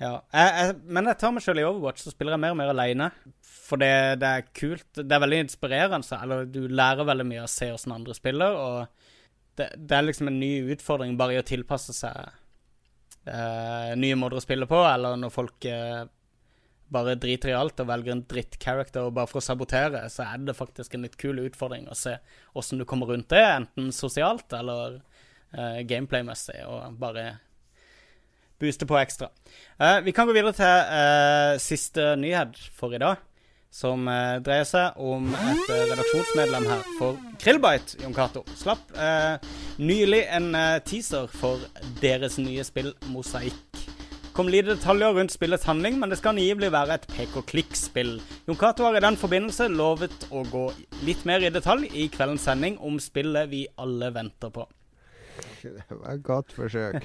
Ja, 0.00 0.14
jeg, 0.32 0.52
jeg, 0.56 0.76
Men 0.96 1.10
jeg 1.10 1.18
tar 1.20 1.32
meg 1.36 1.44
sjøl 1.44 1.60
i 1.60 1.64
Overwatch, 1.66 2.04
så 2.04 2.12
spiller 2.12 2.36
jeg 2.36 2.42
mer 2.44 2.54
og 2.54 2.60
mer 2.60 2.72
aleine. 2.72 3.10
For 3.44 3.80
det, 3.80 4.20
det, 4.22 4.28
er 4.28 4.46
kult. 4.56 4.88
Det 4.96 5.12
er 5.12 5.22
veldig 5.24 5.40
inspirerende. 5.44 6.20
Eller 6.20 6.46
du 6.48 6.62
lærer 6.68 7.08
veldig 7.08 7.26
mye 7.28 7.42
av 7.42 7.48
å 7.48 7.52
se 7.52 7.68
åssen 7.74 7.94
andre 7.96 8.16
spiller, 8.16 8.56
og 8.56 9.10
det, 9.58 9.66
det, 9.76 9.96
er 9.96 10.06
liksom 10.06 10.30
en 10.30 10.38
ny 10.40 10.52
utfordring 10.72 11.18
bare 11.20 11.36
i 11.36 11.40
å 11.40 11.46
tilpasse 11.46 11.92
seg 11.96 12.30
uh, 13.28 13.92
nye 13.98 14.16
måter 14.18 14.40
å 14.40 14.44
spille 14.44 14.68
på, 14.70 14.78
eller 14.86 15.18
når 15.20 15.34
folk 15.34 15.66
uh, 15.68 16.04
bare 16.90 17.16
driter 17.20 17.52
i 17.52 17.58
alt 17.58 17.80
og 17.82 17.90
velger 17.90 18.16
en 18.16 18.24
drittcharacter 18.30 19.12
bare 19.14 19.30
for 19.30 19.40
å 19.40 19.44
sabotere, 19.44 20.02
så 20.10 20.26
er 20.26 20.42
det 20.46 20.56
faktisk 20.58 20.96
en 20.96 21.06
litt 21.06 21.18
kul 21.20 21.42
utfordring 21.44 21.86
å 21.90 21.98
se 21.98 22.16
åssen 22.58 22.80
du 22.80 22.86
kommer 22.88 23.12
rundt 23.12 23.30
det, 23.30 23.44
enten 23.44 23.92
sosialt 23.94 24.52
eller 24.56 24.98
uh, 25.54 25.78
gameplay-messig, 25.86 26.58
og 26.66 26.98
bare 27.00 27.38
booste 28.60 28.84
på 28.84 28.98
ekstra. 29.00 29.30
Vi 30.04 30.12
kan 30.12 30.28
gå 30.28 30.34
videre 30.36 30.52
til 30.52 31.60
siste 31.64 32.10
nyhet 32.20 32.58
for 32.76 32.92
i 32.92 32.98
dag, 33.00 33.22
som 33.70 34.08
dreier 34.44 34.66
seg 34.66 34.98
om 34.98 35.28
et 35.30 35.68
redaksjonsmedlem 35.70 36.66
her 36.72 36.82
for 36.98 37.20
Krillbite, 37.40 38.00
Jon 38.02 38.16
Cato. 38.16 38.42
Slapp 38.58 38.90
nylig 39.78 40.24
en 40.26 40.50
teaser 40.86 41.30
for 41.30 41.62
deres 42.02 42.40
nye 42.42 42.66
spill 42.66 42.92
Mosaikk 43.12 43.86
kom 44.40 44.48
lite 44.48 44.72
detaljer 44.72 45.12
rundt 45.12 45.32
spillets 45.34 45.66
handling, 45.68 45.98
men 46.00 46.08
det 46.08 46.16
skal 46.16 46.32
angivelig 46.32 46.70
være 46.72 46.94
et 46.96 47.06
pek-og-klikk-spill. 47.12 48.14
Jon 48.48 48.56
Cato 48.56 48.86
har 48.86 48.96
i 48.96 49.02
den 49.04 49.18
forbindelse 49.20 49.66
lovet 49.68 50.28
å 50.32 50.46
gå 50.48 50.62
litt 51.04 51.26
mer 51.28 51.44
i 51.44 51.50
detalj 51.52 51.90
i 51.92 52.06
kveldens 52.08 52.46
sending 52.48 52.78
om 52.80 52.96
spillet 53.02 53.50
vi 53.50 53.66
alle 53.76 54.08
venter 54.14 54.48
på. 54.54 54.64
Det 55.60 55.96
var 55.96 56.14
et 56.14 56.22
godt 56.24 56.52
forsøk. 56.56 57.04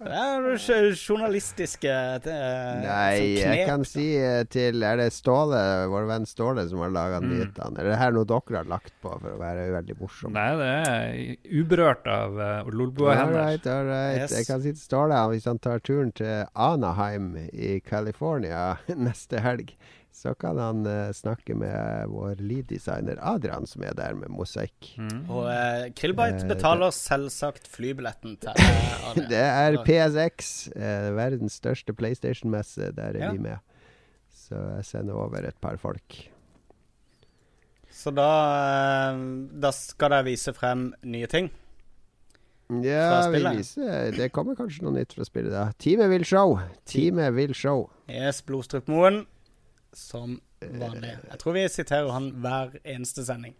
det 0.00 0.16
er 0.20 0.94
journalistiske 0.94 1.90
eh, 1.90 2.82
Nei, 2.84 3.36
jeg 3.40 3.66
kan 3.68 3.84
si 3.88 4.06
eh, 4.18 4.42
til 4.50 4.82
Er 4.86 5.00
det 5.00 5.10
Ståle, 5.14 5.60
vår 5.90 6.08
venn 6.10 6.26
Ståle, 6.28 6.66
som 6.70 6.82
har 6.84 6.94
laga 6.94 7.20
mm. 7.22 7.28
nyhetene? 7.32 7.82
Er 7.82 7.90
det 7.90 8.00
her 8.00 8.14
noe 8.16 8.28
dere 8.30 8.62
har 8.62 8.70
lagt 8.70 8.94
på 9.02 9.12
for 9.12 9.30
å 9.34 9.40
være 9.40 9.68
veldig 9.74 9.98
morsom? 10.00 10.34
Nei, 10.36 10.50
det 10.60 10.70
er 10.70 11.60
uberørt 11.60 12.10
av 12.10 12.38
uh, 12.38 12.70
Lolbua-hender. 12.70 13.38
All 13.40 13.50
right, 13.50 13.70
all 13.70 13.86
right. 13.90 14.20
Yes. 14.22 14.36
Jeg 14.38 14.48
kan 14.50 14.62
si 14.64 14.74
til 14.74 14.82
Ståle, 14.82 15.20
hvis 15.34 15.48
han 15.50 15.62
tar 15.62 15.82
turen 15.84 16.12
til 16.16 16.46
Anaheim 16.54 17.32
i 17.50 17.78
California 17.84 18.76
neste 19.08 19.42
helg 19.44 19.74
så 20.12 20.34
kan 20.34 20.58
han 20.58 20.82
uh, 20.86 21.12
snakke 21.14 21.54
med 21.54 22.10
vår 22.10 22.42
lead-designer 22.42 23.20
Adrian, 23.22 23.66
som 23.66 23.84
er 23.86 23.94
der 23.96 24.16
med 24.18 24.32
mosaikk. 24.34 24.92
Mm. 24.98 25.22
Og 25.30 25.46
uh, 25.46 25.86
Krillbite 25.96 26.44
uh, 26.44 26.50
betaler 26.50 26.92
selvsagt 26.94 27.70
flybilletten 27.70 28.36
til 28.42 28.52
Adrian. 28.58 29.30
det 29.30 29.44
er 29.46 29.78
PSX, 29.86 30.68
verdens 31.16 31.60
største 31.62 31.94
PlayStation-messe. 31.96 32.90
Der 32.96 33.14
er 33.14 33.24
ja. 33.28 33.32
vi 33.32 33.46
med. 33.46 33.62
Så 34.34 34.58
jeg 34.58 34.84
sender 34.84 35.14
over 35.14 35.46
et 35.46 35.56
par 35.62 35.78
folk. 35.78 36.20
Så 37.90 38.10
da, 38.14 38.30
da 39.62 39.72
skal 39.74 40.14
dere 40.14 40.26
vise 40.30 40.54
frem 40.56 40.90
nye 41.06 41.28
ting? 41.30 41.50
Ja, 42.70 43.26
vi 43.32 43.40
viser 43.42 44.14
Det 44.14 44.28
kommer 44.30 44.54
kanskje 44.54 44.84
noe 44.86 44.94
nytt 44.94 45.16
fra 45.16 45.26
spillet. 45.26 45.50
da 45.50 45.72
Teamet 45.78 46.10
vil 46.12 46.24
show. 46.24 46.54
Teamet 46.86 47.34
vil 47.34 47.54
show. 47.54 47.88
Yes, 48.06 48.42
Blodstrupmoen 48.46 49.24
som 49.96 50.38
vanlig. 50.60 51.16
Jeg 51.30 51.38
tror 51.42 51.56
vi 51.56 51.66
siterer 51.72 52.10
han 52.14 52.30
hver 52.42 52.78
eneste 52.84 53.24
sending. 53.26 53.54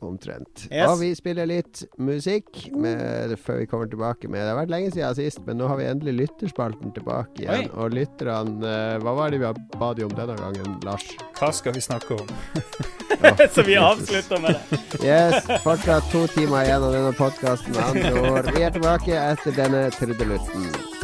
omtrent. 0.00 0.62
Yes. 0.72 0.88
Og 0.88 1.00
vi 1.02 1.10
spiller 1.12 1.44
litt 1.44 1.82
musikk 2.00 2.70
med, 2.72 3.34
før 3.36 3.58
vi 3.60 3.66
kommer 3.68 3.84
tilbake 3.90 4.30
med 4.32 4.40
Det 4.40 4.48
har 4.48 4.56
vært 4.62 4.72
lenge 4.72 4.92
siden 4.94 5.16
sist, 5.18 5.42
men 5.44 5.58
nå 5.60 5.66
har 5.68 5.76
vi 5.76 5.84
endelig 5.90 6.14
lytterspalten 6.22 6.94
tilbake 6.96 7.42
igjen. 7.42 7.66
Oi. 7.68 7.74
Og 7.76 7.92
lytterne 7.98 8.70
eh, 8.70 8.96
Hva 9.04 9.12
var 9.18 9.34
det 9.34 9.42
vi 9.42 9.50
ba 9.76 9.90
de 9.92 10.06
om 10.08 10.14
denne 10.16 10.38
gangen, 10.40 10.78
Lars? 10.88 11.04
Hva 11.36 11.50
skal 11.52 11.76
vi 11.76 11.84
snakke 11.84 12.16
om? 12.16 12.32
Så 13.54 13.62
vi 13.66 13.76
avslutter 13.76 14.40
med 14.40 14.56
det. 14.56 14.80
Yes, 15.04 15.44
fortsatt 15.66 16.08
to 16.14 16.24
timer 16.32 16.64
igjen 16.64 16.86
av 16.86 16.96
denne 16.96 17.12
podkasten. 17.18 17.76
Med 17.76 17.84
andre 17.84 18.24
ord, 18.32 18.50
vi 18.56 18.64
er 18.64 18.72
tilbake 18.72 19.20
etter 19.20 19.60
denne 19.60 19.84
trudelutten. 19.98 20.99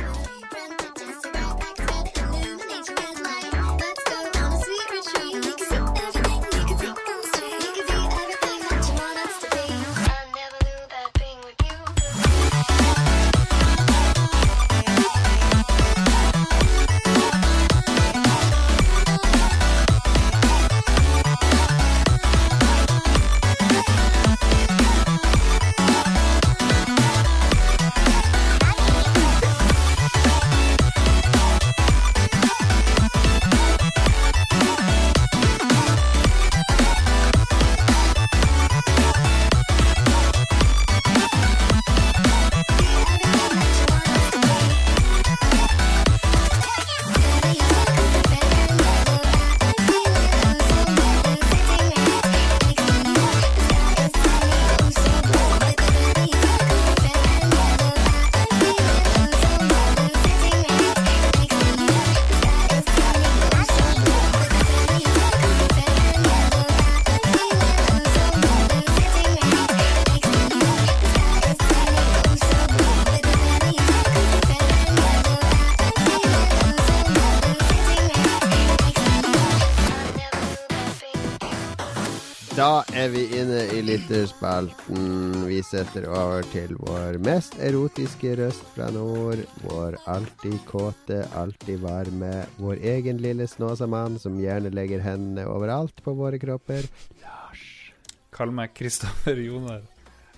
Da 82.56 82.80
er 82.96 83.10
vi 83.12 83.26
inne 83.36 83.66
i 83.76 83.82
lytterspalten. 83.84 85.42
Vi 85.44 85.58
setter 85.60 86.06
over 86.08 86.46
til 86.54 86.70
vår 86.80 87.18
mest 87.20 87.58
erotiske 87.60 88.32
røst 88.38 88.64
fra 88.72 88.86
nord. 88.94 89.42
Vår 89.60 89.98
alltid 90.08 90.56
kåte, 90.64 91.18
alltid 91.36 91.84
varme. 91.84 92.46
Vår 92.56 92.80
egen 92.80 93.20
lille 93.20 93.44
Snåsamann 93.44 94.16
som 94.22 94.40
gjerne 94.40 94.72
legger 94.72 95.04
hendene 95.04 95.44
overalt 95.52 96.00
på 96.00 96.16
våre 96.16 96.40
kropper. 96.40 96.88
Lars. 97.20 97.92
Kall 98.32 98.56
meg 98.56 98.72
Kristoffer 98.72 99.36
Joner. 99.36 99.84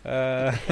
Eh, 0.03 0.71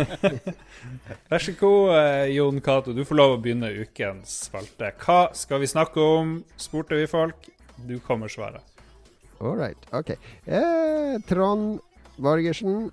vær 1.30 1.46
så 1.46 1.54
god, 1.62 1.96
eh, 2.00 2.28
Jon 2.34 2.58
Cato. 2.58 2.90
Du 2.90 3.04
får 3.06 3.22
lov 3.22 3.36
å 3.36 3.42
begynne 3.44 3.70
ukens 3.84 4.40
spalte. 4.48 4.96
Hva 4.98 5.28
skal 5.30 5.62
vi 5.62 5.70
snakke 5.70 6.10
om? 6.18 6.40
spurte 6.58 6.98
vi 6.98 7.06
folk. 7.06 7.52
Du 7.86 8.00
kommer 8.02 8.26
svaret. 8.26 8.75
All 9.40 9.56
right. 9.56 9.88
OK. 9.92 10.14
Eh, 10.44 11.16
Trond 11.28 11.80
Borgersen. 12.16 12.90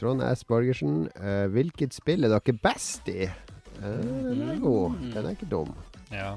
Trond 0.00 0.22
S. 0.22 0.44
Borgersen. 0.44 1.06
Eh, 1.16 1.46
hvilket 1.52 1.96
spill 1.96 2.26
er 2.26 2.34
dere 2.34 2.56
best 2.62 3.08
i? 3.08 3.24
Eh, 3.24 4.02
den 4.02 4.44
er 4.50 4.60
god. 4.62 4.98
Den 5.14 5.24
er 5.24 5.32
ikke 5.36 5.50
dum. 5.50 5.72
Ja. 6.12 6.34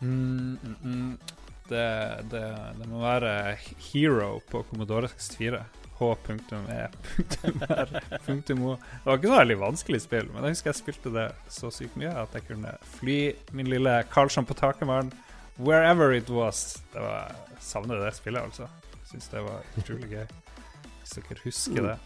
Mm, 0.00 0.58
mm, 0.58 0.76
mm. 0.82 1.12
Det, 1.68 1.84
det, 2.32 2.42
det 2.80 2.88
må 2.90 3.00
være 3.04 3.54
Hero 3.90 4.40
på 4.50 4.64
Commodore 4.70 5.08
64. 5.08 5.62
H.E.R. 6.02 6.90
Det 8.26 8.56
var 8.58 9.16
ikke 9.16 9.28
så 9.28 9.36
veldig 9.38 9.58
vanskelig 9.60 10.00
spill, 10.02 10.30
men 10.32 10.42
jeg 10.42 10.56
husker 10.56 10.72
jeg 10.72 10.78
spilte 10.80 11.12
det 11.14 11.26
så 11.52 11.70
sykt 11.70 11.94
mye 12.00 12.10
at 12.24 12.32
jeg 12.34 12.48
kunne 12.48 12.72
fly 12.96 13.18
min 13.54 13.70
lille 13.70 13.92
Karlsson 14.10 14.48
på 14.48 14.56
taket 14.58 14.88
wherever 15.58 16.12
it 16.12 16.30
was. 16.30 16.82
Det 16.92 17.00
var, 17.00 17.34
jeg 17.50 17.60
savner 17.60 18.00
det 18.04 18.14
spillet, 18.16 18.42
altså. 18.42 18.68
Syns 19.10 19.28
det 19.28 19.44
var 19.44 19.66
utrolig 19.78 20.08
gøy. 20.14 20.26
Hvis 21.02 21.14
dere 21.18 21.44
husker 21.44 21.86
det. 21.90 21.98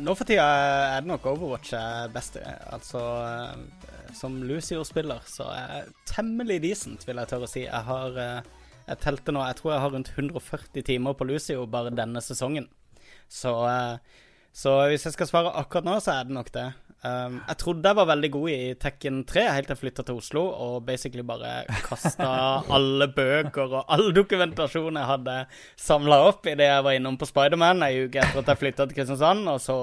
Nå 0.00 0.14
for 0.14 0.28
tida 0.28 0.44
er 0.46 1.02
det 1.02 1.10
nok 1.10 1.24
Overwatch 1.32 1.72
jeg 1.74 2.04
er 2.04 2.12
best. 2.14 2.38
Altså, 2.70 3.00
eh, 3.26 4.12
som 4.16 4.36
Lucio-spiller 4.46 5.24
så 5.28 5.48
er 5.50 5.72
jeg 5.74 5.94
temmelig 6.12 6.60
decent, 6.62 7.06
vil 7.08 7.18
jeg 7.20 7.30
tørre 7.32 7.48
å 7.48 7.50
si. 7.50 7.64
Jeg 7.66 7.86
har 7.88 8.20
eh, 8.20 8.56
Jeg 8.90 8.98
telte 9.04 9.32
nå, 9.34 9.42
jeg 9.46 9.58
tror 9.58 9.72
jeg 9.72 9.82
har 9.84 9.92
rundt 9.94 10.08
140 10.16 10.82
timer 10.86 11.14
på 11.14 11.26
Lucio 11.28 11.66
bare 11.70 11.92
denne 11.94 12.22
sesongen. 12.24 12.68
Så, 13.30 13.52
eh, 13.70 13.98
så 14.52 14.76
hvis 14.90 15.04
jeg 15.06 15.14
skal 15.14 15.28
svare 15.30 15.52
akkurat 15.58 15.86
nå, 15.86 15.98
så 16.02 16.16
er 16.16 16.26
det 16.26 16.34
nok 16.38 16.50
det. 16.54 16.68
Um, 17.00 17.38
jeg 17.48 17.56
trodde 17.62 17.88
jeg 17.88 17.96
var 17.96 18.08
veldig 18.10 18.28
god 18.34 18.50
i 18.52 18.72
Tekken 18.76 19.22
3 19.24 19.42
helt 19.48 19.70
til 19.70 19.72
jeg 19.72 19.80
flytta 19.80 20.02
til 20.04 20.18
Oslo 20.20 20.42
og 20.52 20.82
basically 20.84 21.22
bare 21.24 21.62
kasta 21.86 22.26
alle 22.76 23.06
bøker 23.16 23.72
og 23.78 23.94
all 23.94 24.10
dokumentasjon 24.12 24.98
jeg 25.00 25.08
hadde 25.08 25.36
samla 25.80 26.18
opp 26.26 26.50
idet 26.52 26.68
jeg 26.68 26.84
var 26.84 26.98
innom 26.98 27.16
på 27.16 27.30
Spiderman 27.30 27.80
ei 27.86 28.02
uke 28.04 28.20
etter 28.20 28.42
at 28.42 28.52
jeg 28.52 28.60
flytta 28.66 28.84
til 28.84 28.98
Kristiansand, 28.98 29.48
og 29.48 29.64
så 29.64 29.78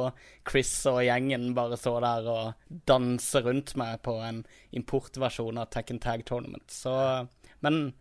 Chris 0.46 0.76
og 0.94 1.02
gjengen 1.08 1.50
bare 1.58 1.82
så 1.82 1.98
der 2.06 2.30
og 2.36 2.80
danse 2.86 3.42
rundt 3.50 3.74
meg 3.82 3.98
på 4.06 4.20
en 4.22 4.44
importversjon 4.78 5.58
av 5.58 5.72
Tekken 5.74 5.98
Tag 6.04 6.22
Tournament. 6.30 6.70
Så 6.70 6.94
Men 7.66 7.96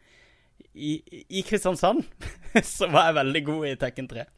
i, 0.77 1.01
i 1.33 1.41
Kristiansand 1.41 2.05
så 2.77 2.93
var 2.93 3.09
jeg 3.09 3.23
veldig 3.25 3.47
god 3.49 3.69
i 3.73 3.77
Tekken 3.81 4.13
3 4.13 4.29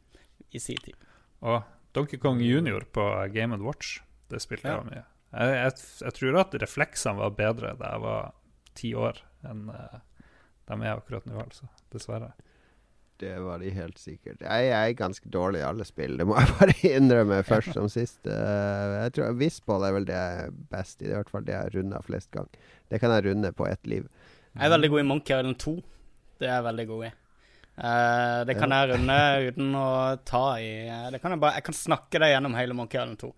i 0.55 0.62
sin 0.62 0.79
tid. 0.87 0.95
Og 1.43 1.64
Donkey 1.99 2.22
Kong 2.22 2.39
Junior 2.39 2.87
på 2.95 3.11
Game 3.35 3.59
Watch. 3.59 3.99
Det 4.29 4.41
spilte 4.45 4.68
Ja. 4.68 4.81
jeg 4.83 4.91
mye. 4.91 5.05
Jeg, 5.29 5.55
jeg, 5.59 5.72
jeg 6.07 6.14
tror 6.16 6.37
at 6.41 6.55
refleksene 6.62 7.20
var 7.20 7.35
bedre 7.37 7.74
da 7.76 7.95
jeg 7.95 8.01
var 8.05 8.31
ti 8.79 8.95
år, 8.97 9.18
enn 9.49 9.66
uh, 9.68 9.99
de 10.68 10.76
er 10.85 10.95
akkurat 10.95 11.26
nå, 11.29 11.37
altså. 11.43 11.68
Dessverre. 11.93 12.31
Det 13.18 13.33
var 13.43 13.59
de 13.59 13.70
helt 13.74 13.99
sikkert. 13.99 14.45
Jeg 14.47 14.68
er 14.70 14.93
ganske 14.95 15.29
dårlig 15.35 15.59
i 15.61 15.66
alle 15.66 15.85
spill, 15.89 16.14
det 16.20 16.26
må 16.29 16.37
jeg 16.39 16.53
bare 16.61 16.76
innrømme 16.87 17.41
først 17.45 17.74
som 17.74 17.89
sist. 17.93 18.20
Uh, 18.24 19.03
jeg 19.03 19.14
tror 19.16 19.39
Whistball 19.41 19.85
er 19.89 19.95
vel 19.97 20.07
det 20.09 20.16
jeg 20.16 20.43
er 20.47 20.59
best 20.72 21.01
i. 21.03 21.07
Det 21.09 21.11
er 21.12 21.16
i 21.16 21.20
hvert 21.22 21.33
fall 21.35 21.47
det 21.49 21.57
jeg 21.57 21.64
har 21.66 21.74
runda 21.76 22.03
flest 22.07 22.31
gang. 22.37 22.51
Det 22.89 23.01
kan 23.03 23.14
jeg 23.16 23.26
runde 23.26 23.53
på 23.59 23.66
ett 23.68 23.91
liv. 23.91 24.07
Jeg 24.55 24.68
er 24.68 24.74
veldig 24.76 24.93
god 24.95 25.01
i 25.03 25.09
Monkey 25.11 25.35
Island 25.39 25.59
2. 25.64 25.74
Det 26.39 26.47
er 26.47 26.55
jeg 26.55 26.68
veldig 26.68 26.87
god 26.93 27.09
i. 27.09 27.11
Uh, 27.79 28.39
det 28.49 28.57
kan 28.59 28.72
jeg 28.74 28.89
runde 28.93 29.18
uten 29.51 29.74
å 29.79 29.89
ta 30.26 30.47
i 30.59 30.70
uh, 30.91 31.05
det 31.14 31.20
kan 31.22 31.31
jeg, 31.31 31.39
bare, 31.45 31.61
jeg 31.61 31.66
kan 31.68 31.76
snakke 31.79 32.18
det 32.18 32.33
gjennom 32.33 32.57
hele 32.59 32.74
Monkey 32.74 32.99
Island 32.99 33.20
2. 33.22 33.29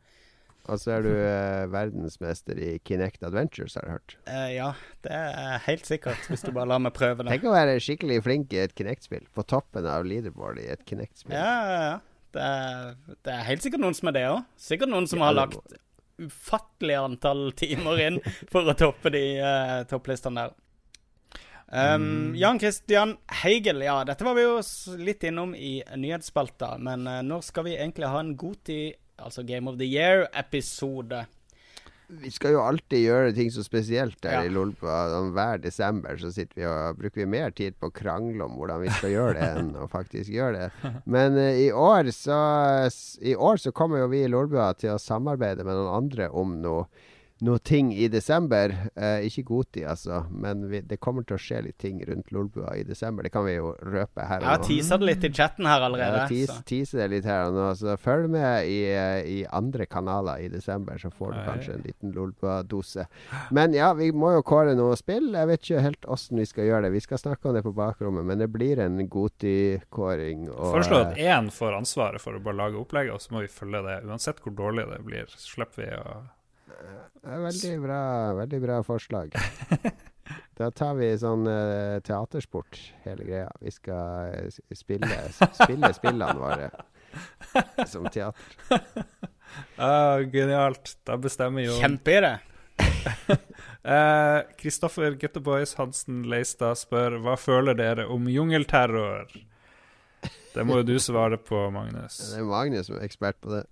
Og 0.70 0.78
så 0.78 0.92
er 0.94 1.02
du 1.02 1.10
eh, 1.10 1.64
verdensmester 1.72 2.58
i 2.62 2.70
Kinect 2.86 3.24
Adventures, 3.26 3.74
har 3.74 3.88
jeg 3.88 3.96
hørt. 3.96 4.16
Eh, 4.30 4.48
ja, 4.54 4.68
det 5.02 5.16
er 5.16 5.64
helt 5.66 5.88
sikkert, 5.88 6.22
hvis 6.30 6.46
du 6.46 6.52
bare 6.54 6.70
lar 6.70 6.82
meg 6.82 6.94
prøve 6.94 7.24
det. 7.24 7.32
Tenk 7.34 7.48
å 7.50 7.56
være 7.56 7.80
skikkelig 7.82 8.20
flink 8.26 8.54
i 8.54 8.62
et 8.62 8.74
Kinect-spill. 8.78 9.26
På 9.34 9.42
toppen 9.42 9.88
av 9.90 10.06
leaderboard 10.06 10.62
i 10.62 10.68
et 10.70 10.86
Kinect-spill. 10.86 11.34
Ja, 11.34 11.50
ja, 11.66 11.82
ja. 11.88 11.98
Det 12.30 12.46
er, 12.46 12.90
det 13.26 13.32
er 13.34 13.46
helt 13.48 13.64
sikkert 13.64 13.82
noen 13.82 13.96
som 13.98 14.10
er 14.12 14.14
det 14.14 14.26
òg. 14.30 14.42
Sikkert 14.70 14.92
noen 14.92 15.10
som 15.10 15.18
Ja, 15.18 15.32
har 15.32 15.38
lagt 15.40 15.78
ufattelig 16.20 16.94
antall 17.00 17.48
timer 17.58 18.02
inn 18.04 18.18
for 18.52 18.68
å 18.68 18.76
toppe 18.78 19.10
de 19.10 19.24
uh, 19.42 19.80
topplistene 19.90 20.44
der. 20.44 20.58
Um, 21.70 22.32
Jan 22.34 22.58
Christian 22.58 23.14
Heigel, 23.44 23.82
ja, 23.86 24.00
dette 24.04 24.26
var 24.26 24.34
vi 24.34 24.42
jo 24.42 24.56
litt 24.98 25.22
innom 25.26 25.52
i 25.54 25.78
nyhetsspalta, 25.96 26.74
men 26.82 27.06
uh, 27.06 27.20
nå 27.22 27.38
skal 27.46 27.66
vi 27.68 27.76
egentlig 27.76 28.10
ha 28.10 28.22
en 28.22 28.34
Goti, 28.38 28.80
altså 29.20 29.44
Game 29.46 29.68
of 29.70 29.76
the 29.80 29.86
Year-episode. 29.88 31.24
Vi 32.10 32.30
skal 32.34 32.56
jo 32.56 32.62
alltid 32.66 33.04
gjøre 33.04 33.34
ting 33.36 33.52
så 33.54 33.62
spesielt 33.62 34.16
der 34.24 34.32
Ja. 34.32 34.42
i. 34.42 34.50
Sånn 34.50 35.28
Hver 35.36 35.60
desember 35.62 36.16
så 36.18 36.32
sitter 36.34 36.56
vi 36.58 36.64
og 36.66 36.96
bruker 36.98 37.20
vi 37.22 37.26
mer 37.26 37.50
tid 37.54 37.76
på 37.78 37.86
å 37.86 37.94
krangle 37.94 38.42
om 38.48 38.56
hvordan 38.58 38.80
vi 38.82 38.90
skal 38.90 39.10
gjøre 39.14 39.34
det, 39.38 39.50
enn 39.60 39.70
å 39.78 39.86
faktisk 39.88 40.32
gjøre 40.34 40.58
det. 40.58 40.90
Men 41.06 41.38
uh, 41.38 41.52
i 41.54 41.70
år 41.70 42.10
så 42.10 42.40
I 43.22 43.36
år 43.36 43.62
så 43.62 43.70
kommer 43.70 44.02
jo 44.02 44.08
vi 44.10 44.24
i 44.24 44.28
Lolbua 44.32 44.72
til 44.74 44.96
å 44.96 44.98
samarbeide 44.98 45.62
med 45.62 45.78
noen 45.78 45.94
andre 46.02 46.28
om 46.34 46.58
noe 46.64 46.88
noe 47.46 47.58
ting 47.58 47.92
i 47.94 48.08
desember. 48.12 48.72
Eh, 48.94 49.26
ikke 49.28 49.42
Goti, 49.48 49.82
altså, 49.88 50.22
men 50.30 50.66
vi, 50.70 50.80
det 50.86 51.00
kommer 51.02 51.24
til 51.26 51.36
å 51.36 51.40
skje 51.40 51.62
litt 51.66 51.78
ting 51.80 52.00
rundt 52.06 52.32
Lolbua 52.34 52.74
i 52.78 52.84
desember. 52.86 53.26
Det 53.26 53.32
kan 53.34 53.46
vi 53.46 53.56
jo 53.56 53.72
røpe 53.80 54.26
her 54.26 54.42
Jeg 54.44 54.48
har 54.48 54.60
og 54.60 54.64
nå. 54.64 54.68
teasa 54.68 54.98
det 55.00 55.08
litt 55.08 55.26
i 55.26 55.32
chatten 55.34 55.68
her 55.68 55.84
allerede. 55.86 56.22
Ja, 56.24 56.56
tease, 56.66 56.98
det 57.00 57.08
litt 57.14 57.28
her 57.28 57.48
og 57.48 57.56
nå. 57.56 57.66
Så 57.80 57.96
følg 58.00 58.30
med 58.32 58.68
i, 58.70 58.78
eh, 58.92 59.20
i 59.24 59.38
andre 59.46 59.86
kanaler 59.90 60.44
i 60.44 60.48
desember, 60.52 60.98
så 61.00 61.12
får 61.14 61.32
du 61.34 61.38
Oi. 61.40 61.46
kanskje 61.48 61.76
en 61.76 61.84
liten 61.86 62.14
Lolbua-dose. 62.16 63.06
Men 63.50 63.76
ja, 63.76 63.92
vi 63.98 64.10
må 64.12 64.34
jo 64.36 64.42
kåre 64.46 64.74
noe 64.78 64.98
spill. 65.00 65.32
Jeg 65.34 65.50
vet 65.52 65.64
ikke 65.64 65.84
helt 65.86 66.10
åssen 66.10 66.40
vi 66.40 66.48
skal 66.48 66.68
gjøre 66.68 66.88
det. 66.88 66.94
Vi 66.96 67.04
skal 67.06 67.22
snakke 67.22 67.48
om 67.48 67.56
det 67.56 67.64
på 67.66 67.74
bakrommet, 67.76 68.26
men 68.26 68.42
det 68.42 68.50
blir 68.52 68.82
en 68.84 69.00
Goti-kåring. 69.08 70.48
og, 70.50 70.74
Foreslå 70.76 71.04
at 71.06 71.16
eh, 71.18 71.30
én 71.30 71.50
får 71.54 71.78
ansvaret 71.80 72.22
for 72.22 72.36
å 72.36 72.42
bare 72.42 72.60
lage 72.64 72.80
opplegget, 72.80 73.14
og 73.14 73.24
så 73.24 73.34
må 73.36 73.46
vi 73.46 73.52
følge 73.52 73.82
det. 73.86 74.02
Uansett 74.08 74.42
hvor 74.44 74.54
dårlig 74.56 74.86
det 74.90 75.00
blir, 75.06 75.32
slipper 75.40 75.82
vi 75.84 75.90
å 75.96 76.20
veldig 77.22 77.74
bra, 77.82 78.02
veldig 78.42 78.62
bra 78.62 78.82
forslag. 78.86 79.36
Da 80.60 80.68
tar 80.76 80.92
vi 80.98 81.06
sånn 81.16 81.46
uh, 81.48 81.98
teatersport, 82.04 82.76
hele 83.06 83.24
greia. 83.24 83.48
Vi 83.64 83.72
skal 83.72 84.34
eh, 84.36 84.58
spille, 84.76 85.22
spille 85.62 85.88
spillene 85.96 86.34
våre 86.36 86.68
som 87.88 88.04
teater. 88.12 88.76
ah, 89.80 90.20
Genialt. 90.20 90.98
Da 91.08 91.16
bestemmer 91.16 91.64
jo 91.64 91.78
Kjempeidé. 91.80 92.34
Kristoffer 92.76 94.44
Kristoffer 94.60 95.16
Gutteboys 95.20 95.74
Hansen 95.80 96.22
Leistad 96.28 96.78
spør 96.80 97.18
hva 97.24 97.34
føler 97.40 97.76
dere 97.80 98.06
om 98.12 98.28
jungelterror? 98.30 99.32
Det 100.54 100.64
må 100.66 100.82
jo 100.82 100.86
du 100.92 100.96
svare 101.00 101.40
på, 101.40 101.56
Magnus. 101.72 102.20
Det 102.34 102.40
er 102.40 102.48
Magnus 102.48 102.88
som 102.90 103.00
er 103.00 103.08
ekspert 103.08 103.40
på 103.40 103.56
det. 103.56 103.64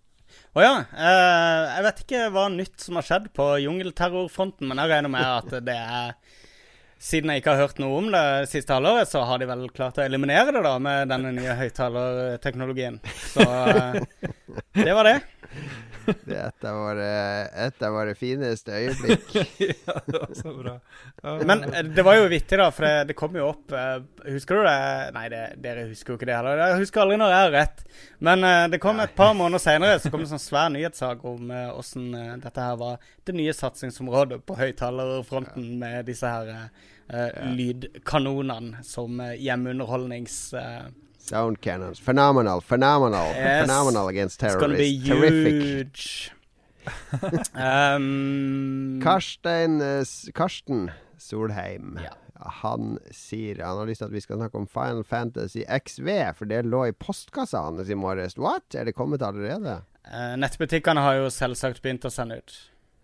Å 0.57 0.65
ja. 0.65 0.73
eh, 0.93 1.63
jeg 1.77 1.87
vet 1.87 2.03
ikke 2.05 2.27
hva 2.35 2.49
nytt 2.53 2.85
som 2.85 2.99
har 2.99 3.07
skjedd 3.07 3.31
på 3.37 3.47
jungelterrorfronten, 3.65 4.69
men 4.71 4.83
jeg 4.83 4.93
regner 4.93 5.13
med 5.13 5.27
at 5.27 5.59
det 5.67 5.77
er 5.79 6.17
Siden 6.99 7.31
jeg 7.31 7.45
ikke 7.45 7.53
har 7.55 7.69
hørt 7.69 7.79
noe 7.79 7.99
om 8.01 8.09
det 8.11 8.23
siste 8.51 8.75
halvåret, 8.75 9.07
så 9.07 9.23
har 9.23 9.39
de 9.39 9.47
vel 9.47 9.69
klart 9.71 10.01
å 10.01 10.03
eliminere 10.03 10.51
det 10.57 10.65
da 10.67 10.75
med 10.83 11.13
denne 11.13 11.31
nye 11.37 11.55
høyttalerteknologien. 11.61 12.99
Så 13.31 13.47
eh, 13.47 14.01
det 14.75 14.97
var 14.97 15.07
det. 15.07 15.21
Dette 16.09 16.73
var 16.73 16.99
et 16.99 17.85
av 17.85 17.95
våre, 17.95 18.17
et 18.17 18.19
fineste 18.19 18.75
øyeblikk. 18.75 19.31
ja, 19.87 19.95
det 20.09 20.17
var 20.17 20.35
så 20.41 20.57
bra. 20.57 20.75
Ja, 21.23 21.37
Men 21.47 21.63
eh, 21.69 21.87
det 21.87 22.03
var 22.03 22.19
jo 22.19 22.27
vittig, 22.35 22.59
da, 22.59 22.69
for 22.75 22.89
det, 22.89 23.13
det 23.13 23.19
kom 23.21 23.39
jo 23.39 23.47
opp 23.53 23.77
eh, 23.79 24.03
Husker 24.33 24.59
du 24.59 24.67
det? 24.67 24.77
Nei, 25.15 25.25
det, 25.31 25.45
dere 25.63 25.87
husker 25.93 26.17
jo 26.17 26.19
ikke 26.19 26.33
det 26.33 26.37
heller. 26.41 26.65
Jeg 26.65 26.83
husker 26.83 27.05
aldri 27.05 27.23
når 27.23 27.35
jeg 27.37 27.45
har 27.45 27.57
rett. 27.61 27.89
Men 28.27 28.43
det 28.75 28.83
kom 28.83 28.99
et 28.99 29.15
par 29.15 29.39
måneder 29.39 29.63
senere 29.63 30.03
så 30.03 30.11
kom 30.11 30.25
det 30.25 30.33
en 30.33 30.35
sånn 30.35 30.47
svær 30.49 30.75
nyhetssak 30.75 31.23
om 31.23 31.47
hvordan 31.47 31.79
åssen 31.79 32.11
dette 32.43 32.59
her 32.59 32.75
var 32.81 33.11
det 33.23 33.39
nye 33.39 33.55
satsingsområdet 33.55 34.43
på 34.43 34.57
høyttalerfronten 34.59 35.77
med 35.79 36.09
disse 36.11 36.27
her 36.27 36.73
eh, 37.09 37.27
eh, 37.29 37.53
lydkanonene 37.57 38.85
som 38.85 39.21
eh, 39.21 39.35
hjemmeunderholdnings... 39.43 40.55
eh, 40.55 40.89
Sound 41.29 41.61
cannons. 41.61 42.01
Phenomenal, 42.01 42.61
phenomenal. 42.61 43.27
Yes. 43.35 43.67
Phenomenal 43.67 44.09
against 44.09 44.43
It's 44.43 44.57
gonna 44.57 44.79
be 44.79 44.99
terrorists. 44.99 46.31
Terrific. 46.31 46.33
um, 47.55 49.01
Karsten, 49.05 49.81
Karsten 50.35 50.91
Solheim. 51.19 51.99
Ja. 52.05 52.15
Han 52.63 52.99
sier 53.11 53.59
han 53.65 53.81
har 53.81 53.87
lyst 53.91 53.99
til 54.01 54.07
at 54.09 54.15
vi 54.15 54.21
skal 54.23 54.39
snakke 54.39 54.61
om 54.61 54.67
Final 54.71 55.03
Fantasy 55.05 55.65
XV, 55.67 56.09
for 56.39 56.47
det 56.49 56.63
lå 56.71 56.85
i 56.89 56.95
postkassa 56.95 57.65
hans 57.67 57.91
i 57.91 57.99
morges. 57.99 58.39
What? 58.39 58.75
Er 58.79 58.87
det 58.87 58.95
kommet 58.97 59.23
allerede? 59.27 59.81
Uh, 60.09 60.37
nettbutikkene 60.39 61.03
har 61.05 61.19
jo 61.19 61.29
selvsagt 61.35 61.83
begynt 61.85 62.07
å 62.09 62.13
sende 62.15 62.39
ut. 62.41 62.55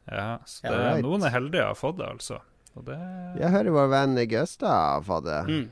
ja, 0.08 0.38
så 0.46 0.64
Ja, 0.64 0.70
det, 0.70 0.78
right. 0.78 1.02
noen 1.04 1.24
er 1.26 1.34
heldige 1.34 1.64
og 1.66 1.74
har 1.74 1.80
fått 1.82 1.98
det, 1.98 2.08
altså. 2.08 2.40
Det 2.82 2.98
Jeg 3.40 3.50
hører 3.54 3.70
vår 3.76 3.88
venn 3.92 4.16
Gøsta 4.28 4.70
har 5.06 5.20
det. 5.22 5.40
Mm. 5.48 5.66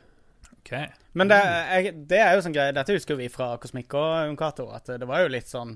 OK. 0.63 0.73
Men 1.19 1.29
det, 1.29 1.39
jeg, 1.43 1.95
det 2.09 2.21
er 2.23 2.37
jo 2.37 2.43
sånn 2.45 2.55
greie 2.55 2.73
Dette 2.73 2.95
husker 2.95 3.19
vi 3.19 3.27
fra 3.29 3.57
Kosmikk 3.59 3.95
og 3.99 4.29
Uncato. 4.31 4.69
At 4.73 4.87
det 4.87 5.09
var 5.09 5.25
jo 5.25 5.33
litt 5.35 5.51
sånn 5.51 5.75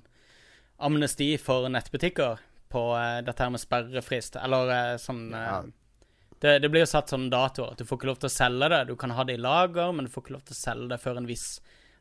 amnesti 0.78 1.32
for 1.40 1.66
nettbutikker 1.72 2.38
på 2.72 2.84
eh, 2.98 3.18
dette 3.26 3.42
her 3.42 3.50
med 3.50 3.60
sperrefrist. 3.62 4.36
Eller 4.42 4.70
eh, 4.76 4.94
sånn 5.02 5.26
eh, 5.34 5.48
Ja. 5.50 5.58
det, 6.44 6.58
det 6.62 6.70
blir 6.70 6.84
jo 6.84 6.90
satt 6.92 7.10
sånn 7.10 7.28
datoer. 7.32 7.72
at 7.74 7.78
Du 7.82 7.84
får 7.88 7.98
ikke 7.98 8.10
lov 8.12 8.20
til 8.22 8.30
å 8.30 8.36
selge 8.36 8.68
det. 8.72 8.84
Du 8.90 8.96
kan 8.96 9.10
ha 9.16 9.24
det 9.24 9.34
i 9.38 9.42
lager, 9.42 9.92
men 9.92 10.06
du 10.06 10.12
får 10.12 10.26
ikke 10.26 10.36
lov 10.38 10.46
til 10.46 10.56
å 10.56 10.62
selge 10.62 10.88
det 10.94 11.00
før 11.02 11.18
en 11.22 11.26
viss 11.30 11.46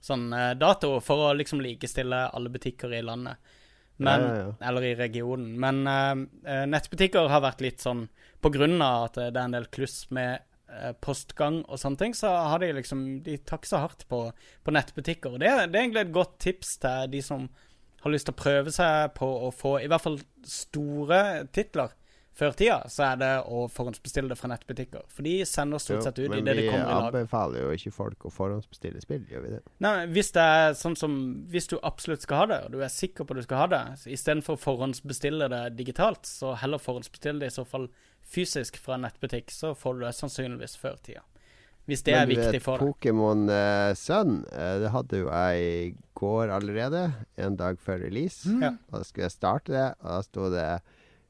sånn 0.06 0.28
eh, 0.34 0.54
dato. 0.60 1.00
For 1.02 1.32
å 1.32 1.36
liksom 1.38 1.64
likestille 1.66 2.28
alle 2.30 2.54
butikker 2.54 2.94
i 2.94 3.02
landet. 3.06 3.42
Men, 3.98 4.22
Ja, 4.22 4.28
ja, 4.28 4.42
ja. 4.42 4.68
Eller 4.68 4.84
i 4.84 4.96
regionen. 4.96 5.54
Men 5.60 5.88
eh, 5.88 6.66
nettbutikker 6.68 7.30
har 7.32 7.44
vært 7.46 7.64
litt 7.64 7.84
sånn 7.84 8.08
På 8.44 8.52
grunn 8.52 8.82
av 8.84 9.08
at 9.08 9.20
det 9.22 9.40
er 9.40 9.46
en 9.46 9.56
del 9.56 9.70
kluss 9.72 10.10
med 10.14 10.44
uh, 10.70 10.92
postgang 11.02 11.62
og 11.64 11.80
sånne 11.80 12.02
ting, 12.02 12.14
så 12.14 12.34
har 12.52 12.60
de 12.62 12.74
liksom 12.76 13.06
De 13.26 13.38
tar 13.38 13.62
ikke 13.62 13.72
så 13.72 13.84
hardt 13.86 14.04
på, 14.12 14.20
på 14.64 14.76
nettbutikker. 14.76 15.38
Og 15.38 15.42
det, 15.42 15.54
det 15.72 15.80
er 15.80 15.86
egentlig 15.86 16.06
et 16.06 16.18
godt 16.18 16.36
tips 16.44 16.76
til 16.84 17.14
de 17.16 17.24
som 17.26 17.48
har 18.06 18.14
lyst 18.14 18.28
til 18.30 18.36
å 18.36 18.42
prøve 18.44 18.74
seg 18.74 19.16
på 19.18 19.28
å 19.48 19.50
få 19.56 19.80
i 19.82 19.88
hvert 19.90 20.04
fall 20.04 20.20
store 20.46 21.22
titler 21.56 21.96
før 22.36 22.56
tida, 22.60 22.82
så 22.92 23.06
er 23.10 23.20
det 23.22 23.30
å 23.48 23.66
forhåndsbestille 23.72 24.32
det 24.32 24.36
fra 24.36 24.50
nettbutikker. 24.52 25.06
For 25.12 25.24
de 25.24 25.38
sender 25.48 25.80
stort 25.80 26.04
sett 26.04 26.18
ut 26.20 26.26
i 26.28 26.42
det 26.44 26.56
de 26.58 26.66
kommer 26.68 26.82
i 26.82 26.88
lag. 26.90 27.06
Men 27.06 27.14
vi 27.14 27.20
anbefaler 27.22 27.64
jo 27.64 27.76
ikke 27.78 27.94
folk 27.96 28.26
å 28.28 28.32
forhåndsbestille 28.36 29.04
spill, 29.04 29.22
gjør 29.32 29.46
vi 29.46 29.54
det? 29.54 29.62
Nei, 29.86 29.94
hvis 30.12 30.34
det 30.36 30.48
er 30.56 30.76
sånn 30.76 30.98
som 31.00 31.14
Hvis 31.52 31.70
du 31.72 31.78
absolutt 31.80 32.26
skal 32.26 32.42
ha 32.42 32.48
det, 32.52 32.58
og 32.66 32.76
du 32.76 32.82
er 32.84 32.92
sikker 32.92 33.24
på 33.24 33.36
at 33.36 33.40
du 33.40 33.46
skal 33.46 33.62
ha 33.64 33.70
det, 33.72 33.84
istedenfor 34.18 34.58
å 34.58 34.64
forhåndsbestille 34.66 35.48
det 35.52 35.62
digitalt, 35.78 36.28
så 36.28 36.58
heller 36.60 36.82
forhåndsbestille 36.82 37.40
det 37.40 37.54
i 37.54 37.56
så 37.56 37.64
fall 37.68 37.88
fysisk 38.26 38.82
fra 38.82 38.98
nettbutikk, 39.00 39.54
så 39.54 39.72
får 39.78 39.96
du 39.96 40.04
det 40.04 40.12
sannsynligvis 40.18 40.76
før 40.82 41.00
tida. 41.06 41.24
Hvis 41.86 42.02
det 42.02 42.16
er 42.18 42.26
Men 42.26 42.34
du 42.34 42.42
viktig 42.42 42.62
for 42.66 42.82
deg. 42.82 42.90
Pokémon 42.90 43.46
uh, 43.48 43.94
Sun, 43.96 44.40
uh, 44.50 44.76
det 44.82 44.92
hadde 44.92 45.22
jo 45.22 45.30
jeg 45.30 45.66
i 45.70 45.96
går 46.18 46.52
allerede, 46.56 47.06
en 47.38 47.56
dag 47.60 47.80
før 47.80 48.02
release. 48.02 48.50
Og 48.50 48.98
da 48.98 49.04
skulle 49.06 49.28
jeg 49.30 49.36
starte 49.38 49.76
det, 49.76 49.88
og 50.02 50.10
da 50.10 50.22
sto 50.26 50.50
det 50.52 50.70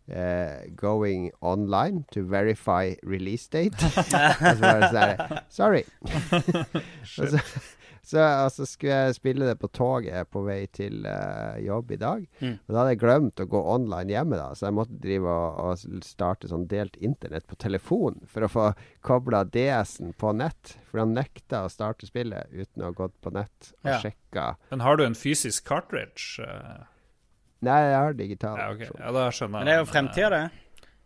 eh, 0.07 0.67
'Going 0.75 1.31
online 1.41 2.05
to 2.11 2.21
verify 2.23 2.95
release 3.03 3.49
date'. 3.49 3.75
og 3.85 4.57
så 4.57 4.61
var 4.61 4.79
det 4.79 4.91
sånn 4.93 5.39
Sorry. 5.49 5.83
og, 7.21 7.27
så, 7.29 7.39
så, 8.05 8.21
og 8.45 8.51
så 8.53 8.65
skulle 8.69 8.93
jeg 9.07 9.15
spille 9.17 9.47
det 9.49 9.55
på 9.59 9.67
toget 9.73 10.29
på 10.29 10.43
vei 10.45 10.67
til 10.69 11.07
uh, 11.09 11.57
jobb 11.57 11.91
i 11.95 11.97
dag. 12.01 12.25
Mm. 12.41 12.53
Og 12.61 12.69
da 12.69 12.77
hadde 12.83 12.91
jeg 12.93 13.01
glemt 13.01 13.41
å 13.41 13.47
gå 13.49 13.61
online 13.73 14.13
hjemme, 14.13 14.37
da, 14.37 14.51
så 14.53 14.67
jeg 14.67 14.77
måtte 14.77 14.99
drive 15.01 15.25
og, 15.25 15.59
og 15.71 16.03
starte 16.05 16.49
sånn 16.51 16.67
delt 16.69 16.97
internett 17.01 17.47
på 17.49 17.57
telefon 17.57 18.21
for 18.29 18.45
å 18.45 18.51
få 18.51 18.67
kobla 19.05 19.41
DS-en 19.49 20.13
på 20.21 20.35
nett. 20.37 20.75
For 20.91 21.01
han 21.01 21.15
nekta 21.17 21.63
å 21.65 21.71
starte 21.73 22.05
spillet 22.05 22.51
uten 22.53 22.83
å 22.85 22.91
ha 22.91 22.97
gått 23.05 23.17
på 23.25 23.33
nett 23.33 23.71
og 23.83 23.89
Ja. 23.95 24.01
sjekka. 24.05 24.51
Men 24.69 24.85
har 24.85 24.97
du 25.01 25.05
en 25.07 25.17
fysisk 25.17 25.65
cartridge? 25.65 26.37
eh? 26.45 26.83
Nei, 27.61 27.79
jeg 27.89 27.95
har 28.01 28.13
digital. 28.13 28.57
Ja, 28.59 28.69
okay. 28.75 28.91
Ja, 28.99 29.11
da 29.15 29.29
skjønner 29.31 29.59
jeg. 29.59 29.65
Men 29.65 29.65
det 29.65 29.73
er 29.73 29.79
jo 29.79 29.85
Men, 29.85 29.93
fremtida, 29.93 30.29
det. 30.29 30.43
eh, 30.43 30.61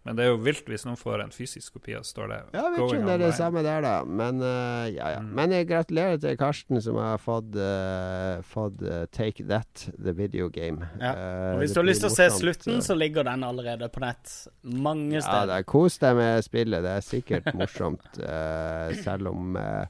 Men 0.08 0.16
det 0.16 0.24
er 0.24 0.30
jo 0.32 0.38
vilt 0.42 0.66
hvis 0.72 0.86
noen 0.88 0.98
får 0.98 1.22
en 1.26 1.32
fysisk 1.36 1.74
kopi, 1.76 1.94
og 2.00 2.06
står 2.08 2.28
det 2.32 2.38
Ja, 2.56 2.62
vi 2.72 2.80
vet 2.80 2.80
ikke 2.80 3.00
om 3.02 3.06
det 3.10 3.14
er 3.14 3.22
det 3.22 3.34
samme 3.38 3.62
der, 3.66 3.82
da. 3.84 3.92
Men 4.08 4.40
uh, 4.42 4.88
ja, 4.90 5.10
ja. 5.14 5.20
Mm. 5.22 5.30
Men 5.38 5.52
jeg 5.54 5.68
gratulerer 5.70 6.18
til 6.24 6.38
Karsten, 6.40 6.80
som 6.82 6.96
har 6.98 7.20
fått, 7.22 7.52
uh, 7.60 8.40
fått 8.48 8.82
uh, 8.82 9.04
Take 9.12 9.44
That, 9.52 9.86
the 10.00 10.14
video 10.16 10.48
game. 10.50 10.88
Ja. 11.04 11.12
Eh, 11.14 11.54
Og 11.54 11.60
hvis 11.62 11.76
du 11.76 11.82
har 11.82 11.88
lyst 11.92 12.02
til 12.06 12.10
å 12.10 12.16
se 12.16 12.30
slutten, 12.32 12.78
eh. 12.80 12.82
så 12.88 12.96
ligger 12.98 13.28
den 13.28 13.44
allerede 13.44 13.90
på 13.92 14.02
nett 14.02 14.34
mange 14.64 15.20
steder. 15.22 15.46
Ja, 15.46 15.52
da, 15.52 15.62
kos 15.68 16.00
deg 16.02 16.16
med 16.18 16.44
spillet. 16.48 16.84
Det 16.88 16.96
er 16.96 17.06
sikkert 17.06 17.52
morsomt, 17.60 18.08
eh, 18.24 18.96
selv 19.04 19.30
om 19.36 19.60
eh, 19.60 19.86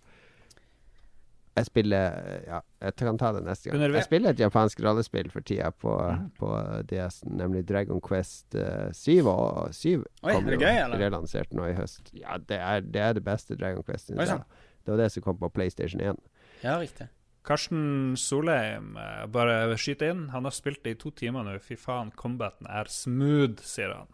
jeg 1.60 1.70
spiller 1.70 2.20
Ja, 2.50 2.60
jeg 2.82 2.96
kan 2.96 3.18
ta 3.20 3.32
det 3.36 3.42
neste 3.44 3.70
gang. 3.70 3.82
Jeg 3.92 4.04
spiller 4.08 4.30
et 4.32 4.40
japansk 4.40 4.80
rollespill 4.86 5.30
for 5.34 5.42
tida 5.42 5.72
på, 5.72 5.94
Mm. 6.00 6.30
på 6.40 6.50
DS-en, 6.88 7.38
nemlig 7.38 7.66
Dragon 7.68 8.00
Quest 8.02 8.56
uh, 8.56 8.90
7. 8.96 9.28
Og 9.28 9.74
7 9.76 10.04
Oi, 10.24 10.34
kom 10.34 10.48
jo 10.48 10.58
gøy, 10.62 10.80
relansert 11.00 11.52
nå 11.54 11.68
i 11.70 11.74
høst. 11.76 12.12
Ja, 12.14 12.38
det 12.38 12.58
er 12.60 12.82
det, 12.82 13.02
er 13.02 13.14
det 13.20 13.24
beste 13.26 13.56
Dragon 13.60 13.84
Quest. 13.84 14.12
Oi, 14.16 14.26
sånn. 14.26 14.44
Det 14.86 14.94
var 14.96 14.98
det 15.04 15.10
som 15.12 15.24
kom 15.24 15.38
på 15.38 15.50
PlayStation 15.54 16.00
1. 16.02 16.18
Ja, 16.64 16.78
riktig. 16.80 17.10
Karsten 17.44 18.16
Solheim, 18.20 18.96
eh, 19.00 19.26
bare 19.32 19.76
skyte 19.80 20.10
inn. 20.12 20.30
Han 20.30 20.44
har 20.46 20.52
spilt 20.52 20.84
det 20.84 20.92
i 20.92 21.00
to 21.00 21.10
timer 21.12 21.44
nå. 21.48 21.58
Fy 21.64 21.76
faen, 21.80 22.12
combaten 22.16 22.68
er 22.70 22.86
smooth, 22.92 23.60
sier 23.64 23.94
han. 23.96 24.08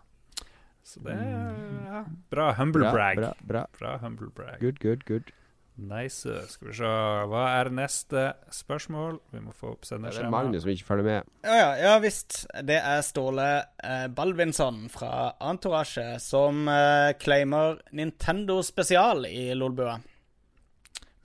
Så 0.86 1.02
det 1.02 1.16
er 1.18 1.56
ja, 1.90 2.04
bra 2.30 2.52
humble 2.54 2.86
Bra, 2.86 2.92
brag. 2.94 3.18
bra, 3.18 3.32
bra. 3.42 3.64
Bra 3.80 3.98
humble 4.04 4.30
brag. 4.30 4.60
Good, 4.62 4.80
good, 4.80 5.06
good. 5.10 5.32
Nice. 5.76 6.32
Skal 6.48 6.70
vi 6.70 6.74
se. 6.78 6.90
Hva 7.30 7.44
er 7.58 7.70
neste 7.76 8.26
spørsmål? 8.54 9.20
Vi 9.34 9.42
må 9.44 9.52
få 9.56 9.74
opp 9.74 9.84
Det 9.84 9.90
er 9.90 9.98
sendeskjema. 9.98 10.32
Magnus 10.32 10.64
som 10.64 10.72
ikke 10.72 10.88
følger 10.88 11.08
med. 11.10 11.32
Ja, 11.44 11.56
ja, 11.60 11.70
ja 11.84 11.94
visst. 12.04 12.46
Det 12.64 12.78
er 12.80 13.04
Ståle 13.04 13.48
eh, 13.84 14.08
Balvinsson 14.16 14.86
fra 14.94 15.34
Entourage 15.44 16.08
som 16.24 16.64
eh, 16.72 17.12
claimer 17.20 17.82
Nintendo 17.92 18.62
spesial 18.64 19.28
i 19.28 19.50
Lolbua. 19.58 19.98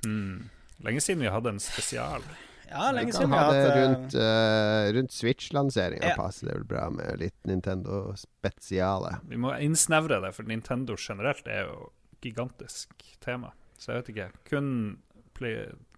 Mm. 0.06 0.48
Lenge 0.82 1.02
siden 1.04 1.22
vi 1.22 1.30
hadde 1.30 1.54
en 1.54 1.62
spesial. 1.62 2.24
Ja, 2.70 2.90
lenge 2.94 3.12
siden 3.12 3.30
vi 3.30 3.38
hadde 3.38 3.54
har 3.54 3.70
hatt 3.70 3.78
rundt, 3.78 4.14
uh, 4.14 4.90
rundt 4.94 5.14
Switch-lanseringa. 5.14 6.12
Ja. 6.12 6.18
Passer 6.18 6.46
det 6.46 6.58
vel 6.60 6.66
bra 6.70 6.84
med 6.94 7.18
litt 7.18 7.38
Nintendo 7.50 8.12
spesiale. 8.18 9.16
Vi 9.30 9.38
må 9.42 9.52
innsnevre 9.58 10.20
det, 10.22 10.30
for 10.36 10.46
Nintendo 10.46 10.94
generelt 10.98 11.50
er 11.50 11.66
jo 11.66 11.90
gigantisk 12.22 12.94
tema. 13.24 13.50
Så 13.80 13.92
jeg 13.94 14.02
vet 14.02 14.10
ikke. 14.14 14.26
Kun 14.50 14.72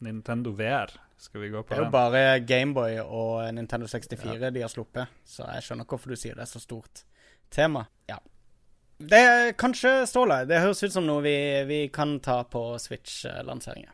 Nintendo 0.06 0.52
VR. 0.54 0.92
Skal 1.18 1.40
vi 1.44 1.48
gå 1.50 1.62
på 1.62 1.68
Det 1.70 1.76
er 1.76 1.82
jo 1.82 1.84
den? 1.88 1.92
bare 1.94 2.40
Gameboy 2.46 2.96
og 3.02 3.54
Nintendo 3.54 3.86
64 3.90 4.50
de 4.54 4.60
har 4.62 4.70
sluppet, 4.70 5.10
så 5.26 5.46
jeg 5.54 5.62
skjønner 5.66 5.86
hvorfor 5.90 6.10
du 6.10 6.16
sier 6.18 6.34
det 6.38 6.42
er 6.46 6.50
så 6.50 6.62
stort 6.62 7.02
tema. 7.50 7.84
Ja. 8.10 8.18
Det 9.02 9.18
er 9.18 9.52
kanskje 9.58 10.04
Ståle. 10.06 10.44
Det 10.46 10.60
høres 10.62 10.82
ut 10.86 10.94
som 10.94 11.06
noe 11.06 11.22
vi, 11.24 11.34
vi 11.66 11.80
kan 11.94 12.16
ta 12.22 12.40
på 12.46 12.62
Switch-lanseringen. 12.78 13.90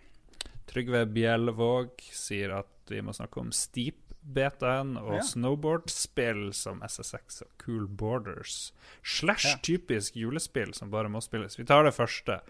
Trygve 0.68 1.07
Bjellvåg 1.09 2.01
sier 2.12 2.53
at 2.59 2.93
vi 2.93 3.01
må 3.05 3.12
snakke 3.16 3.41
om 3.41 3.49
Steep-betaen 3.57 4.97
og 5.01 5.14
Ja. 5.16 5.22
snowboard-spill 5.24 6.53
som 6.53 6.82
SSX 6.84 7.43
og 7.43 7.49
Cool 7.64 7.86
Borders. 7.89 8.72
Slash 9.03 9.61
typisk 9.64 10.16
julespill 10.16 10.74
som 10.74 10.91
bare 10.91 11.09
må 11.09 11.20
spilles. 11.24 11.57
Vi 11.59 11.64
tar 11.64 11.84
det 11.84 11.95
første. 11.97 12.41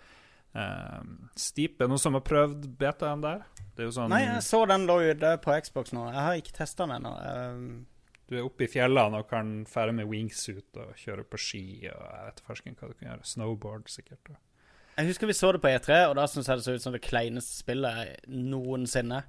Um, 0.54 1.28
Steep, 1.36 1.76
er 1.76 1.86
det 1.86 1.92
noen 1.92 2.00
som 2.02 2.16
har 2.16 2.24
prøvd 2.24 2.66
betaen 2.80 3.22
der? 3.24 3.44
Er 3.78 3.92
sånn 3.94 4.10
Nei, 4.10 4.24
jeg 4.24 4.42
så 4.42 4.64
den 4.66 4.88
lå 4.88 4.96
ute 5.06 5.36
på 5.44 5.54
Xbox 5.62 5.92
nå. 5.94 6.08
Jeg 6.10 6.24
har 6.24 6.40
ikke 6.40 6.56
testa 6.56 6.86
den 6.86 6.96
ennå. 6.96 7.12
Um, 7.22 7.86
Du 8.28 8.36
er 8.36 8.44
oppe 8.44 8.66
i 8.66 8.70
fjellene 8.70 9.22
og 9.22 9.28
kan 9.30 9.62
fære 9.68 9.94
med 9.96 10.08
wingsuit 10.10 10.76
og 10.82 10.96
kjøre 11.00 11.24
på 11.24 11.38
ski 11.40 11.64
og 11.88 12.02
jeg 12.02 12.26
vet 12.26 12.42
hva 12.44 12.58
du 12.58 12.96
kan 12.98 13.08
gjøre. 13.12 13.24
Snowboard, 13.24 13.88
sikkert. 13.88 14.32
jeg 14.96 15.06
husker 15.06 15.30
vi 15.30 15.36
så 15.38 15.52
det 15.52 15.62
på 15.62 15.70
E3, 15.70 16.00
og 16.08 16.16
da 16.18 16.26
syntes 16.26 16.48
jeg 16.48 16.58
det 16.58 16.64
så 16.66 16.74
ut 16.74 16.82
som 16.82 16.96
det 16.96 17.04
kleineste 17.06 17.62
spillet 17.62 18.26
noensinne. 18.26 19.22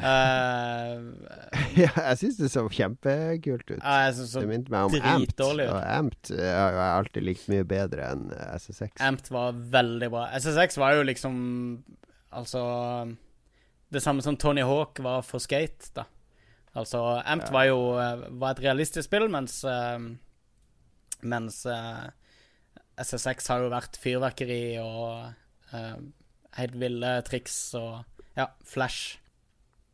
Uh, 0.00 1.12
ja, 1.82 1.90
jeg 1.92 2.18
syns 2.22 2.38
det 2.40 2.48
så 2.52 2.62
kjempekult 2.72 3.66
ut. 3.70 3.80
jeg 3.80 4.14
synes 4.16 4.30
så 4.32 4.42
Det 4.44 4.48
minte 4.50 4.72
meg 4.72 4.88
om 4.88 5.08
Amped. 5.12 5.42
Og 5.44 5.80
Amped 5.80 6.30
eh, 6.36 6.52
har 6.56 6.76
jeg 6.76 6.92
alltid 7.00 7.26
likt 7.26 7.48
mye 7.52 7.66
bedre 7.68 8.06
enn 8.14 8.30
eh, 8.32 8.54
SSX. 8.56 8.94
Amped 9.04 9.28
var 9.34 9.58
veldig 9.76 10.08
bra. 10.12 10.26
SSX 10.40 10.80
var 10.80 10.96
jo 10.98 11.04
liksom 11.08 11.36
Altså 12.30 12.62
Det 13.90 14.02
samme 14.04 14.22
som 14.22 14.36
Tony 14.38 14.62
Hawk 14.62 15.00
var 15.02 15.22
for 15.26 15.42
skate, 15.42 15.90
da. 15.96 16.04
Altså, 16.78 17.00
Amped 17.26 17.48
Ja. 17.50 17.54
var 17.58 17.64
jo 17.66 17.80
eh, 17.98 18.24
var 18.38 18.54
et 18.54 18.64
realistisk 18.68 19.08
spill, 19.08 19.28
mens 19.32 19.64
eh, 19.66 19.98
Mens 21.26 21.64
eh, 21.66 22.06
SSX 23.00 23.48
har 23.50 23.64
jo 23.64 23.72
vært 23.72 23.96
fyrverkeri 24.00 24.78
og 24.80 25.32
eh, 25.74 25.96
helt 26.58 26.76
ville 26.80 27.16
triks 27.26 27.56
og 27.80 28.04
Ja, 28.38 28.46
Flash. 28.64 29.18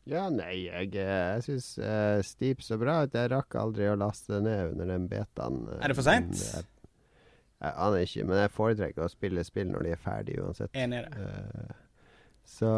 Ja, 0.07 0.29
nei, 0.31 0.69
jeg, 0.69 0.93
eh, 1.03 1.33
jeg 1.35 1.43
syns 1.49 1.73
uh, 1.83 2.21
Steep 2.23 2.61
så 2.63 2.79
bra 2.79 3.01
ut. 3.03 3.15
Jeg 3.17 3.33
rakk 3.33 3.57
aldri 3.59 3.89
å 3.91 3.97
laste 3.99 4.37
det 4.37 4.45
ned 4.47 4.77
under 4.77 4.93
den 4.93 5.09
betaen. 5.11 5.65
Uh, 5.67 5.81
Er 5.83 5.91
det 5.91 5.97
for 5.99 6.07
seint? 6.07 6.37
Jeg, 6.39 6.69
jeg 7.59 7.75
aner 7.89 8.05
ikke, 8.07 8.27
men 8.29 8.39
jeg 8.45 8.53
foretrekker 8.55 9.07
å 9.07 9.11
spille 9.11 9.45
spill 9.49 9.73
når 9.73 9.89
de 9.89 9.93
er 9.97 10.05
ferdige 10.05 10.47
uansett. 10.47 10.79
Enig 10.79 11.03
i 11.03 11.09
det. 11.09 11.27
Uh, 11.27 11.83
så, 12.47 12.71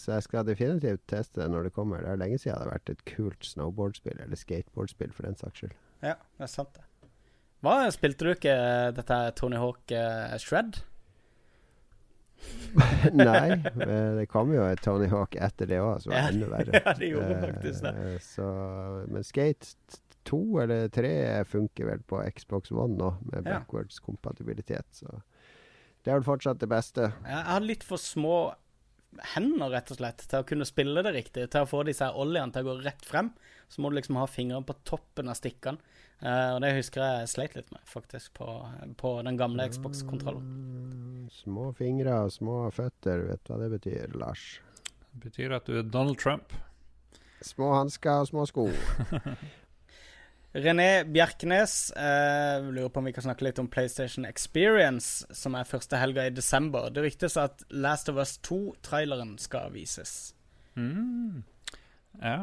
så 0.00 0.16
jeg 0.16 0.26
skal 0.26 0.46
definitivt 0.48 1.04
teste 1.06 1.44
det 1.44 1.50
når 1.52 1.68
det 1.68 1.74
kommer. 1.76 2.02
Det 2.02 2.10
er 2.10 2.18
lenge 2.24 2.40
siden 2.42 2.56
det 2.56 2.64
har 2.64 2.72
vært 2.74 2.90
et 2.90 3.04
kult 3.06 3.46
snowboardspill, 3.46 4.18
eller 4.24 4.40
skateboardspill 4.40 5.14
for 5.14 5.28
den 5.28 5.38
saks 5.38 5.62
skyld. 5.62 5.76
Ja, 6.02 6.16
det 6.18 6.48
er 6.48 6.50
sant, 6.50 6.74
det. 6.74 6.88
Hva 7.62 7.76
spilte 7.94 8.26
du 8.26 8.32
ikke 8.34 8.56
dette 8.96 9.20
Tony 9.38 9.60
Hawk 9.62 9.94
uh, 9.94 10.34
Shred? 10.42 10.82
Nei, 13.12 13.50
eh, 13.52 14.12
det 14.16 14.26
kom 14.32 14.52
jo 14.54 14.62
et 14.64 14.80
Tony 14.84 15.08
Hawk 15.12 15.36
etter 15.36 15.68
det 15.68 15.80
òg, 15.82 15.98
som 16.04 16.14
var 16.14 16.30
enda 16.30 16.48
verre. 16.52 16.80
ja, 16.86 16.94
det 16.96 17.10
gjorde 17.10 17.36
faktisk 17.42 17.84
det. 17.84 17.92
Eh, 18.06 18.16
Så, 18.24 18.46
men 19.12 19.26
Skate 19.28 20.00
2 20.28 20.40
eller 20.62 20.88
3 20.94 21.12
funker 21.50 21.90
vel 21.90 22.02
på 22.08 22.22
Xbox 22.38 22.72
One 22.72 22.96
nå, 22.96 23.12
med 23.32 23.44
backwards 23.44 24.00
kompatibilitet. 24.00 24.86
Så 24.94 25.20
det 26.02 26.10
er 26.12 26.18
vel 26.20 26.26
fortsatt 26.26 26.62
det 26.62 26.70
beste. 26.70 27.10
Jeg 27.26 27.46
har 27.50 27.64
litt 27.64 27.84
for 27.86 28.00
små 28.00 28.36
hender, 29.34 29.68
rett 29.74 29.90
og 29.92 29.98
slett, 29.98 30.22
til 30.30 30.40
å 30.40 30.46
kunne 30.48 30.64
spille 30.66 31.02
det 31.04 31.12
riktig. 31.12 31.48
Til 31.52 31.66
å 31.66 31.68
få 31.68 31.82
disse 31.84 32.08
oljene 32.08 32.54
til 32.54 32.64
å 32.64 32.70
gå 32.72 32.78
rett 32.86 33.04
frem. 33.04 33.28
Så 33.72 33.80
må 33.80 33.88
du 33.90 33.96
liksom 33.96 34.18
ha 34.20 34.26
fingrene 34.28 34.66
på 34.68 34.76
toppen 34.84 35.32
av 35.32 35.38
stikkene. 35.38 35.80
Uh, 36.22 36.54
og 36.54 36.60
det 36.62 36.74
husker 36.76 37.02
jeg 37.02 37.30
sleit 37.32 37.56
litt 37.56 37.70
med, 37.74 37.80
faktisk, 37.88 38.30
på, 38.36 38.46
på 39.00 39.14
den 39.26 39.40
gamle 39.40 39.64
Xbox-kontrollen. 39.72 40.44
Mm, 40.44 41.24
Små 41.32 41.70
fingre 41.74 42.18
og 42.26 42.34
små 42.34 42.58
føtter, 42.74 43.24
vet 43.30 43.42
du 43.42 43.54
hva 43.54 43.58
det 43.62 43.70
betyr, 43.72 44.12
Lars? 44.20 44.44
Det 45.12 45.24
betyr 45.24 45.56
at 45.56 45.66
du 45.66 45.80
er 45.80 45.88
Donald 45.88 46.20
Trump. 46.20 46.54
Små 47.42 47.72
hansker 47.74 48.22
og 48.22 48.30
små 48.30 48.46
sko. 48.46 48.68
René 50.52 51.04
Bjerknes 51.08 51.90
eh, 51.96 52.62
lurer 52.62 52.88
på 52.92 53.00
om 53.00 53.06
vi 53.08 53.12
kan 53.16 53.24
snakke 53.24 53.46
litt 53.46 53.58
om 53.58 53.68
PlayStation 53.72 54.26
Experience, 54.28 55.24
som 55.32 55.56
er 55.56 55.68
første 55.68 55.96
helga 55.96 56.26
i 56.28 56.34
desember. 56.34 56.90
Det 56.92 57.06
ryktes 57.06 57.38
at 57.40 57.64
Last 57.72 58.12
of 58.12 58.20
Us 58.20 58.36
2-traileren 58.44 59.38
skal 59.40 59.72
vises. 59.72 60.34
Mm. 60.76 61.40
Ja. 62.20 62.42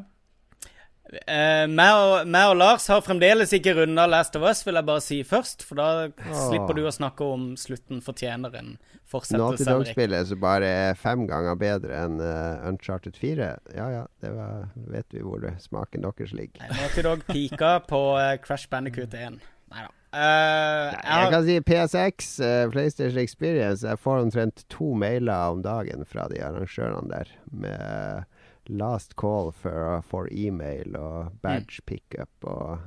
Eh, 1.10 1.66
meg, 1.66 1.90
og, 1.98 2.28
meg 2.30 2.52
og 2.52 2.60
Lars 2.60 2.86
har 2.92 3.02
fremdeles 3.02 3.50
ikke 3.56 3.74
runda 3.80 4.06
Last 4.10 4.36
of 4.38 4.46
Us, 4.46 4.62
vil 4.66 4.78
jeg 4.78 4.86
bare 4.86 5.02
si 5.02 5.20
først. 5.26 5.66
For 5.66 5.80
da 5.80 6.10
slipper 6.46 6.78
du 6.78 6.84
å 6.86 6.94
snakke 6.94 7.26
om 7.26 7.52
slutten 7.58 8.04
fortjener 8.06 8.54
en 8.60 8.76
Naughty 8.76 9.10
fortsettelse. 9.10 9.66
Henrik. 9.66 9.90
Dog-spillet 9.90 10.30
som 10.30 10.42
bare 10.44 10.70
er 10.70 11.00
fem 11.00 11.26
ganger 11.30 11.58
bedre 11.58 11.98
enn 11.98 12.20
uh, 12.22 12.62
Uncharted 12.70 13.18
4. 13.18 13.52
Ja 13.74 13.88
ja, 13.96 14.04
det 14.22 14.36
var, 14.36 14.68
vet 14.94 15.16
vi 15.16 15.26
hvor 15.26 15.42
det, 15.42 15.56
smaken 15.66 16.06
deres 16.06 16.36
ligger. 16.38 16.62
Nå 16.62 16.78
Naughty 16.78 17.06
Dog 17.08 17.26
pika 17.32 17.80
på 17.92 18.04
uh, 18.20 18.36
Crash 18.46 18.70
Bandicoot 18.70 19.18
1. 19.18 19.42
Nei 19.74 19.86
da. 19.88 19.94
Uh, 20.10 20.94
Nei, 20.94 21.18
jeg 21.22 21.34
kan 21.34 21.44
si 21.46 21.56
PSX, 21.62 22.30
eh, 22.42 22.64
PlayStation 22.74 23.22
Experience. 23.22 23.86
Jeg 23.86 24.02
får 24.02 24.24
omtrent 24.24 24.64
to 24.74 24.96
mailer 24.98 25.54
om 25.54 25.62
dagen 25.62 26.02
fra 26.10 26.26
de 26.32 26.40
arrangørene 26.42 27.12
der. 27.12 27.34
Med 27.54 28.26
last 28.70 29.16
call 29.18 29.52
for, 29.52 30.00
for 30.06 30.30
e-mail 30.32 30.96
og 31.00 31.36
badge 31.44 31.82
pickup 31.90 32.50
og 32.50 32.80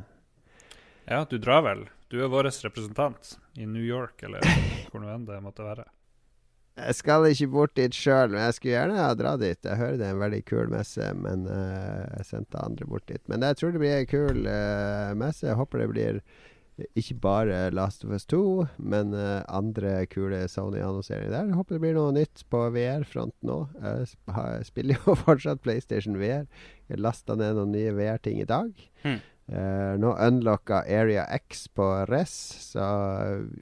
ja, 1.09 1.26
du 1.28 1.39
drar 1.39 1.64
vel. 1.66 1.89
Du 2.09 2.20
er 2.22 2.30
vår 2.30 2.47
representant 2.62 3.39
i 3.59 3.66
New 3.66 3.83
York, 3.83 4.22
eller 4.22 4.45
hvor 4.91 5.03
nå 5.03 5.11
enn 5.11 5.26
det 5.26 5.41
måtte 5.43 5.66
være. 5.66 5.89
Jeg 6.72 6.97
skal 6.97 7.26
ikke 7.28 7.51
bort 7.53 7.74
dit 7.76 7.93
sjøl, 7.93 8.30
men 8.33 8.47
jeg 8.47 8.57
skulle 8.57 8.76
gjerne 8.78 9.01
ha 9.03 9.11
dratt 9.18 9.43
dit. 9.43 9.59
Jeg 9.61 9.76
hører 9.76 9.99
det 10.01 10.07
er 10.07 10.14
en 10.14 10.22
veldig 10.22 10.41
kul 10.49 10.70
messe, 10.72 11.09
men 11.20 11.45
uh, 11.51 12.07
jeg 12.16 12.28
sendte 12.30 12.62
andre 12.62 12.89
bort 12.89 13.05
dit. 13.11 13.20
Men 13.28 13.45
jeg 13.45 13.59
tror 13.61 13.74
det 13.74 13.83
blir 13.83 13.97
en 13.99 14.09
kul 14.09 14.47
uh, 14.47 15.11
messe. 15.20 15.45
Jeg 15.51 15.59
håper 15.59 15.83
det 15.83 15.91
blir 15.93 16.22
ikke 16.99 17.16
bare 17.22 17.59
Last 17.74 18.05
of 18.05 18.12
Us 18.14 18.24
2, 18.30 18.41
men 18.78 19.12
uh, 19.16 19.43
andre 19.49 20.07
kule 20.11 20.45
Sony-annonseringer 20.51 21.33
der. 21.33 21.51
Håper 21.57 21.76
det 21.78 21.83
blir 21.85 21.97
noe 21.99 22.12
nytt 22.16 22.45
på 22.53 22.62
VR-fronten 22.74 23.53
òg. 23.55 23.74
Jeg 23.83 24.09
sp- 24.14 24.62
spiller 24.70 24.99
jo 25.03 25.14
fortsatt 25.26 25.62
PlayStation 25.64 26.16
VR. 26.20 26.47
Jeg 26.91 27.01
lasta 27.03 27.37
ned 27.39 27.57
noen 27.59 27.72
nye 27.74 27.93
VR-ting 27.97 28.41
i 28.43 28.49
dag. 28.49 28.72
Hmm. 29.05 29.20
Uh, 29.53 29.99
nå 29.99 30.12
unlocka 30.22 30.85
Area 30.87 31.24
X 31.35 31.66
på 31.74 31.85
Res, 32.09 32.30
så 32.72 32.85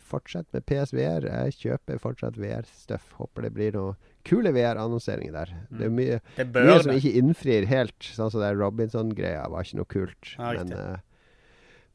fortsett 0.06 0.46
med 0.54 0.66
PSVR. 0.68 1.24
Jeg 1.26 1.54
kjøper 1.56 1.98
fortsatt 2.02 2.36
VR-stuff. 2.38 3.12
Håper 3.18 3.48
det 3.48 3.52
blir 3.56 3.74
noe 3.78 3.94
kule 4.28 4.52
VR-annonseringer 4.54 5.32
der. 5.34 5.54
Det 5.72 5.86
er 5.88 5.94
mye, 5.96 6.18
det 6.36 6.46
mye 6.52 6.80
som 6.84 6.92
ikke 6.94 7.14
innfrir 7.22 7.66
helt. 7.70 7.96
Sånn 8.12 8.30
som 8.32 8.42
det 8.44 8.52
Robinson-greia 8.60 9.46
var 9.50 9.64
ikke 9.66 9.80
noe 9.80 9.90
kult. 9.96 10.34
Ja, 10.36 10.52
men 10.58 10.68
riktig. 10.68 11.00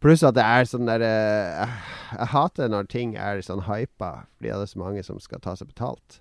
Pluss 0.06 0.22
at 0.28 0.36
det 0.38 0.44
er 0.46 0.68
sånn 0.70 0.86
der 0.86 1.02
eh, 1.02 1.58
jeg, 1.58 1.70
jeg 2.20 2.28
hater 2.36 2.68
når 2.70 2.86
ting 2.94 3.16
er 3.18 3.40
sånn 3.42 3.64
hypa, 3.66 4.12
fordi 4.38 4.52
det 4.52 4.60
er 4.62 4.70
så 4.70 4.78
mange 4.84 5.02
som 5.08 5.18
skal 5.24 5.40
ta 5.42 5.56
seg 5.58 5.68
betalt. 5.74 6.20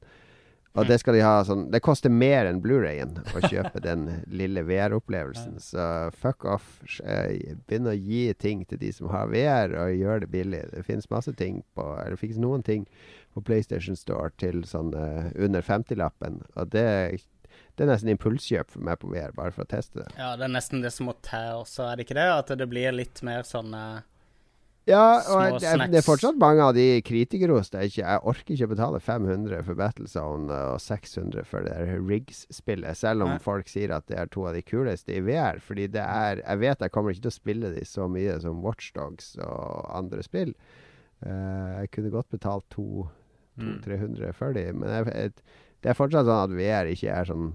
Og 0.73 0.87
det 0.89 0.97
skal 1.01 1.13
de 1.13 1.21
ha 1.21 1.33
sånn 1.45 1.67
Det 1.73 1.83
koster 1.85 2.09
mer 2.09 2.47
enn 2.49 2.61
Blu-rayen 2.63 3.19
å 3.37 3.41
kjøpe 3.45 3.81
den 3.83 4.07
lille 4.25 4.63
VR-opplevelsen. 4.65 5.59
Så 5.69 5.83
fuck 6.17 6.47
off. 6.49 6.79
Eh, 7.03 7.53
Begynn 7.67 7.89
å 7.91 7.93
gi 7.93 8.25
ting 8.33 8.63
til 8.69 8.81
de 8.81 8.89
som 8.95 9.11
har 9.13 9.29
VR, 9.33 9.75
og 9.83 9.93
gjør 9.99 10.23
det 10.25 10.31
billig. 10.33 10.63
Det 10.73 10.85
finnes 10.87 11.09
masse 11.13 11.33
ting 11.37 11.61
på 11.77 11.85
Eller 12.01 12.17
finnes 12.19 12.41
noen 12.41 12.65
ting 12.65 12.87
på 13.33 13.41
PlayStation 13.45 13.97
Store 13.97 14.33
til 14.37 14.61
sånn 14.69 14.91
uh, 14.93 15.29
under 15.41 15.65
50-lappen. 15.65 16.41
Og 16.53 16.73
det, 16.73 16.85
det 17.73 17.85
er 17.85 17.89
nesten 17.89 18.11
impulskjøp 18.13 18.73
for 18.75 18.85
meg 18.85 18.99
på 19.01 19.09
VR, 19.13 19.33
bare 19.33 19.53
for 19.55 19.65
å 19.65 19.69
teste 19.69 20.03
det. 20.03 20.09
Ja, 20.19 20.35
det 20.37 20.45
er 20.45 20.53
nesten 20.53 20.83
det 20.85 20.93
som 20.93 21.09
må 21.09 21.15
til 21.25 21.63
også, 21.63 21.87
er 21.87 21.97
det 21.97 22.05
ikke 22.05 22.19
det? 22.19 22.27
At 22.29 22.53
det 22.61 22.69
blir 22.69 22.93
litt 22.93 23.23
mer 23.25 23.45
sånn 23.47 23.73
eh, 23.77 24.05
Ja, 24.89 25.21
og 25.31 25.61
det 25.63 25.71
det 25.93 25.99
er 26.01 26.03
fortsatt 26.05 26.35
mange 26.41 26.65
av 26.65 26.73
de 26.75 26.99
kritikere 27.07 27.55
hos 27.55 27.71
deg. 27.71 27.93
Jeg 27.95 28.19
orker 28.27 28.55
ikke 28.55 28.67
betale 28.73 28.99
500 28.99 29.61
for 29.63 29.79
Battlezone 29.79 30.57
og 30.73 30.81
600 30.83 31.45
for 31.47 31.63
det 31.63 31.77
der 31.77 32.01
Rigs-spillet, 32.03 32.97
selv 32.99 33.23
om 33.23 33.31
Nei. 33.31 33.39
folk 33.43 33.71
sier 33.71 33.93
at 33.95 34.09
det 34.11 34.17
er 34.19 34.31
to 34.33 34.43
av 34.49 34.57
de 34.57 34.63
kuleste 34.67 35.15
i 35.15 35.21
VR. 35.23 35.61
Fordi 35.63 35.87
det 35.87 36.03
er 36.03 36.43
Jeg 36.43 36.59
vet 36.59 36.83
jeg 36.83 36.91
kommer 36.91 37.15
ikke 37.15 37.29
til 37.29 37.31
å 37.31 37.39
spille 37.39 37.71
de 37.77 37.85
så 37.87 38.09
mye 38.11 38.35
som 38.43 38.59
Watchdogs 38.65 39.37
og 39.39 39.87
andre 39.95 40.23
spill. 40.23 40.51
Uh, 41.23 41.79
jeg 41.83 41.91
kunne 41.95 42.11
godt 42.11 42.29
betalt 42.35 42.67
Mm. 43.53 43.77
200-300 43.85 44.33
for 44.33 44.53
de, 44.53 44.63
men 44.73 44.89
jeg, 44.89 45.05
jeg, 45.13 45.31
det 45.85 45.91
er 45.91 45.97
fortsatt 45.97 46.25
sånn 46.25 46.39
at 46.47 46.55
VR 46.57 46.87
ikke 46.89 47.11
er 47.13 47.27
sånn 47.29 47.51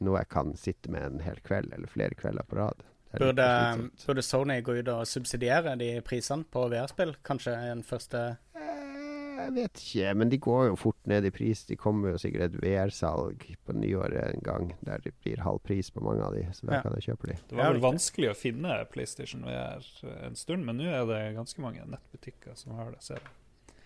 noe 0.00 0.20
jeg 0.22 0.28
kan 0.32 0.54
sitte 0.56 0.92
med 0.92 1.04
en 1.04 1.18
hel 1.24 1.36
kveld 1.44 1.74
eller 1.76 1.90
flere 1.92 2.16
kvelder 2.16 2.46
på 2.48 2.56
rad. 2.56 2.84
Burde, 3.18 3.90
burde 4.06 4.22
Sony 4.22 4.60
gå 4.62 4.78
ut 4.80 4.88
og 4.92 5.06
subsidiere 5.08 5.76
de 5.80 6.00
prisene 6.04 6.44
på 6.52 6.66
VR-spill? 6.72 7.14
Kanskje 7.24 7.54
en 7.72 7.82
første 7.86 8.36
Eh, 8.56 9.44
Jeg 9.46 9.52
vet 9.54 9.80
ikke, 9.82 10.14
men 10.16 10.30
de 10.32 10.38
går 10.40 10.62
jo 10.70 10.76
fort 10.80 10.96
ned 11.06 11.26
i 11.28 11.30
pris. 11.30 11.60
De 11.68 11.76
kommer 11.76 12.14
jo 12.14 12.18
sikkert 12.18 12.46
et 12.46 12.54
VR-salg 12.62 13.42
på 13.66 13.74
nyåret 13.76 14.30
en 14.34 14.40
gang 14.42 14.70
der 14.84 14.98
det 15.04 15.12
blir 15.22 15.42
halv 15.44 15.60
pris 15.62 15.90
på 15.92 16.00
mange 16.02 16.24
av 16.24 16.32
de, 16.34 16.46
så 16.56 16.66
da 16.66 16.76
Ja. 16.78 16.80
kan 16.82 16.92
jeg 16.96 17.04
kjøpe 17.10 17.26
de. 17.28 17.36
Det 17.50 17.56
var 17.58 17.72
vel 17.72 17.82
vanskelig 17.84 18.30
å 18.30 18.36
finne 18.36 18.78
PlayStation 18.90 19.44
VR 19.44 19.84
en 20.26 20.34
stund, 20.34 20.64
men 20.64 20.78
nå 20.78 20.88
er 20.88 21.04
det 21.06 21.36
ganske 21.36 21.60
mange 21.60 21.84
nettbutikker 21.84 22.56
som 22.56 22.72
har 22.76 22.90
det. 22.92 23.02
Ser 23.02 23.14
jeg. 23.20 23.76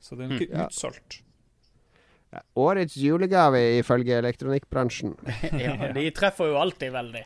Så 0.00 0.16
det 0.16 0.30
er 0.30 0.38
ikke 0.38 0.56
Ja. 0.56 0.66
utsolgt. 0.68 1.20
Ja, 2.32 2.40
årets 2.56 2.94
julegave 2.96 3.58
ifølge 3.82 4.14
elektronikkbransjen. 4.22 5.16
Ja, 5.60 5.92
de 5.92 6.10
treffer 6.12 6.46
jo 6.52 6.56
alltid 6.56 6.92
veldig. 6.92 7.24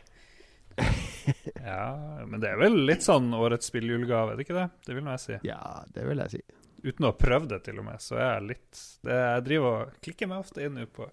Ja, 1.65 1.85
men 2.27 2.41
det 2.43 2.51
er 2.51 2.59
vel 2.61 2.75
litt 2.85 3.05
sånn 3.05 3.31
årets 3.33 3.71
spilljulegave, 3.71 4.33
er 4.33 4.37
det 4.37 4.45
ikke 4.45 4.59
det? 4.59 4.67
Det 4.85 4.97
vil 4.97 5.05
nå 5.05 5.15
jeg 5.15 5.23
si. 5.23 5.39
Ja, 5.47 5.61
det 5.95 6.05
vil 6.05 6.21
jeg 6.25 6.35
si. 6.35 6.43
Uten 6.85 7.07
å 7.07 7.09
ha 7.09 7.17
prøvd 7.17 7.49
det, 7.55 7.63
til 7.65 7.81
og 7.81 7.87
med, 7.87 8.01
så 8.03 8.19
er 8.19 8.27
jeg 8.27 8.45
litt 8.51 8.83
det, 9.07 9.15
Jeg 9.17 9.45
driver 9.47 9.71
og 9.71 9.95
klikker 10.05 10.29
meg 10.29 10.43
ofte 10.45 10.67
inn 10.67 10.77
på 10.93 11.07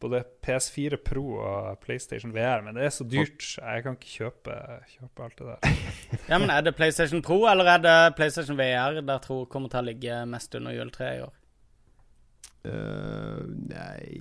både 0.00 0.22
PS4 0.46 0.96
Pro 1.04 1.24
og 1.36 1.80
PlayStation 1.84 2.32
VR, 2.32 2.62
men 2.64 2.78
det 2.78 2.86
er 2.86 2.94
så 2.94 3.04
dyrt. 3.04 3.44
Jeg 3.58 3.84
kan 3.84 3.98
ikke 3.98 4.14
kjøpe, 4.14 4.56
kjøpe 4.94 5.26
alt 5.26 5.42
det 5.42 5.50
der. 5.50 5.82
Ja, 6.30 6.38
men 6.38 6.48
Er 6.54 6.64
det 6.64 6.72
PlayStation 6.78 7.20
Pro 7.26 7.42
eller 7.50 7.68
er 7.74 7.84
det 7.84 7.98
PlayStation 8.16 8.56
VR 8.56 9.02
der 9.04 9.20
tror 9.24 9.44
kommer 9.52 9.68
til 9.72 9.82
å 9.82 9.88
ligge 9.90 10.22
mest 10.30 10.56
under 10.56 10.72
juletreet 10.76 11.20
i 11.20 11.22
år? 11.26 11.36
Uh, 12.60 13.44
nei 13.70 14.20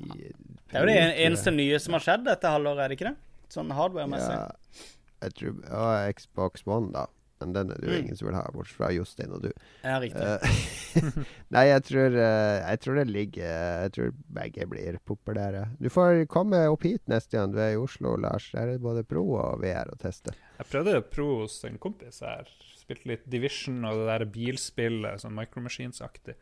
Det 0.72 0.78
er 0.78 0.86
jo 0.86 0.88
det 0.88 1.00
eneste 1.26 1.52
nye 1.52 1.80
som 1.84 1.98
har 1.98 2.04
skjedd 2.06 2.28
dette 2.28 2.52
halvåret, 2.54 2.84
er 2.84 2.92
det 2.92 3.00
ikke 3.00 3.10
det? 3.10 3.18
Sånn 3.50 3.72
hardware-messig. 3.74 4.36
Ja, 4.36 4.90
jeg 5.22 5.34
tror 5.40 5.64
ja, 5.70 6.12
Xbox 6.16 6.64
One, 6.68 6.92
da. 6.96 7.08
Men 7.40 7.54
den 7.56 7.70
er 7.72 7.78
det 7.80 7.88
jo 7.88 7.94
Mm. 7.96 8.00
ingen 8.04 8.18
som 8.20 8.28
vil 8.28 8.36
ha, 8.36 8.42
bortsett 8.52 8.76
fra 8.76 8.90
Jostein 8.92 9.32
og 9.32 9.42
du. 9.46 9.52
Ja, 9.86 10.00
riktig. 10.04 10.20
Eh, 10.20 11.24
Nei, 11.56 11.62
jeg 11.70 11.84
tror, 11.88 12.18
eh, 12.20 12.58
jeg 12.66 12.80
tror 12.84 12.98
det 13.00 13.06
ligger 13.08 13.54
Jeg 13.86 13.92
tror 13.96 14.10
begge 14.36 14.66
blir 14.68 14.98
populære. 15.08 15.62
Du 15.80 15.88
får 15.90 16.26
komme 16.28 16.60
opp 16.68 16.84
hit 16.84 17.06
neste 17.08 17.38
gang 17.38 17.54
du 17.54 17.62
er 17.64 17.78
i 17.78 17.80
Oslo, 17.80 18.18
Lars. 18.20 18.50
Der 18.52 18.66
er 18.66 18.74
det 18.74 18.82
både 18.84 19.06
Pro 19.08 19.24
og 19.40 19.62
VR 19.64 19.88
å 19.94 19.96
teste. 20.02 20.34
Jeg 20.60 20.68
prøvde 20.68 21.00
Pro 21.16 21.30
hos 21.46 21.56
en 21.64 21.78
kompis 21.80 22.20
her. 22.28 22.44
Spilte 22.76 23.08
litt 23.14 23.24
Division 23.32 23.86
og 23.88 24.02
det 24.02 24.10
der 24.10 24.26
bilspillet, 24.36 25.22
sånn 25.24 25.36
Micro 25.38 25.64
Machines-aktig, 25.64 26.36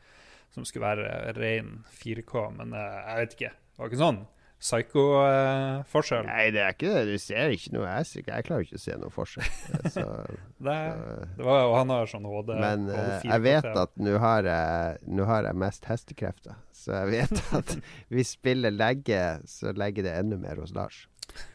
som 0.55 0.65
skulle 0.65 0.87
være 0.95 1.35
ren 1.37 1.83
4K, 2.01 2.47
men 2.57 2.73
eh, 2.73 2.97
jeg 3.11 3.21
vet 3.21 3.37
ikke. 3.37 3.53
Det 3.53 3.83
var 3.83 3.91
ikke 3.93 4.01
sånn 4.01 4.23
psycho-forskjell. 4.57 6.25
Nei, 6.27 6.45
det 6.55 6.61
er 6.63 6.73
ikke 6.73 6.93
det. 6.93 7.03
Du 7.11 7.17
ser 7.21 7.53
ikke 7.53 7.73
noe. 7.75 7.89
Jeg, 7.99 8.23
jeg 8.25 8.47
klarer 8.47 8.65
ikke 8.65 8.79
å 8.79 8.81
se 8.81 8.95
noe 9.01 9.13
forskjell. 9.13 9.51
Så, 9.97 10.05
det, 10.57 10.77
så, 10.97 11.17
det 11.37 11.45
var, 11.45 11.59
jo 11.61 11.75
han 11.77 11.93
har 11.93 12.09
sånn 12.09 12.25
HD. 12.27 12.55
men 12.57 12.87
4K 12.89 13.27
jeg 13.29 13.43
vet 13.45 13.67
at 13.83 13.93
nå 14.01 14.15
har 14.23 14.49
jeg, 14.49 15.03
nå 15.19 15.27
har 15.29 15.49
jeg 15.49 15.61
mest 15.65 15.85
hestekrefter. 15.89 16.57
Så 16.73 16.95
jeg 16.95 17.13
vet 17.13 17.43
at 17.59 17.77
hvis 18.13 18.33
spillet 18.37 18.75
legger, 18.75 19.45
så 19.49 19.75
legger 19.77 20.09
det 20.09 20.17
enda 20.23 20.41
mer 20.41 20.63
hos 20.63 20.73
Lars. 20.75 21.05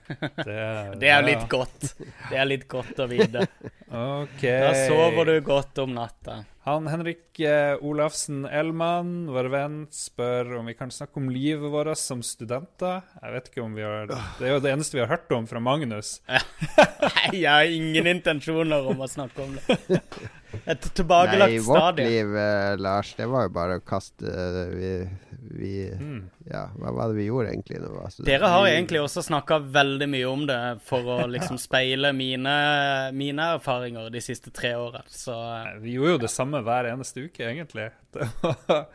det, 0.46 0.56
Det 1.00 1.08
er 1.08 1.22
jo 1.22 1.26
litt 1.26 1.46
godt. 1.50 1.92
Det 1.98 2.38
er 2.38 2.48
litt 2.48 2.66
godt 2.70 3.02
å 3.02 3.08
vite. 3.10 3.46
Okay. 3.88 4.58
Da 4.62 4.72
sover 4.86 5.32
du 5.32 5.36
godt 5.46 5.82
om 5.82 5.94
natta. 5.96 6.42
Han 6.64 6.86
Henrik 6.86 7.40
eh, 7.40 7.74
Olafsen 7.82 8.44
Elman, 8.46 9.26
vår 9.34 9.48
venn, 9.50 9.78
spør 9.90 10.60
om 10.60 10.68
vi 10.70 10.76
kan 10.78 10.92
snakke 10.94 11.18
om 11.18 11.26
livet 11.26 11.72
vårt 11.72 11.98
som 11.98 12.20
studenter. 12.22 13.00
Jeg 13.18 13.34
vet 13.34 13.48
ikke 13.50 13.64
om 13.64 13.74
vi 13.74 13.82
har 13.82 14.06
Det 14.06 14.46
er 14.46 14.52
jo 14.54 14.60
det 14.62 14.70
eneste 14.70 14.94
vi 14.94 15.02
har 15.02 15.10
hørt 15.10 15.34
om 15.34 15.48
fra 15.50 15.58
Magnus. 15.58 16.20
Nei, 16.30 17.40
jeg 17.40 17.50
har 17.50 17.66
ingen 17.66 18.06
intensjoner 18.14 18.86
om 18.92 19.02
å 19.02 19.10
snakke 19.10 19.42
om 19.42 19.58
det. 19.58 19.98
Et 20.52 20.66
Nei, 20.66 20.90
tilbakelagt 20.94 21.64
vårt 21.66 21.78
stadion. 21.80 22.08
liv, 22.08 22.36
eh, 22.36 22.76
Lars, 22.76 23.14
det 23.16 23.26
var 23.26 23.46
jo 23.46 23.52
bare 23.54 23.78
å 23.78 23.84
kaste 23.84 24.28
eh, 24.28 24.68
Vi, 24.76 25.08
vi 25.52 25.72
Mm. 25.98 26.22
Ja, 26.50 26.66
hva 26.76 26.92
var 26.92 27.08
det 27.08 27.16
vi 27.16 27.26
gjorde 27.28 27.50
egentlig 27.52 27.80
nå? 27.80 27.88
vi? 28.18 28.24
Dere 28.26 28.48
har 28.52 28.64
Vi- 28.64 28.70
egentlig 28.74 29.00
også 29.00 29.22
snakka 29.22 29.58
veldig 29.72 30.08
mye 30.08 30.28
om 30.28 30.46
det 30.46 30.58
for 30.84 31.02
å 31.02 31.18
liksom 31.30 31.58
speile 31.58 32.12
mine, 32.12 33.12
mine 33.14 33.42
erfaringer 33.56 34.10
de 34.10 34.20
siste 34.20 34.50
tre 34.52 34.74
åra. 34.74 35.02
Så 35.08 35.32
Vi 35.80 35.92
gjorde 35.96 36.10
jo 36.16 36.18
det 36.26 36.30
samme 36.30 36.62
hver 36.62 36.90
eneste 36.92 37.24
uke, 37.28 37.44
egentlig. 37.48 37.90
Det 38.12 38.28
var 38.42 38.86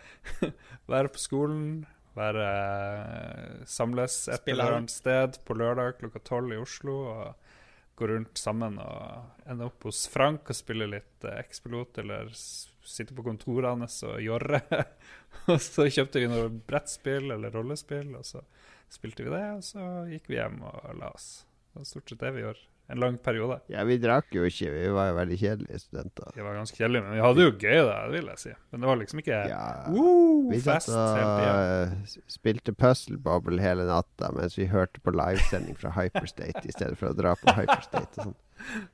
Være 0.88 1.10
på 1.10 1.20
skolen, 1.20 1.86
være 2.16 2.45
samles 3.68 4.28
et 4.32 4.47
eller 4.47 4.78
annet 4.78 4.89
sted 4.93 5.38
på 5.45 5.55
lørdag 5.58 5.97
klokka 5.99 6.22
tolv 6.24 6.53
i 6.53 6.58
Oslo. 6.62 6.95
og 7.12 7.36
Gå 7.98 8.08
rundt 8.12 8.38
sammen 8.38 8.78
og 8.78 9.50
ende 9.50 9.66
opp 9.66 9.88
hos 9.88 10.04
Frank 10.12 10.52
og 10.52 10.58
spille 10.58 10.86
litt 10.89 11.26
eh, 11.26 11.39
X-pilot, 11.48 11.98
eller 12.04 12.30
sitte 12.38 13.16
på 13.18 13.26
kontoret 13.26 13.72
hans 13.72 14.00
og 14.06 14.20
jorre. 14.22 14.62
og 15.52 15.58
så 15.64 15.88
kjøpte 15.89 16.22
vi 16.22 16.30
noe 16.30 16.52
brettspill 16.70 17.34
eller 17.34 17.54
rollespill, 17.58 18.14
og 18.20 18.28
så 18.28 18.43
spilte 18.93 19.26
vi 19.26 19.34
det, 19.34 19.45
og 19.58 19.66
så 19.66 19.88
gikk 20.12 20.30
vi 20.30 20.38
hjem 20.38 20.62
og 20.70 20.91
la 21.00 21.10
oss. 21.10 21.30
Det 21.72 21.82
var 21.82 21.89
stort 21.89 22.14
sett 22.14 22.22
det 22.22 22.34
vi 22.38 22.45
gjorde. 22.45 22.68
En 22.88 23.02
lang 23.04 23.18
periode. 23.20 23.58
Ja, 23.68 23.82
vi 23.84 23.98
drakk 24.00 24.32
jo 24.32 24.46
ikke. 24.48 24.70
Vi 24.72 24.92
var 24.96 25.10
jo 25.10 25.16
veldig 25.18 25.38
kjedelige 25.42 25.80
studenter. 25.82 26.30
Vi 26.38 26.44
var 26.46 26.56
ganske 26.56 26.80
kjedelige, 26.80 27.04
men 27.04 27.18
vi 27.18 27.24
hadde 27.26 27.44
jo 27.44 27.52
gøy, 27.52 27.80
da, 27.84 27.98
det 28.08 28.22
vil 28.22 28.30
jeg 28.32 28.40
si. 28.40 28.54
Men 28.72 28.84
det 28.84 28.90
var 28.90 29.00
liksom 29.02 29.22
ikke 29.24 29.40
Ja. 29.52 29.66
Woo, 29.92 30.54
fest 30.54 30.94
hele 30.94 31.34
tida. 31.42 31.58
uh, 31.84 32.16
spilte 32.32 32.72
Puzzle 32.72 33.20
Bobble 33.20 33.60
hele 33.60 33.84
natta 33.90 34.32
mens 34.36 34.56
vi 34.56 34.70
hørte 34.72 35.04
på 35.04 35.12
livesending 35.12 35.76
fra 35.80 35.92
Hyperstate 35.98 36.64
i 36.64 36.76
stedet 36.76 36.96
for 37.00 37.12
å 37.12 37.18
dra 37.18 37.36
på 37.42 37.58
Hyperstate 37.58 38.24
og 38.24 38.30
sånn. 38.30 38.38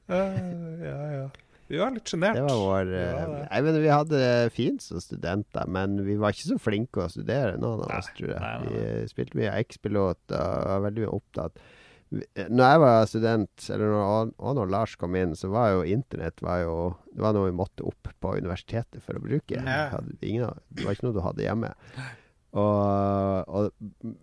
ja, 0.89 0.97
ja. 1.19 1.27
Vi 1.69 1.79
var 1.79 1.93
litt 1.93 2.09
sjenert. 2.09 2.35
Det 2.37 2.47
var 2.47 2.57
vår 2.59 2.89
Vi 2.89 3.03
uh. 3.03 3.37
Nei, 3.45 3.61
men 3.67 3.79
Vi 3.85 3.93
hadde 3.93 4.23
det 4.23 4.49
fint 4.57 4.81
som 4.83 5.05
studenter, 5.05 5.69
men 5.69 6.01
vi 6.05 6.17
var 6.17 6.33
ikke 6.33 6.49
så 6.49 6.59
flinke 6.61 7.05
å 7.05 7.13
studere, 7.13 7.61
noen 7.61 7.85
av 7.85 7.93
oss, 7.99 8.09
tror 8.17 8.33
jeg. 8.33 8.65
Vi 8.65 8.83
uh, 8.89 9.05
spilte 9.13 9.37
mye 9.37 9.53
X-pilot 9.61 10.33
og 10.33 10.67
var 10.73 10.85
veldig 10.89 11.07
opptatt. 11.13 11.61
Når 12.13 12.63
jeg 12.63 12.81
var 12.83 13.07
student, 13.09 13.69
eller 13.73 13.93
når, 13.93 14.33
og 14.37 14.57
når 14.59 14.73
Lars 14.73 14.97
kom 14.99 15.15
inn, 15.17 15.33
så 15.37 15.49
var 15.53 15.71
jo 15.73 15.85
internett 15.95 16.43
var 16.45 16.59
jo, 16.63 16.75
Det 17.13 17.23
var 17.23 17.33
noe 17.35 17.49
vi 17.49 17.55
måtte 17.57 17.85
opp 17.87 18.11
på 18.21 18.35
universitetet 18.37 19.01
for 19.05 19.17
å 19.17 19.23
bruke. 19.23 19.61
Hadde, 19.63 20.17
ingen, 20.21 20.61
det 20.73 20.85
var 20.85 20.95
ikke 20.95 21.07
noe 21.09 21.17
du 21.17 21.23
hadde 21.25 21.45
hjemme. 21.45 21.73
Og, 22.53 23.49
og 23.49 24.13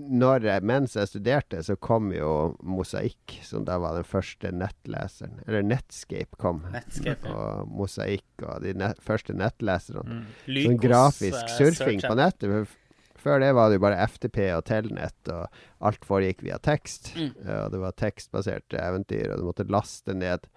når 0.00 0.46
mens 0.64 0.94
jeg 0.96 1.08
studerte, 1.10 1.60
så 1.66 1.74
kom 1.80 2.12
jo 2.14 2.54
Mosaikk, 2.62 3.40
som 3.44 3.64
da 3.66 3.78
var 3.82 3.96
den 3.98 4.06
første 4.06 4.52
nettleseren. 4.54 5.40
Eller 5.46 5.64
Netscape 5.66 6.38
kom. 6.40 6.62
Netscape, 6.72 7.26
ja. 7.26 7.34
Og 7.34 7.72
Mosaikk 7.80 8.44
og 8.46 8.62
de 8.64 8.74
net, 8.78 9.00
første 9.04 9.34
nettleserne. 9.36 10.04
Mm. 10.06 10.28
Sånn 10.46 10.78
grafisk 10.80 11.42
eh, 11.42 11.56
surfing 11.58 12.04
på 12.06 12.14
nettet. 12.18 12.76
Før 13.20 13.42
det 13.42 13.52
var 13.56 13.68
det 13.68 13.78
jo 13.78 13.84
bare 13.84 14.08
FTP 14.08 14.38
og 14.56 14.64
Telnett, 14.68 15.30
og 15.32 15.86
alt 15.86 16.06
foregikk 16.08 16.44
via 16.46 16.58
tekst. 16.62 17.12
Mm. 17.16 17.32
Og 17.44 17.70
det 17.74 17.80
var 17.82 17.96
tekstbaserte 18.00 18.80
eventyr, 18.80 19.32
og 19.32 19.40
du 19.40 19.48
måtte 19.50 19.68
laste 19.68 20.16
ned 20.16 20.48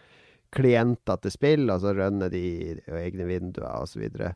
klienter 0.53 1.19
til 1.21 1.33
spill, 1.33 1.67
og 1.73 1.81
så 1.83 1.95
rønne 1.97 2.29
de 2.31 2.41
i 2.41 2.75
egne 3.01 3.27
vinduer, 3.27 3.81
og 3.81 3.89
så 3.89 4.03
videre. 4.03 4.33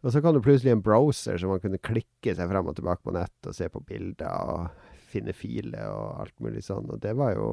Og 0.00 0.14
så 0.14 0.22
kom 0.24 0.36
det 0.36 0.44
plutselig 0.46 0.72
en 0.72 0.84
browser, 0.84 1.36
som 1.38 1.52
man 1.52 1.60
kunne 1.62 1.82
klikke 1.84 2.34
seg 2.36 2.48
frem 2.48 2.70
og 2.70 2.78
tilbake 2.78 3.04
på 3.04 3.14
nett 3.14 3.48
og 3.48 3.56
se 3.56 3.68
på 3.68 3.82
bilder 3.84 4.54
og 4.54 4.86
finne 5.10 5.32
filer 5.34 5.88
og 5.90 6.20
alt 6.22 6.36
mulig 6.40 6.62
sånn. 6.66 6.86
Og 6.94 7.00
det 7.02 7.12
var 7.18 7.34
jo 7.34 7.48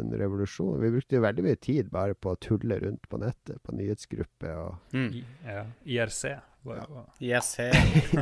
en 0.00 0.10
revolusjon. 0.18 0.80
Vi 0.82 0.90
brukte 0.96 1.18
jo 1.18 1.24
veldig 1.24 1.44
mye 1.46 1.60
tid 1.60 1.90
bare 1.92 2.16
på 2.16 2.32
å 2.32 2.38
tulle 2.40 2.80
rundt 2.82 3.04
på 3.12 3.20
nettet, 3.22 3.60
på 3.62 3.76
nyhetsgrupper 3.76 4.56
og 4.56 4.96
Mm. 4.96 5.10
I- 5.20 5.24
Ja, 5.46 5.64
IRC 5.84 6.24
var 6.64 6.80
jo 6.86 7.04
IRC. 7.20 7.68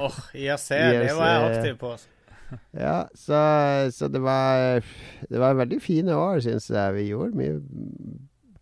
Oh, 0.00 0.18
IRC, 0.34 0.68
det 0.74 1.14
var 1.20 1.30
jeg 1.30 1.56
aktiv 1.56 1.78
på. 1.78 1.94
Ja, 2.76 3.06
så, 3.16 3.38
så 3.96 4.10
det 4.12 4.20
var 4.20 4.82
Det 5.30 5.38
var 5.40 5.54
veldig 5.56 5.78
fine 5.80 6.12
år, 6.12 6.40
syns 6.44 6.66
jeg. 6.68 6.94
Vi 6.98 7.06
gjorde 7.08 7.38
mye 7.38 7.56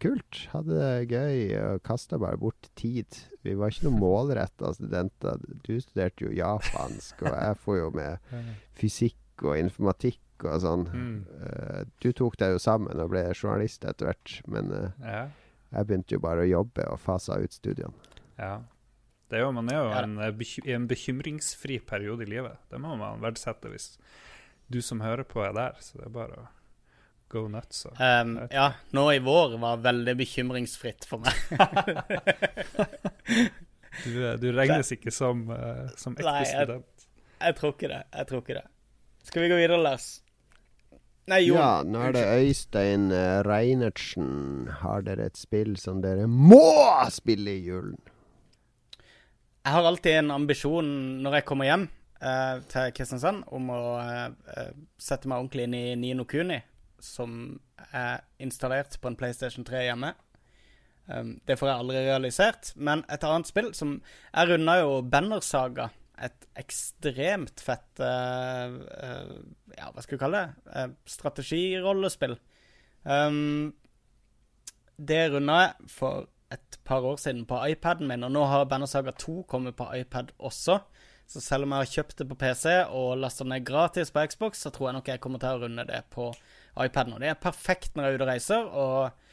kult. 0.00 0.46
Hadde 0.52 0.76
det 0.78 1.08
gøy 1.10 1.50
og 1.60 1.82
kasta 1.84 2.16
bare 2.20 2.38
bort 2.40 2.68
tid. 2.78 3.18
Vi 3.44 3.54
var 3.58 3.72
ikke 3.72 3.88
noe 3.88 4.00
målretta 4.04 4.70
studenter. 4.76 5.40
Du 5.66 5.74
studerte 5.82 6.24
jo 6.28 6.30
japansk, 6.38 7.22
og 7.26 7.34
jeg 7.34 7.58
får 7.64 7.80
jo 7.82 7.90
med 7.98 8.38
fysikk 8.80 9.16
og 9.44 9.56
informatikk 9.58 10.44
og 10.44 10.60
sånn. 10.62 10.84
Mm. 10.88 11.26
Eh, 11.46 11.84
du 12.00 12.12
tok 12.16 12.36
deg 12.40 12.52
jo 12.54 12.58
sammen 12.58 13.00
og 13.00 13.10
ble 13.12 13.26
journalist 13.34 13.84
etter 13.84 14.06
hvert, 14.10 14.40
men 14.48 14.72
eh, 14.72 14.90
Ja. 15.04 15.22
Jeg 15.70 15.86
begynte 15.86 16.16
jo 16.16 16.18
bare 16.18 16.42
å 16.42 16.48
jobbe 16.50 16.82
og 16.90 16.98
fasa 16.98 17.36
ut 17.38 17.52
studiene. 17.54 17.92
Ja. 18.38 18.56
Det 19.30 19.38
er 19.38 19.44
jo, 19.44 19.52
man 19.52 19.68
er 19.70 19.76
jo 19.76 19.90
Ja. 19.92 20.00
en, 20.02 20.16
eh, 20.18 20.32
i 20.66 20.72
en 20.74 20.88
bekymringsfri 20.88 21.78
periode 21.86 22.22
i 22.22 22.30
livet. 22.32 22.56
Det 22.70 22.80
må 22.80 22.96
man 22.98 23.20
verdsette 23.20 23.70
hvis 23.70 23.92
du 24.68 24.80
som 24.82 25.00
hører 25.00 25.22
på, 25.24 25.44
er 25.46 25.52
der. 25.54 25.76
Så 25.78 25.98
det 25.98 26.06
er 26.06 26.10
bare 26.10 26.32
å 26.40 26.48
go 27.30 27.46
nuts. 27.46 27.84
Og. 27.86 27.92
Um, 28.00 28.48
ja, 28.50 28.72
nå 28.92 29.04
i 29.14 29.20
vår 29.22 29.54
var 29.62 29.76
veldig 29.78 30.16
bekymringsfritt 30.18 31.04
for 31.06 31.18
meg. 31.22 31.34
Du, 34.04 34.14
du 34.38 34.52
regnes 34.54 34.90
ikke 34.94 35.10
som, 35.12 35.42
uh, 35.50 35.88
som 35.98 36.14
ekte 36.16 36.44
student. 36.46 36.84
Nei, 36.86 37.08
jeg- 37.40 37.46
Jeg 37.46 37.54
tror 37.56 37.72
ikke 37.74 37.88
det. 37.88 38.02
Jeg 38.14 38.26
tror 38.28 38.40
ikke 38.42 38.54
det. 38.54 38.66
Skal 39.26 39.44
vi 39.44 39.52
gå 39.52 39.58
videre, 39.60 39.80
Lars? 39.82 40.20
Nei, 41.30 41.44
Jon. 41.44 41.60
Ja, 41.60 41.82
nå 41.86 42.00
er 42.08 42.14
det 42.16 42.24
Øystein 42.40 43.10
eh, 43.14 43.40
Reinertsen. 43.46 44.70
Har 44.80 45.04
dere 45.06 45.28
et 45.30 45.38
spill 45.38 45.76
som 45.78 46.00
dere 46.02 46.26
må 46.26 46.64
spille 47.12 47.54
i 47.54 47.62
julen? 47.68 48.00
Jeg 49.60 49.76
har 49.76 49.86
alltid 49.86 50.16
en 50.22 50.32
ambisjon 50.34 50.88
når 51.22 51.38
jeg 51.38 51.46
kommer 51.50 51.68
hjem 51.68 51.84
eh, 52.24 52.62
til 52.72 52.94
Kristiansand, 52.96 53.44
om 53.52 53.68
å 53.74 53.82
eh, 54.00 54.26
eh, 54.56 54.72
sette 54.98 55.28
meg 55.28 55.42
ordentlig 55.42 55.68
inn 55.68 55.76
i 55.76 55.84
Nino 56.00 56.24
Kuni, 56.26 56.58
som 56.98 57.60
er 57.92 58.24
installert 58.42 58.96
på 59.00 59.12
en 59.12 59.18
PlayStation 59.20 59.66
3 59.68 59.84
hjemme. 59.84 60.14
Um, 61.10 61.34
det 61.46 61.56
får 61.58 61.68
jeg 61.68 61.82
aldri 61.82 62.02
realisert. 62.06 62.72
Men 62.76 63.04
et 63.10 63.24
annet 63.26 63.48
spill 63.48 63.72
som 63.74 63.96
Jeg 64.30 64.50
runda 64.50 64.76
jo 64.78 65.00
Bannersaga. 65.02 65.88
Et 66.20 66.48
ekstremt 66.60 67.62
fett 67.64 68.02
uh, 68.04 68.74
uh, 68.76 69.36
Ja, 69.76 69.88
hva 69.94 70.04
skal 70.04 70.16
vi 70.16 70.20
kalle 70.20 70.42
det? 70.42 70.72
Uh, 70.74 70.96
strategirollespill. 71.08 72.36
Um, 73.04 73.70
det 75.00 75.22
runda 75.32 75.62
jeg 75.62 75.88
for 75.88 76.28
et 76.52 76.76
par 76.84 77.06
år 77.06 77.16
siden 77.22 77.46
på 77.48 77.60
iPaden 77.72 78.10
min, 78.10 78.26
og 78.26 78.34
nå 78.34 78.42
har 78.50 78.66
Bannersaga 78.68 79.14
2 79.16 79.44
kommet 79.48 79.78
på 79.78 79.86
iPad 79.96 80.34
også. 80.38 80.80
Så 81.30 81.40
selv 81.40 81.64
om 81.64 81.72
jeg 81.72 81.84
har 81.84 81.92
kjøpt 81.94 82.18
det 82.18 82.26
på 82.26 82.36
PC 82.40 82.66
og 82.90 83.20
lasta 83.22 83.46
ned 83.46 83.62
gratis 83.64 84.10
på 84.10 84.24
Xbox, 84.26 84.64
så 84.64 84.72
tror 84.74 84.88
jeg 84.88 84.96
nok 84.98 85.10
jeg 85.12 85.22
kommer 85.22 85.38
til 85.38 85.54
å 85.54 85.60
runde 85.62 85.84
det 85.86 86.00
på 86.10 86.32
iPaden. 86.74 87.14
Og 87.14 87.22
det 87.22 87.30
er 87.30 87.38
perfekt 87.38 87.94
når 87.94 88.04
jeg 88.04 88.10
er 88.10 88.18
ute 88.18 88.26
og 88.26 88.32
reiser, 88.32 88.66
og 88.66 89.29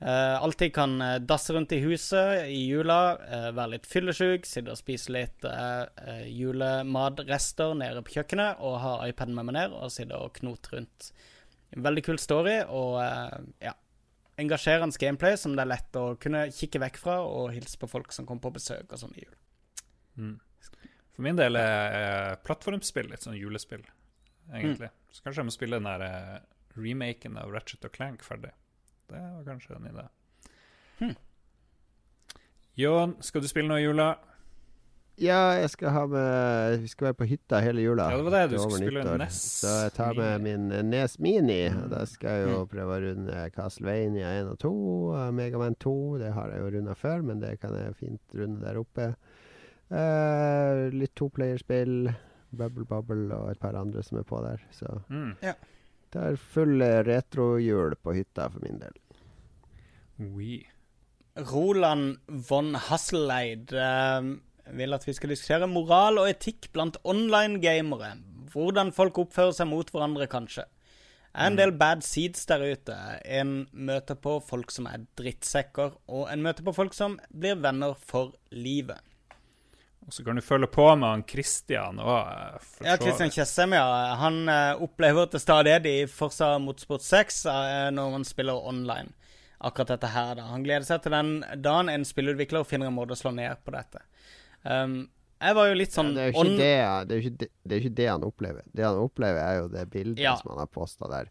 eh, 0.00 0.42
alltid 0.42 0.74
kan 0.74 1.00
eh, 1.02 1.16
dasse 1.24 1.54
rundt 1.54 1.72
i 1.72 1.80
huset 1.82 2.46
i 2.52 2.60
jula, 2.68 3.00
uh, 3.18 3.48
være 3.56 3.76
litt 3.76 3.88
fyllesyk, 3.88 4.46
sitte 4.46 4.74
og 4.74 4.80
spise 4.80 5.12
litt 5.14 5.46
uh, 5.48 5.86
julematrester 6.26 7.74
nede 7.78 8.04
på 8.06 8.18
kjøkkenet, 8.18 8.62
og 8.62 8.78
ha 8.84 8.94
iPaden 9.08 9.36
med 9.36 9.50
meg 9.50 9.58
ned 9.58 9.76
og 9.76 9.92
sitte 9.94 10.18
og 10.18 10.34
knote 10.40 10.76
rundt. 10.76 11.10
En 11.76 11.84
veldig 11.84 12.06
kul 12.06 12.18
story, 12.22 12.60
og 12.64 12.96
ja 13.60 13.74
engasjerende 14.38 14.94
gameplay 15.02 15.34
som 15.34 15.56
det 15.56 15.64
er 15.64 15.70
lett 15.72 15.96
å 15.98 16.12
kunne 16.22 16.44
kikke 16.54 16.78
vekk 16.78 17.00
fra 17.02 17.16
og 17.26 17.48
hilse 17.56 17.74
på 17.80 17.88
folk 17.90 18.12
som 18.14 18.26
kommer 18.26 18.44
på 18.44 18.52
besøk 18.54 18.92
og 18.94 19.00
sånn 19.00 19.16
i 19.18 19.24
jul. 19.24 19.34
Mm. 20.14 20.36
For 21.16 21.26
min 21.26 21.40
del 21.40 21.58
er 21.58 22.38
plattformspill 22.46 23.10
litt 23.10 23.26
sånn 23.26 23.34
julespill, 23.34 23.82
egentlig. 24.52 24.92
Så 25.10 25.24
kanskje 25.24 25.42
jeg 25.42 25.48
må 25.50 25.54
spille 25.56 25.80
den 25.80 25.90
der 25.90 26.44
remaken 26.78 27.40
av 27.42 27.50
Ratchet 27.50 27.88
og 27.88 27.96
Clank 27.96 28.22
ferdig. 28.22 28.52
Det 29.08 29.20
var 29.20 29.44
kanskje 29.46 29.76
en 29.76 29.86
idé. 29.90 30.06
Hmm. 30.98 31.14
Jon, 32.78 33.16
skal 33.24 33.42
du 33.42 33.48
spille 33.50 33.68
noe 33.70 33.80
i 33.82 33.86
jula? 33.86 34.12
Ja, 35.18 35.56
jeg 35.58 35.70
skal 35.72 35.90
ha 35.90 36.04
med 36.06 36.76
Vi 36.84 36.86
skal 36.92 37.08
være 37.08 37.16
på 37.18 37.26
hytta 37.26 37.58
hele 37.64 37.82
jula. 37.82 38.04
Ja, 38.12 38.18
det 38.20 38.26
var 38.28 38.34
det. 38.36 38.42
Du 38.52 38.58
skulle 38.62 38.78
spille 38.84 39.00
nyttår. 39.02 39.18
NES 39.18 39.38
Så 39.64 39.72
jeg 39.82 39.94
tar 39.96 40.14
med 40.14 40.44
min 40.44 40.68
Nes 40.92 41.16
Mini. 41.18 41.64
Og 41.72 41.74
Mm. 41.88 41.90
da 41.90 42.04
skal 42.06 42.30
jeg 42.30 42.52
jo 42.52 42.60
prøve 42.70 42.94
å 42.94 43.00
runde 43.02 43.50
Castlevania 43.56 44.28
1 44.42 44.52
og 44.52 44.58
2. 44.62 45.32
Megaman 45.34 45.74
2. 45.74 46.18
Det 46.22 46.32
har 46.36 46.50
jeg 46.54 46.60
jo 46.62 46.70
runda 46.76 46.94
før, 46.94 47.22
men 47.22 47.40
det 47.40 47.58
kan 47.60 47.74
jeg 47.74 47.96
fint 47.96 48.20
runde 48.38 48.60
der 48.62 48.78
oppe. 48.78 49.08
Uh, 49.90 50.88
litt 50.94 51.14
toplayerspill. 51.16 52.14
Bubble 52.54 52.84
Bubble 52.88 53.34
og 53.34 53.50
et 53.50 53.58
par 53.60 53.74
andre 53.76 54.02
som 54.02 54.18
er 54.18 54.22
på 54.22 54.38
der. 54.44 54.60
Så 54.70 55.02
Mm. 55.10 55.34
det 55.40 55.56
er 56.16 56.40
full 56.40 56.80
eh, 56.84 57.02
retrohjul 57.04 57.98
på 58.02 58.16
hytta 58.16 58.48
for 58.52 58.64
min 58.64 58.80
del. 58.80 58.96
Oui. 60.18 60.62
Roland 61.52 62.16
von 62.48 62.74
Hasseleid 62.88 63.70
uh, 63.76 64.24
vil 64.74 64.96
at 64.96 65.04
vi 65.06 65.14
skal 65.14 65.30
diskutere 65.34 65.68
moral 65.70 66.18
og 66.22 66.30
etikk 66.30 66.70
blant 66.74 66.98
online-gamere. 67.04 68.16
Hvordan 68.52 68.90
folk 68.96 69.20
oppfører 69.22 69.54
seg 69.54 69.68
mot 69.70 69.90
hverandre, 69.92 70.26
kanskje. 70.30 70.64
Det 71.28 71.44
er 71.44 71.50
en 71.52 71.58
del 71.58 71.72
bad 71.78 72.00
seeds 72.02 72.48
der 72.50 72.64
ute. 72.64 72.94
En 73.22 73.68
møter 73.70 74.16
på 74.18 74.38
folk 74.42 74.72
som 74.74 74.88
er 74.90 75.04
drittsekker, 75.20 75.92
og 76.08 76.32
en 76.32 76.42
møter 76.42 76.64
på 76.66 76.74
folk 76.74 76.96
som 76.96 77.18
blir 77.30 77.60
venner 77.62 77.94
for 78.00 78.32
livet. 78.50 78.98
Og 80.08 80.14
så 80.16 80.24
kan 80.24 80.38
du 80.38 80.40
følge 80.40 80.66
på 80.72 80.84
med 80.96 81.04
han 81.04 81.22
Christian 81.28 81.98
òg. 82.00 82.62
Ja, 82.80 82.94
Kristian 82.96 83.28
Kjessem, 83.28 83.74
ja. 83.76 83.84
Han 84.16 84.40
uh, 84.48 84.80
opplever 84.86 85.28
til 85.28 85.42
stadighet 85.42 85.84
i 85.84 85.96
Forsa 86.08 86.54
Motorsport 86.64 87.04
6 87.04 87.42
uh, 87.44 87.56
når 87.92 88.14
man 88.14 88.24
spiller 88.24 88.56
online. 88.56 89.12
Akkurat 89.60 89.92
dette 89.92 90.08
her, 90.14 90.32
da. 90.38 90.46
Han 90.48 90.64
gleder 90.64 90.86
seg 90.88 91.02
til 91.04 91.12
den 91.12 91.34
dagen 91.60 91.92
en 91.92 92.08
spillutvikler 92.08 92.64
finner 92.64 92.88
en 92.88 92.96
måte 92.96 93.12
å 93.12 93.20
slå 93.20 93.34
ned 93.36 93.60
på 93.66 93.74
dette. 93.76 94.00
Um, 94.64 95.02
jeg 95.38 95.58
var 95.60 95.68
jo 95.68 95.76
litt 95.76 95.94
sånn 95.94 96.14
det, 96.16 96.24
er 96.24 96.32
jo 96.32 96.40
ikke 96.40 96.56
det, 96.56 96.72
det, 96.80 97.12
er 97.12 97.20
jo 97.20 97.22
ikke 97.26 97.36
det, 97.42 97.50
det 97.60 97.74
er 97.74 97.78
jo 97.78 97.84
ikke 97.84 97.98
det 98.00 98.08
han 98.08 98.26
opplever. 98.26 98.66
Det 98.72 98.88
han 98.88 99.02
opplever, 99.04 99.44
er 99.44 99.60
jo 99.60 99.68
det 99.76 99.84
bildet 99.92 100.24
Ja. 100.24 100.38
som 100.40 100.54
han 100.54 100.64
har 100.64 100.72
posta 100.72 101.12
der. 101.12 101.28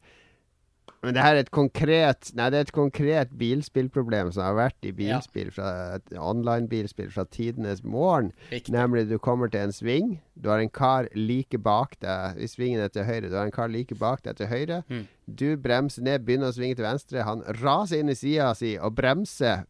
Men 1.06 1.14
det 1.14 1.22
her 1.22 1.36
er 1.36 1.44
et 1.46 1.52
konkret 1.54 2.32
Nei, 2.36 2.48
det 2.50 2.58
er 2.58 2.66
et 2.66 2.74
konkret 2.74 3.34
bilspillproblem 3.38 4.32
som 4.34 4.44
har 4.48 4.56
vært 4.58 4.88
i 4.88 4.92
bilspill 4.98 5.52
fra 5.54 6.00
online-bilspill 6.18 7.12
fra 7.14 7.26
tidenes 7.30 7.84
morgen. 7.86 8.32
Riktig. 8.52 8.74
Nemlig 8.74 9.06
du 9.10 9.18
kommer 9.22 9.52
til 9.54 9.68
en 9.68 9.76
sving, 9.76 10.16
du 10.36 10.50
har 10.50 10.60
en 10.64 10.74
kar 10.74 11.08
like 11.14 11.60
bak 11.62 11.96
deg 12.04 12.42
i 12.42 12.50
svingen 12.50 12.82
er 12.82 12.90
til 12.94 13.06
høyre. 13.08 13.30
Du 13.30 13.38
har 13.38 13.46
en 13.46 13.54
kar 13.56 13.70
like 13.70 13.96
bak 14.00 14.24
deg 14.26 14.40
til 14.42 14.50
høyre. 14.52 14.82
Mm. 14.90 15.06
Du 15.28 15.48
bremser 15.62 16.06
ned, 16.08 16.26
begynner 16.26 16.50
å 16.52 16.58
svinge 16.58 16.80
til 16.80 16.88
venstre. 16.88 17.26
Han 17.28 17.46
raser 17.62 18.02
inn 18.02 18.10
i 18.10 18.18
sida 18.18 18.54
si 18.58 18.76
og 18.78 18.96
bremser 18.98 19.66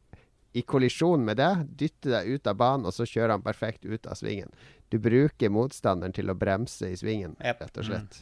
i 0.58 0.64
kollisjon 0.66 1.26
med 1.28 1.38
deg, 1.38 1.68
dytter 1.78 2.16
deg 2.18 2.38
ut 2.38 2.48
av 2.50 2.58
banen, 2.58 2.88
og 2.88 2.96
så 2.96 3.06
kjører 3.06 3.36
han 3.36 3.46
perfekt 3.46 3.86
ut 3.86 4.08
av 4.10 4.18
svingen. 4.18 4.50
Du 4.90 4.98
bruker 5.04 5.52
motstanderen 5.52 6.16
til 6.16 6.32
å 6.32 6.38
bremse 6.40 6.88
i 6.88 6.96
svingen, 6.98 7.36
Yep. 7.44 7.62
rett 7.62 7.78
og 7.78 7.86
slett. 7.86 8.22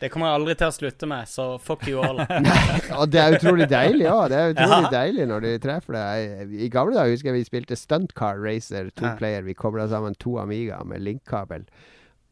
Det 0.00 0.08
kommer 0.08 0.30
jeg 0.30 0.38
aldri 0.40 0.54
til 0.56 0.66
å 0.70 0.72
slutte 0.72 1.06
med, 1.10 1.28
så 1.28 1.44
fuck 1.60 1.82
you 1.90 2.00
all. 2.00 2.22
Og 3.00 3.06
det 3.12 3.20
er 3.20 3.36
utrolig 3.36 3.66
deilig 3.68 4.06
òg. 4.08 4.30
Det 4.32 4.38
er 4.40 4.50
utrolig 4.54 4.88
Ja. 4.88 4.92
deilig 4.94 5.26
når 5.28 5.44
de 5.44 5.54
treffer 5.60 5.96
deg. 5.98 6.54
I 6.66 6.68
gamle 6.72 6.96
dager 6.96 7.12
husker 7.12 7.30
jeg 7.34 7.38
vi 7.42 7.48
spilte 7.50 7.76
Stunt 7.76 8.14
Car 8.16 8.40
Racer, 8.40 8.88
to 8.96 9.04
Ja. 9.04 9.14
player. 9.20 9.42
Vi 9.44 9.54
kobla 9.54 9.88
sammen 9.92 10.16
to 10.16 10.38
Amiga 10.40 10.80
med 10.88 11.04
linkkabel. 11.04 11.66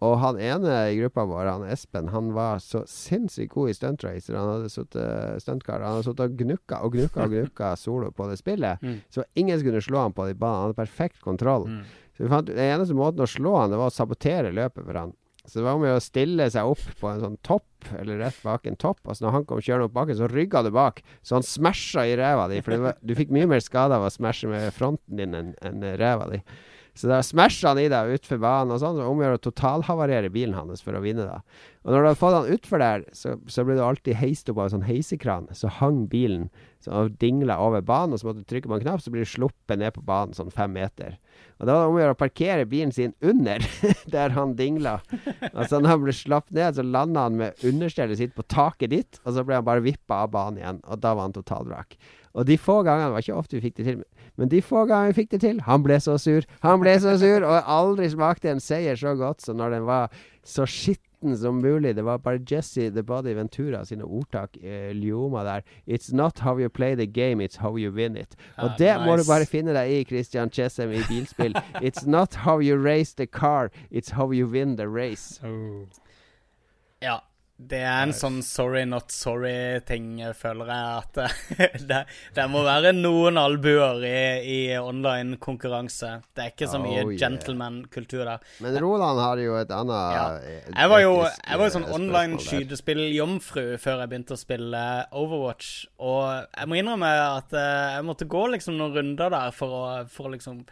Og 0.01 0.14
han 0.23 0.37
ene 0.39 0.75
i 0.93 0.97
gruppa 1.01 1.25
vår, 1.27 1.49
han 1.51 1.64
Espen, 1.75 2.09
han 2.14 2.29
var 2.33 2.61
så 2.62 2.85
sinnssykt 2.87 3.51
god 3.51 3.73
i 3.73 3.75
stunt 3.75 4.05
racer. 4.07 4.37
Han 4.39 4.53
hadde 4.53 4.69
sittet 4.71 5.43
stuntcar. 5.43 5.83
Han 5.83 5.97
hadde 5.99 6.07
sittet 6.07 6.23
og 6.29 6.37
gnukka 6.39 6.79
og 6.87 6.93
gnukka 6.95 7.25
og 7.27 7.33
gnukka 7.35 7.73
solo 7.77 8.12
på 8.14 8.29
det 8.31 8.39
spillet. 8.39 8.79
Mm. 8.81 9.01
Så 9.11 9.25
ingen 9.35 9.59
skulle 9.59 9.83
slå 9.83 10.05
han 10.07 10.14
på 10.14 10.29
de 10.31 10.37
banene. 10.39 10.61
Han 10.62 10.69
hadde 10.71 10.79
perfekt 10.79 11.19
kontroll. 11.21 11.66
Mm. 11.66 11.83
Så 12.16 12.23
vi 12.25 12.31
fant 12.31 12.47
Den 12.47 12.62
eneste 12.79 12.95
måten 12.95 13.27
å 13.27 13.29
slå 13.29 13.57
han, 13.59 13.75
det 13.75 13.81
var 13.83 13.91
å 13.91 13.97
sabotere 13.99 14.55
løpet 14.55 14.87
for 14.87 15.03
han. 15.03 15.12
Så 15.49 15.61
det 15.61 15.65
var 15.65 15.79
med 15.81 15.97
å 15.97 16.05
stille 16.05 16.47
seg 16.53 16.69
opp 16.69 16.83
på 17.01 17.09
en 17.09 17.23
sånn 17.23 17.37
topp, 17.47 17.89
eller 17.97 18.21
rett 18.21 18.41
bak 18.45 18.67
en 18.69 18.77
topp. 18.77 19.01
Og 19.07 19.17
så 19.17 19.25
når 19.25 19.37
han 19.39 19.47
kom 19.49 19.63
kjørende 19.65 19.89
opp 19.89 19.95
bakken, 19.97 20.19
så 20.19 20.29
rygga 20.29 20.61
du 20.67 20.69
bak. 20.77 21.01
Så 21.25 21.39
han 21.39 21.47
smasha 21.47 22.05
i 22.05 22.17
ræva 22.21 22.49
di. 22.53 22.61
For 22.67 22.85
var, 22.85 22.99
du 23.01 23.15
fikk 23.17 23.33
mye 23.33 23.49
mer 23.49 23.65
skade 23.65 23.97
av 23.97 24.05
å 24.05 24.13
smashe 24.13 24.51
med 24.51 24.69
fronten 24.77 25.21
din 25.21 25.37
enn 25.39 25.55
en 25.65 25.87
ræva 26.01 26.29
di. 26.35 26.43
Så 26.99 27.07
da 27.07 27.21
smasher 27.23 27.69
han 27.71 27.79
i 27.79 27.87
deg 27.93 28.17
utfor 28.17 28.41
banen 28.43 28.75
og 28.75 28.81
sånn. 28.83 28.97
Så 28.99 29.07
omgjør 29.07 29.37
å 29.37 29.43
totalhavarere 29.47 30.33
bilen 30.35 30.57
hans 30.59 30.83
for 30.83 30.99
å 30.99 31.03
vinne, 31.05 31.29
da. 31.29 31.39
Og 31.87 31.93
når 31.95 32.03
du 32.03 32.09
hadde 32.09 32.19
fått 32.19 32.35
han 32.35 32.51
utfor 32.57 32.83
der, 32.83 33.05
så, 33.15 33.37
så 33.47 33.63
ble 33.65 33.77
du 33.79 33.85
alltid 33.87 34.19
heist 34.19 34.51
opp 34.51 34.59
av 34.59 34.67
en 34.67 34.75
sånn 34.75 34.89
heisekran. 34.89 35.47
Så 35.55 35.71
hang 35.79 36.09
bilen 36.11 36.49
og 36.91 37.15
dingla 37.21 37.59
over 37.63 37.85
banen, 37.87 38.17
og 38.17 38.21
så 38.21 38.29
måtte 38.29 38.43
du 38.43 38.49
trykke 38.51 38.71
på 38.71 38.77
en 38.79 38.83
knapp, 38.83 39.03
så 39.05 39.13
blir 39.15 39.23
du 39.23 39.31
sluppet 39.31 39.79
ned 39.79 39.95
på 39.95 40.03
banen 40.09 40.35
sånn 40.35 40.51
fem 40.55 40.75
meter. 40.75 41.17
Og 41.59 41.67
da 41.69 41.75
var 41.75 41.85
det 41.85 41.89
om 41.91 41.99
å 41.99 42.03
gjøre 42.03 42.17
å 42.17 42.21
parkere 42.21 42.69
bilen 42.71 42.95
sin 42.95 43.15
under 43.23 43.65
der 44.15 44.35
han 44.35 44.57
dingla. 44.59 44.99
Altså 45.53 45.79
når 45.79 45.93
han 45.93 46.05
ble 46.05 46.15
slapp 46.19 46.51
ned, 46.55 46.79
så 46.79 46.87
landa 46.87 47.27
han 47.29 47.39
med 47.39 47.67
understellet 47.67 48.19
sitt 48.21 48.35
på 48.35 48.47
taket 48.51 48.95
ditt, 48.95 49.21
og 49.25 49.37
så 49.37 49.47
ble 49.47 49.59
han 49.59 49.67
bare 49.69 49.85
vippa 49.85 50.25
av 50.25 50.33
banen 50.35 50.63
igjen, 50.63 50.83
og 50.87 51.03
da 51.03 51.15
var 51.15 51.29
han 51.29 51.37
totalvrak. 51.37 51.99
Og 52.39 52.47
de 52.47 52.59
få 52.61 52.81
gangene, 52.87 53.11
det 53.11 53.17
var 53.17 53.27
ikke 53.27 53.39
ofte 53.39 53.59
vi 53.59 53.65
fikk 53.69 53.79
det 53.81 53.89
til, 53.89 54.03
men 54.03 54.18
de 54.47 54.62
få 54.62 54.84
gangene 54.86 55.11
vi 55.11 55.22
fikk 55.22 55.30
det 55.34 55.41
til, 55.43 55.61
han 55.66 55.82
ble 55.82 55.99
så 56.01 56.14
sur. 56.22 56.47
Han 56.62 56.78
ble 56.80 56.95
så 57.03 57.16
sur, 57.18 57.43
og 57.43 57.66
aldri 57.66 58.07
smakte 58.12 58.53
en 58.53 58.62
seier 58.62 58.95
så 58.99 59.16
godt 59.18 59.43
som 59.43 59.59
når 59.59 59.74
den 59.74 59.89
var 59.89 60.14
så 60.47 60.66
skitten 60.68 61.34
som 61.36 61.59
mulig. 61.59 61.97
Det 61.97 62.05
var 62.07 62.22
bare 62.22 62.39
Jesse 62.47 62.91
The 62.95 63.03
Body 63.03 63.34
Ventura 63.34 63.84
sine 63.84 64.07
ordtak 64.07 64.57
eh, 64.62 64.93
ljoma 64.95 65.43
der. 65.45 65.64
It's 65.86 66.14
not 66.14 66.39
how 66.39 66.59
you 66.59 66.68
play 66.68 66.95
the 66.95 67.07
game, 67.07 67.43
it's 67.43 67.59
how 67.59 67.76
you 67.76 67.91
win 67.91 68.16
it. 68.16 68.36
Og 68.59 68.70
Ah, 68.70 68.78
det 68.78 68.95
må 69.03 69.16
du 69.16 69.24
bare 69.26 69.47
finne 69.47 69.74
deg 69.74 69.91
i, 69.91 70.05
Christian 70.05 70.51
Chessem, 70.51 70.93
i 70.95 71.03
bilspill. 71.09 71.59
It's 71.82 72.07
not 72.07 72.34
how 72.47 72.61
you 72.61 72.76
race 72.76 73.14
the 73.14 73.26
car, 73.26 73.70
it's 73.91 74.11
how 74.11 74.30
you 74.32 74.47
win 74.47 74.76
the 74.76 74.89
race. 74.89 75.41
Oh. 75.43 75.86
Det 77.59 77.81
er 77.83 78.05
en 78.05 78.13
sånn 78.15 78.37
sorry 78.47 78.85
not 78.87 79.11
sorry-ting, 79.11 80.21
føler 80.39 80.69
jeg. 80.71 81.01
At 81.03 81.49
det, 81.91 81.97
det, 82.37 82.45
må 82.53 82.63
være 82.63 82.93
noen 82.95 83.41
albuer 83.41 84.05
i, 84.07 84.21
i 84.47 84.59
online 84.79 85.41
konkurranse. 85.43 86.13
Det 86.31 86.45
er 86.45 86.53
ikke 86.53 86.69
så 86.71 86.79
mye 86.79 87.03
oh, 87.03 87.11
yeah. 87.11 87.19
gentleman-kultur 87.19 88.23
der. 88.29 88.47
Men 88.63 88.79
Roland 88.85 89.19
har 89.25 89.43
jo 89.43 89.59
et 89.59 89.75
annet 89.75 90.15
ja. 90.15 90.29
Jeg 90.69 90.93
var 90.93 91.03
jo 91.03 91.13
jeg 91.27 91.61
var 91.63 91.75
sånn 91.75 91.89
online 91.99 92.39
skytespill-jomfru 92.47 93.67
før 93.83 94.05
jeg 94.05 94.13
begynte 94.15 94.39
å 94.39 94.41
spille 94.41 94.85
Overwatch. 95.19 95.73
Og 95.99 96.23
jeg 96.47 96.71
må 96.71 96.79
innrømme 96.79 97.11
at 97.25 97.59
eh, 97.59 97.97
jeg 97.97 98.07
måtte 98.07 98.31
gå 98.31 98.45
liksom 98.55 98.79
noen 98.79 98.95
runder 99.01 99.35
der 99.35 99.51
for 99.57 99.81
å, 99.81 99.85
for 100.07 100.31
å 100.31 100.37
liksom 100.37 100.63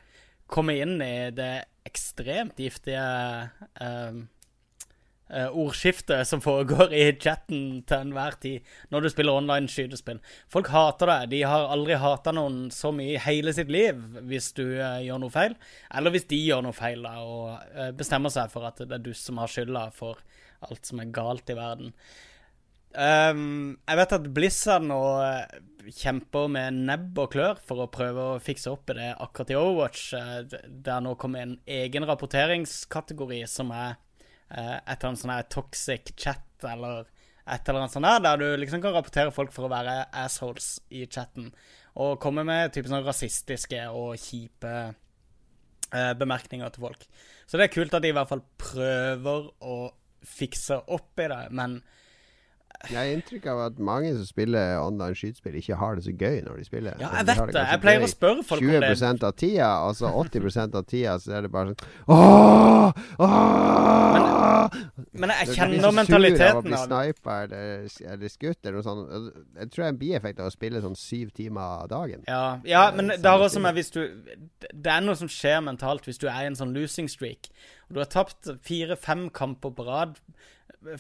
komme 0.47 0.79
inn 0.79 1.01
i 1.03 1.33
det 1.35 1.67
ekstremt 1.87 2.59
giftige 2.63 3.03
um, 3.83 4.27
ordskiftet 5.29 6.29
som 6.29 6.41
foregår 6.41 6.93
i 6.95 7.07
chatten 7.19 7.81
til 7.87 8.05
enhver 8.05 8.37
tid 8.43 8.77
når 8.95 9.07
du 9.07 9.09
spiller 9.11 9.35
online 9.35 9.71
skytespill. 9.71 10.21
Folk 10.53 10.71
hater 10.71 11.11
det. 11.11 11.19
De 11.35 11.43
har 11.43 11.67
aldri 11.73 11.99
hata 11.99 12.35
noen 12.37 12.69
så 12.75 12.93
mye 12.95 13.17
i 13.17 13.25
hele 13.25 13.55
sitt 13.57 13.73
liv 13.73 13.99
hvis 14.29 14.53
du 14.57 14.65
uh, 14.79 15.03
gjør 15.03 15.25
noe 15.25 15.35
feil. 15.35 15.57
Eller 15.91 16.15
hvis 16.15 16.29
de 16.31 16.39
gjør 16.39 16.63
noe 16.67 16.77
feil 16.77 17.03
da, 17.03 17.17
og 17.25 17.75
uh, 17.75 17.91
bestemmer 17.97 18.33
seg 18.33 18.55
for 18.55 18.69
at 18.69 18.85
det 18.85 19.01
er 19.01 19.03
du 19.03 19.13
som 19.17 19.43
har 19.43 19.51
skylda 19.51 19.89
for 19.97 20.23
alt 20.67 20.89
som 20.89 21.03
er 21.03 21.13
galt 21.15 21.51
i 21.51 21.59
verden. 21.59 21.93
Um, 22.97 23.77
jeg 23.83 23.99
vet 23.99 24.17
at 24.17 24.31
Blizzard 24.33 24.87
nå 24.87 25.03
kjemper 25.99 26.47
med 26.49 26.79
nebb 26.87 27.19
og 27.21 27.35
klør 27.35 27.61
for 27.67 27.83
å 27.83 27.91
prøve 27.93 28.31
å 28.31 28.41
fikse 28.43 28.71
opp 28.73 28.95
i 28.95 28.97
det 29.03 29.11
akkurat 29.13 29.53
i 29.53 29.59
Overwatch. 29.59 30.07
Det 30.49 30.91
har 30.95 31.05
nå 31.05 31.13
kommet 31.21 31.45
en 31.45 31.59
egen 31.83 32.07
rapporteringskategori 32.09 33.43
som 33.51 33.75
er 33.75 33.95
Eh, 33.95 34.06
et 34.51 34.95
eller 34.97 35.09
annet 35.11 35.23
sånn 35.23 35.35
her 35.35 35.49
toxic 35.53 36.13
chat 36.15 36.67
eller 36.67 37.07
et 37.47 37.69
eller 37.69 37.85
annet 37.85 37.95
sånt 37.95 38.07
der, 38.07 38.23
der 38.25 38.41
du 38.41 38.47
liksom 38.59 38.83
kan 38.83 38.95
rapportere 38.97 39.35
folk 39.35 39.53
for 39.55 39.67
å 39.67 39.71
være 39.71 40.01
assholes 40.25 40.77
i 40.91 41.05
chatten. 41.07 41.53
Og 42.03 42.19
komme 42.23 42.43
med 42.47 42.73
type 42.75 42.91
sånn 42.91 43.07
rasistiske 43.07 43.85
og 43.95 44.17
kjipe 44.19 44.73
eh, 44.87 46.13
bemerkninger 46.19 46.75
til 46.75 46.89
folk. 46.89 47.07
Så 47.47 47.59
det 47.59 47.69
er 47.69 47.75
kult 47.77 47.95
at 47.95 48.03
de 48.03 48.11
i 48.11 48.17
hvert 48.17 48.33
fall 48.33 48.43
prøver 48.59 49.47
å 49.63 49.77
fikse 50.27 50.81
opp 50.91 51.23
i 51.23 51.29
det, 51.31 51.45
men 51.55 51.79
jeg 52.91 52.99
har 52.99 53.13
inntrykk 53.13 53.47
av 53.53 53.63
at 53.67 53.79
mange 53.83 54.13
som 54.17 54.27
spiller 54.29 54.77
online 54.81 55.17
skytespill, 55.19 55.59
ikke 55.61 55.79
har 55.81 55.99
det 55.99 56.07
så 56.07 56.15
gøy 56.15 56.41
når 56.47 56.61
de 56.61 56.67
spiller. 56.69 56.97
Ja, 57.03 57.11
jeg 57.19 57.29
vet 57.31 57.53
det. 57.55 57.65
Jeg 57.71 57.83
pleier 57.83 58.07
å 58.07 58.11
spørre 58.11 58.47
folk 58.47 58.65
om 58.65 58.73
det. 58.73 58.93
20 58.97 59.27
av 59.27 59.37
tida, 59.43 59.71
altså 59.89 60.13
80% 60.25 60.79
av 60.81 60.87
tida, 60.91 61.17
så 61.23 61.37
er 61.39 61.47
det 61.47 61.53
bare 61.55 61.73
sånn 61.73 62.15
Åh! 62.17 63.03
Åh! 63.27 64.17
Men, 64.67 65.27
men 65.27 65.33
jeg 65.41 65.57
kjenner 65.57 65.95
mentaliteten 65.95 66.57
av 66.57 66.65
bli 66.67 66.81
snipa 66.81 67.37
eller, 67.45 67.87
eller 68.13 68.33
skutt 68.33 68.67
eller 68.67 68.79
noe 68.79 68.87
sånt. 68.87 69.39
Jeg 69.57 69.71
tror 69.71 69.83
det 69.83 69.87
er 69.87 69.95
en 69.95 70.01
bieffekt 70.01 70.43
av 70.43 70.51
å 70.51 70.55
spille 70.55 70.83
sånn 70.85 70.99
syv 70.99 71.33
timer 71.37 71.87
dagen. 71.91 72.27
Ja, 72.31 72.59
ja 72.67 72.89
men 72.97 73.13
det 73.15 73.27
har 73.27 73.43
også 73.43 73.63
med 73.63 73.77
hvis 73.77 73.93
du 73.95 74.03
Det 74.73 74.93
er 74.93 75.05
noe 75.05 75.17
som 75.19 75.31
skjer 75.31 75.63
mentalt 75.65 76.07
hvis 76.09 76.21
du 76.23 76.29
er 76.31 76.45
i 76.45 76.51
en 76.51 76.59
sånn 76.59 76.75
losing 76.77 77.11
streak. 77.13 77.51
Og 77.89 77.97
du 77.97 78.03
har 78.03 78.11
tapt 78.11 78.51
fire-fem 78.67 79.29
kamper 79.35 79.75
på 79.77 79.87
rad 79.87 80.21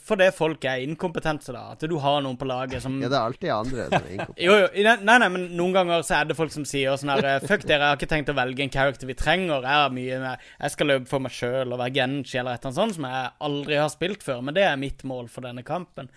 fordi 0.03 0.27
folk 0.35 0.65
er 0.67 0.83
inkompetente, 0.85 1.53
da. 1.55 1.63
At 1.77 1.85
du 1.89 1.95
har 2.03 2.21
noen 2.25 2.39
på 2.41 2.49
laget 2.49 2.83
som 2.85 2.97
Ja, 3.03 3.09
det 3.13 3.17
er 3.19 3.27
alltid 3.31 3.53
andre 3.55 3.87
som 3.89 3.97
er 3.99 4.13
inkompetente. 4.17 4.47
jo, 4.47 4.57
jo. 4.63 4.85
Nei, 5.07 5.17
nei, 5.23 5.29
men 5.37 5.45
noen 5.59 5.77
ganger 5.77 6.07
så 6.07 6.19
er 6.21 6.31
det 6.31 6.37
folk 6.39 6.55
som 6.55 6.67
sier 6.69 6.97
sånn 7.01 7.13
her 7.15 7.29
Fuck 7.45 7.67
dere, 7.69 7.81
jeg 7.81 7.87
har 7.95 8.01
ikke 8.01 8.11
tenkt 8.15 8.33
å 8.33 8.37
velge 8.39 8.65
en 8.67 8.73
character 8.75 9.11
vi 9.11 9.19
trenger. 9.19 9.61
Jeg 9.67 9.83
har 9.83 9.93
mye 9.95 10.21
med 10.23 10.47
Jeg 10.61 10.75
skal 10.77 10.91
løpe 10.93 11.11
for 11.11 11.23
meg 11.27 11.37
sjøl 11.37 11.73
og 11.77 11.81
være 11.83 11.95
Genji 11.99 12.41
eller 12.41 12.57
et 12.57 12.65
eller 12.65 12.73
annet 12.73 12.81
sånt 12.83 12.99
som 12.99 13.09
jeg 13.11 13.35
aldri 13.51 13.79
har 13.83 13.93
spilt 13.95 14.27
før. 14.27 14.43
Men 14.49 14.57
det 14.59 14.65
er 14.67 14.81
mitt 14.81 15.05
mål 15.07 15.29
for 15.33 15.47
denne 15.47 15.63
kampen. 15.67 16.11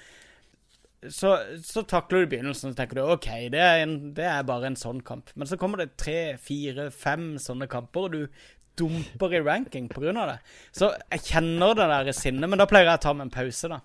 Så, 1.08 1.30
så 1.64 1.86
takler 1.88 2.26
du 2.26 2.32
begynnelsen 2.34 2.74
og 2.74 2.76
tenker 2.76 2.98
du 3.00 3.06
OK, 3.14 3.28
det 3.54 3.60
er, 3.64 3.86
en, 3.86 3.94
det 4.18 4.26
er 4.28 4.42
bare 4.44 4.68
en 4.68 4.76
sånn 4.76 5.00
kamp. 5.08 5.30
Men 5.40 5.48
så 5.48 5.56
kommer 5.56 5.80
det 5.80 5.94
tre, 6.02 6.36
fire, 6.44 6.90
fem 6.92 7.38
sånne 7.40 7.70
kamper, 7.72 8.10
og 8.10 8.18
du 8.18 8.50
dumper 8.80 9.36
i 9.36 9.42
ranking 9.46 9.88
pga. 9.92 10.14
det. 10.32 10.38
Så 10.72 10.94
jeg 11.12 11.26
kjenner 11.28 11.78
det 11.78 11.90
der 11.92 12.12
sinnet, 12.18 12.50
men 12.50 12.60
da 12.60 12.68
pleier 12.70 12.90
jeg 12.90 13.02
å 13.02 13.06
ta 13.08 13.16
meg 13.16 13.28
en 13.28 13.38
pause, 13.38 13.72
da. 13.72 13.82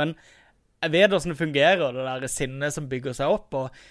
Men 0.00 0.14
jeg 0.82 0.94
vet 0.94 1.14
åssen 1.14 1.34
det 1.34 1.38
fungerer, 1.40 1.92
det 1.94 2.06
der 2.08 2.32
sinnet 2.32 2.74
som 2.74 2.88
bygger 2.90 3.18
seg 3.18 3.34
opp. 3.38 3.54
og 3.54 3.82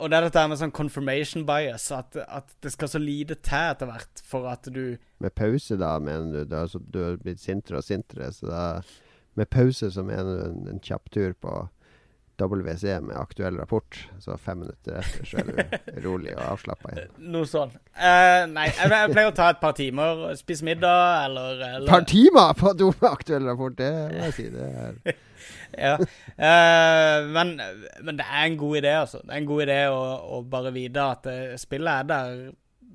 og 0.00 0.08
det 0.08 0.16
er 0.16 0.26
dette 0.26 0.42
med 0.48 0.56
sånn 0.60 0.72
confirmation 0.72 1.42
bias, 1.44 1.90
at, 1.92 2.16
at, 2.16 2.52
det 2.64 2.72
skal 2.72 2.88
så 2.88 3.00
lite 3.02 3.36
til 3.44 3.72
etter 3.74 3.88
hvert 3.90 4.22
for 4.24 4.48
at 4.48 4.68
du 4.72 4.96
Med 5.20 5.34
pause, 5.36 5.76
da, 5.76 5.98
mener 6.00 6.46
du? 6.48 6.78
Du 6.88 7.02
har 7.02 7.18
blitt 7.20 7.42
sintere 7.42 7.82
og 7.82 7.84
sintere, 7.84 8.30
så 8.32 8.48
da 8.48 8.62
Med 9.36 9.50
pause 9.52 9.90
så 9.92 10.04
mener 10.06 10.38
du 10.38 10.44
en, 10.46 10.62
en 10.72 10.80
kjapp 10.80 11.10
tur 11.12 11.34
på 11.36 11.52
WC 12.48 13.00
med 13.04 13.16
aktuell 13.16 13.56
rapport. 13.60 13.98
Så 14.22 14.36
fem 14.40 14.62
minutter 14.62 15.00
etter 15.00 15.26
så 15.28 15.42
er 15.42 15.50
du 15.50 15.80
rolig 16.06 16.32
og 16.36 16.42
avslappa 16.54 16.92
igjen. 16.94 17.10
Noe 17.34 17.48
sånn. 17.48 17.74
Uh, 17.92 18.46
nei, 18.52 18.68
jeg, 18.70 19.10
pleier 19.12 19.30
å 19.30 19.34
ta 19.36 19.50
et 19.54 19.60
par 19.62 19.74
timer, 19.78 20.22
spise 20.38 20.66
middag 20.66 21.26
eller, 21.26 21.64
eller... 21.68 21.88
Par 21.90 22.06
timer 22.08 22.54
på 22.58 22.72
do 22.78 22.92
med 22.94 23.10
aktuell 23.10 23.50
rapport, 23.50 23.76
det 23.78 23.90
må 24.14 24.30
jeg 24.30 24.38
si. 24.38 24.48
Det 24.54 24.70
er 24.70 25.18
ja. 25.86 25.94
Uh, 26.00 27.28
men, 27.34 27.54
men, 27.58 28.16
det 28.16 28.26
er 28.26 28.46
en 28.46 28.58
god 28.60 28.80
idé, 28.80 28.96
altså. 29.02 29.20
Det 29.24 29.34
er 29.34 29.42
en 29.42 29.52
god 29.52 29.66
idé 29.66 29.80
å, 29.92 30.02
å 30.38 30.42
bare 30.56 30.74
vite 30.74 31.06
at 31.16 31.30
spillet 31.60 32.02
er 32.02 32.10
der 32.10 32.42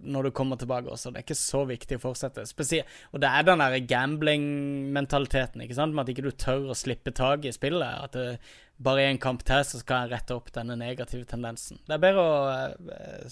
når 0.05 0.27
du 0.27 0.31
kommer 0.35 0.59
tilbake 0.61 0.91
også. 0.91 1.11
Det 1.11 1.17
er 1.21 1.27
ikke 1.27 1.39
så 1.39 1.61
viktig 1.69 1.95
å 1.99 2.03
fortsette. 2.03 2.45
Spesielt, 2.49 2.87
og 3.11 3.17
det 3.23 3.29
er 3.31 3.41
den 3.47 3.63
der 3.63 3.75
gambling-mentaliteten, 3.89 5.59
ikke 5.65 5.77
sant, 5.77 5.95
med 5.95 6.03
at 6.05 6.11
ikke 6.13 6.27
du 6.27 6.31
tør 6.31 6.61
å 6.71 6.77
slippe 6.77 7.11
tak 7.15 7.39
i 7.45 7.55
spillet. 7.55 7.93
At 8.07 8.13
det, 8.17 8.25
bare 8.77 9.01
er 9.05 9.09
en 9.13 9.23
kamp 9.23 9.41
til 9.47 9.63
så 9.67 9.75
skal 9.79 9.97
jeg 10.05 10.11
rette 10.15 10.35
opp 10.35 10.47
denne 10.55 10.75
negative 10.79 11.25
tendensen. 11.29 11.77
Det 11.87 11.93
er 11.95 12.03
bedre 12.03 12.21
å 12.23 12.25
uh, 12.51 13.27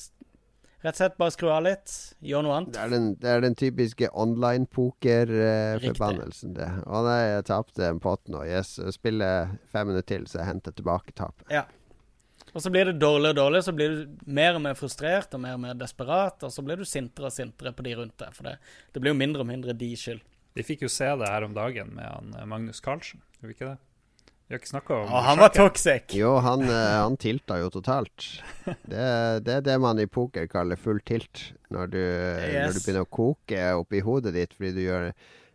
Rett 0.84 0.98
og 0.98 1.00
slett 1.00 1.16
bare 1.16 1.32
skru 1.32 1.48
av 1.48 1.64
litt, 1.64 1.88
gjøre 2.28 2.44
noe 2.44 2.56
annet. 2.58 2.76
Det 2.76 2.82
er 2.84 2.90
den, 2.92 3.16
det 3.22 3.30
er 3.32 3.40
den 3.46 3.56
typiske 3.56 4.04
online-poker-forbannelsen, 4.20 6.52
det. 6.58 6.68
Å 6.84 7.00
nei, 7.06 7.22
jeg 7.30 7.46
tapte 7.48 7.88
en 7.88 8.04
pott 8.04 8.20
nå. 8.28 8.44
Yes, 8.44 8.84
spiller 8.92 9.48
fem 9.72 9.88
minutter 9.88 10.12
til, 10.12 10.28
så 10.28 10.42
jeg 10.42 10.50
henter 10.50 10.76
tilbake 10.76 11.16
tapet. 11.16 11.48
Ja. 11.56 11.64
Og 12.54 12.62
så 12.62 12.70
blir 12.70 12.86
det 12.86 13.00
dårlig 13.02 13.32
og 13.34 13.40
dårlig, 13.40 13.64
så 13.66 13.74
blir 13.74 13.94
du 13.94 14.28
mer 14.30 14.60
og 14.60 14.62
mer 14.62 14.78
frustrert 14.78 15.34
og 15.34 15.42
mer 15.42 15.58
og 15.58 15.64
mer 15.64 15.78
desperat, 15.78 16.44
og 16.46 16.54
så 16.54 16.62
blir 16.66 16.78
du 16.78 16.86
sintere 16.86 17.32
og 17.32 17.34
sintere 17.34 17.74
på 17.74 17.86
de 17.86 17.96
rundt 17.98 18.14
deg. 18.22 18.36
For 18.38 18.46
det, 18.46 18.60
det 18.94 19.02
blir 19.02 19.16
jo 19.16 19.20
mindre 19.20 19.42
og 19.42 19.50
mindre 19.50 19.74
de 19.78 19.90
skyld. 19.98 20.22
Vi 20.54 20.66
fikk 20.66 20.86
jo 20.86 20.92
se 20.92 21.10
det 21.18 21.32
her 21.32 21.48
om 21.48 21.56
dagen 21.56 21.96
med 21.98 22.06
han 22.06 22.38
eh, 22.38 22.46
Magnus 22.50 22.84
Carlsen, 22.84 23.24
gjorde 23.40 23.50
vi 23.50 23.58
ikke 23.58 23.72
det? 23.72 23.80
Vi 24.44 24.54
har 24.54 24.60
ikke 24.60 24.70
snakka 24.70 24.96
om 25.00 25.10
Å, 25.10 25.22
Han 25.26 25.40
var 25.42 25.54
toxic! 25.56 26.14
Jo, 26.14 26.36
han, 26.46 26.66
eh, 26.68 26.96
han 27.00 27.16
tilta 27.18 27.58
jo 27.58 27.72
totalt. 27.74 28.28
Det, 28.68 29.06
det, 29.48 29.56
er 29.56 29.64
det 29.66 29.78
man 29.82 29.98
i 30.04 30.06
poker 30.06 30.46
kaller 30.52 30.78
full 30.78 31.02
tilt. 31.08 31.48
Når 31.74 31.90
du, 31.90 32.02
yes. 32.04 32.68
når 32.68 32.76
du 32.76 32.82
begynner 32.84 33.08
å 33.08 33.14
koke 33.18 33.64
oppi 33.80 34.04
hodet 34.06 34.36
ditt 34.38 34.54
fordi 34.54 34.76
du 34.78 34.84
gjør 34.84 35.10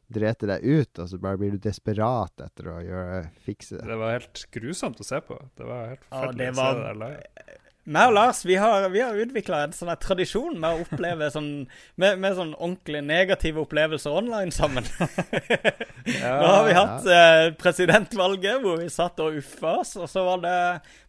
drete 0.08 0.48
deg 0.48 0.64
ut, 0.64 0.98
og 0.98 1.10
så 1.10 1.20
bare 1.22 1.40
blir 1.40 1.56
du 1.56 1.62
desperat 1.62 2.44
etter 2.46 2.70
å 2.72 2.78
gjøre, 2.84 3.22
fikse 3.44 3.78
det. 3.78 3.86
Det 3.90 4.00
var 4.00 4.14
helt 4.16 4.44
grusomt 4.54 5.00
å 5.02 5.06
se 5.06 5.20
på. 5.24 5.38
Det 5.58 5.68
var 5.68 5.94
helt 5.94 6.04
forferdelig 6.08 6.50
ja, 6.50 6.58
var... 6.58 6.68
å 6.68 6.78
se 6.78 6.86
det 6.88 7.16
der 7.46 7.58
meg 7.88 8.10
og 8.10 8.16
Lars 8.18 8.42
vi 8.44 8.56
har, 8.60 8.84
vi 8.92 9.00
har 9.00 9.16
utvikla 9.16 9.62
en 9.64 9.72
sånn 9.72 9.90
tradisjon 10.02 10.58
med 10.60 10.76
å 10.76 10.84
oppleve 10.84 11.30
sånn 11.34 11.50
med, 11.96 12.20
med 12.20 12.36
sånn 12.36 12.52
ordentlig 12.58 13.00
negative 13.06 13.62
opplevelser 13.64 14.16
online 14.20 14.52
sammen. 14.54 14.86
ja, 16.20 16.34
Nå 16.36 16.50
har 16.52 16.66
vi 16.68 16.76
hatt 16.76 17.08
ja. 17.08 17.18
eh, 17.18 17.52
presidentvalget 17.58 18.60
hvor 18.64 18.82
vi 18.82 18.90
satt 18.92 19.20
og 19.24 19.38
uffa 19.40 19.78
oss, 19.80 19.94
og 19.96 20.08
så 20.10 20.26
var 20.26 20.44
det 20.44 20.56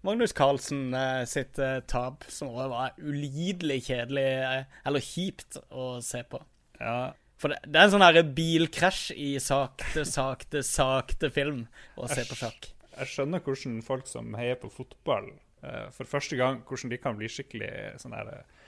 Magnus 0.08 0.36
Carlsen 0.36 0.93
eh, 0.95 1.24
sitt 1.30 1.60
eh, 1.60 1.82
tap 1.89 2.24
som 2.32 2.56
var 2.56 2.95
ulidelig 3.04 3.82
kjedelig, 3.89 4.30
eh, 4.47 4.80
eller 4.88 5.04
kjipt, 5.04 5.60
å 5.76 5.97
se 6.06 6.24
på. 6.32 6.39
Ja, 6.80 7.12
for 7.40 7.54
det, 7.54 7.60
det 7.66 7.80
er 7.80 7.88
en 7.88 7.94
sånn 7.96 8.04
her 8.04 8.20
bilkrasj 8.36 9.14
i 9.16 9.30
sakte, 9.44 10.04
sakte, 10.08 10.64
sakte 10.66 11.32
film 11.32 11.64
å 11.96 12.10
se 12.12 12.26
på 12.28 12.38
sjakk. 12.40 12.72
Jeg 13.00 13.12
skjønner 13.14 13.44
hvordan 13.46 13.80
folk 13.86 14.10
som 14.12 14.34
heier 14.36 14.60
på 14.60 14.72
fotball 14.74 15.30
uh, 15.64 15.88
for 15.96 16.10
første 16.10 16.36
gang, 16.40 16.60
hvordan 16.68 16.92
de 16.92 17.00
kan 17.00 17.16
bli 17.20 17.30
skikkelig 17.32 17.72
sånn 18.04 18.18
her 18.18 18.34
uh, 18.42 18.60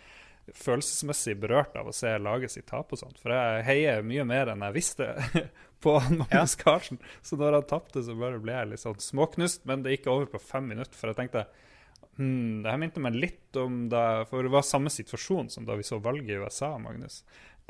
følelsesmessig 0.58 1.36
berørt 1.42 1.76
av 1.80 1.90
å 1.90 1.96
se 1.96 2.12
laget 2.20 2.54
sitt 2.54 2.68
tape 2.70 2.96
og 2.96 3.02
sånt. 3.02 3.20
For 3.22 3.34
jeg 3.36 3.66
heier 3.68 4.06
mye 4.06 4.26
mer 4.28 4.52
enn 4.52 4.64
jeg 4.66 4.78
visste 4.78 5.10
på 5.84 5.98
Magnus 6.10 6.56
ja. 6.56 6.62
Carlsen. 6.64 7.02
Så 7.26 7.38
når 7.40 7.60
han 7.60 7.68
tapte, 7.70 8.04
så 8.06 8.16
bare 8.18 8.42
ble 8.42 8.56
jeg 8.56 8.72
litt 8.72 8.84
sånn 8.84 9.04
småknust. 9.04 9.66
Men 9.70 9.86
det 9.86 9.98
gikk 9.98 10.10
over 10.14 10.32
på 10.32 10.42
fem 10.44 10.68
minutter, 10.72 10.98
for 10.98 11.12
jeg 11.12 11.20
tenkte 11.22 11.46
hmm, 12.18 12.64
det 12.64 12.74
her 12.74 12.82
minte 12.82 13.04
meg 13.04 13.18
litt 13.18 13.62
om 13.62 13.86
da 13.92 14.24
For 14.30 14.48
det 14.48 14.54
var 14.54 14.68
samme 14.68 14.92
situasjon 14.94 15.52
som 15.54 15.68
da 15.68 15.78
vi 15.80 15.88
så 15.88 16.02
valget 16.04 16.36
i 16.36 16.42
USA, 16.42 16.74
Magnus. 16.82 17.22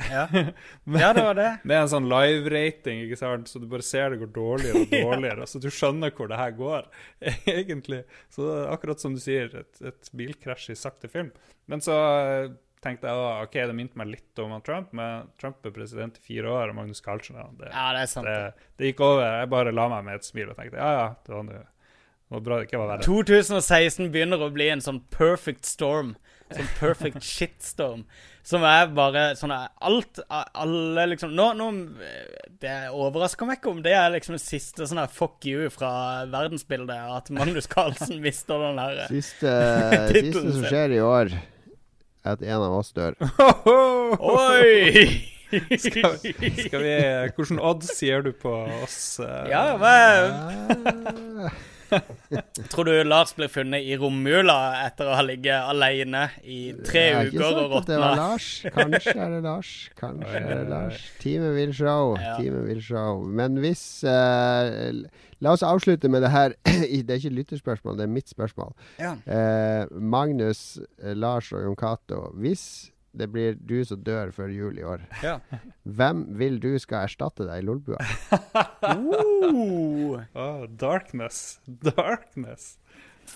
Ja. 0.01 0.23
ja, 1.03 1.11
det 1.13 1.21
var 1.25 1.35
det. 1.37 1.49
Med 1.67 1.77
en 1.83 1.89
sånn 1.91 2.07
live-rating, 2.09 3.03
ikke 3.05 3.19
sant? 3.19 3.51
så 3.51 3.59
du 3.61 3.67
bare 3.69 3.85
ser 3.85 4.13
det 4.15 4.21
går 4.23 4.31
dårligere 4.33 4.81
og 4.85 4.95
dårligere. 5.11 5.43
ja. 5.45 5.49
Så 5.51 5.61
du 5.61 5.69
skjønner 5.73 6.13
hvor 6.17 6.31
det 6.31 6.39
her 6.41 6.55
går, 6.57 6.87
egentlig. 7.57 8.01
Så 8.33 8.47
akkurat 8.71 9.03
som 9.03 9.13
du 9.17 9.21
sier, 9.21 9.51
et, 9.61 9.81
et 9.91 10.11
bilkrasj 10.17 10.71
i 10.73 10.79
sakte 10.79 11.11
film. 11.11 11.29
Men 11.69 11.83
så 11.85 11.95
tenkte 12.81 13.05
jeg 13.05 13.13
at 13.13 13.43
OK, 13.45 13.53
det 13.69 13.75
minte 13.77 13.99
meg 14.01 14.09
litt 14.09 14.39
om 14.41 14.55
Trump, 14.65 14.89
men 14.97 15.27
Trump 15.37 15.61
er 15.69 15.73
president 15.75 16.15
i 16.17 16.23
fire 16.25 16.49
år, 16.49 16.71
og 16.71 16.79
Magnus 16.79 17.03
Carlsen 17.05 17.37
ja, 17.37 17.43
det, 17.59 17.69
Ja, 17.69 17.83
det 17.93 18.07
er 18.07 18.09
sant. 18.09 18.25
det, 18.25 18.65
det 18.81 18.89
gikk 18.89 19.03
over. 19.05 19.21
Jeg 19.43 19.51
bare 19.53 19.73
la 19.75 19.85
meg 19.91 20.07
med 20.07 20.17
et 20.17 20.25
smil 20.25 20.49
og 20.49 20.57
tenkte 20.57 20.81
ja, 20.81 20.89
ja, 20.97 21.05
det 21.27 21.35
var, 21.35 21.45
nå- 21.45 21.59
det 21.61 22.33
var 22.39 22.43
bra 22.47 22.57
det 22.57 22.65
ikke 22.71 22.81
var 22.81 22.89
verre. 22.95 23.05
2016 23.05 24.09
begynner 24.15 24.41
å 24.41 24.49
bli 24.55 24.71
en 24.73 24.81
sånn 24.81 25.03
perfect 25.13 25.69
storm. 25.69 26.15
Sånn 26.51 26.71
perfect 26.79 27.21
shitstorm. 27.23 28.07
Som 28.43 28.63
er 28.65 28.87
bare 28.97 29.23
sånn 29.37 29.51
Alt 29.53 30.17
Alle 30.27 31.03
liksom 31.11 31.35
Nå, 31.37 31.51
nå 31.59 31.67
Det 32.61 32.73
overrasker 32.89 33.45
meg 33.45 33.59
ikke 33.59 33.69
om 33.75 33.81
det 33.85 33.93
er 33.93 34.07
liksom 34.15 34.33
det 34.33 34.41
siste 34.41 34.87
sånn 34.89 34.97
her 35.03 35.11
fuck 35.13 35.45
you 35.45 35.67
fra 35.73 35.91
verdensbildet. 36.31 37.03
At 37.19 37.29
Magnus 37.35 37.69
Carlsen 37.69 38.17
mister 38.25 38.61
den 38.65 38.81
her 38.81 39.03
Siste, 39.11 39.51
Tittelen 40.11 40.33
siste 40.33 40.55
som 40.57 40.65
skjer 40.71 40.95
i 40.97 41.01
år, 41.05 41.35
er 42.25 42.33
at 42.35 42.41
en 42.45 42.65
av 42.65 42.79
oss 42.79 42.89
dør. 42.97 43.13
Oi! 44.31 45.05
Skal, 45.51 46.13
skal 46.21 46.83
vi, 46.85 46.91
hvordan 47.35 47.57
odds 47.59 47.89
gir 47.99 48.21
du 48.23 48.29
på 48.39 48.53
oss? 48.85 49.19
eh? 49.19 49.49
Ja, 49.51 49.63
men 49.81 51.49
Tror 52.71 52.87
du 52.87 52.93
Lars 53.07 53.33
blir 53.37 53.51
funnet 53.51 53.85
i 53.87 53.97
romjula 53.99 54.57
etter 54.85 55.09
å 55.11 55.17
ha 55.17 55.25
ligget 55.25 55.71
alene 55.71 56.27
i 56.43 56.61
tre 56.85 57.07
uker 57.27 57.59
og 57.65 57.75
at 57.81 57.89
det 57.89 57.99
var? 58.01 58.15
Lars. 58.19 58.51
Kanskje 58.75 59.15
er 59.15 59.35
det 59.35 59.41
Lars. 59.45 59.73
Kanskje 59.99 60.37
er 60.43 60.53
det 60.53 60.69
Lars. 60.71 61.03
Teamet 61.23 61.57
vil 61.57 61.75
show. 61.75 62.15
Ja. 62.21 62.37
Teamet 62.39 62.69
vil 62.69 62.81
show. 62.85 63.25
Men 63.27 63.59
hvis 63.63 63.83
uh, 64.07 65.03
La 65.41 65.55
oss 65.55 65.63
avslutte 65.65 66.09
med 66.09 66.21
det 66.21 66.29
her. 66.29 66.53
det 67.05 67.09
er 67.09 67.17
ikke 67.17 67.33
lytterspørsmål, 67.39 67.97
det 67.97 68.05
er 68.05 68.13
mitt 68.13 68.29
spørsmål. 68.29 68.75
Ja. 69.01 69.15
Eh, 69.25 69.87
Magnus, 69.89 70.77
eh, 71.01 71.15
Lars 71.17 71.49
og 71.51 71.63
Jon 71.65 71.77
Cato. 71.79 72.27
Hvis 72.37 72.91
det 73.13 73.27
blir 73.31 73.55
du 73.59 73.83
som 73.85 73.99
dør 74.03 74.31
før 74.35 74.47
jul 74.53 74.77
i 74.79 74.83
år, 74.87 75.01
Ja. 75.23 75.37
hvem 75.83 76.25
vil 76.39 76.59
du 76.63 76.77
skal 76.79 77.05
erstatte 77.09 77.43
deg 77.47 77.61
i 77.63 77.65
Lolbua? 77.67 77.97
Uh, 78.81 80.21
oh, 80.35 80.65
darkness. 80.85 81.59
Darkness. 81.67 82.77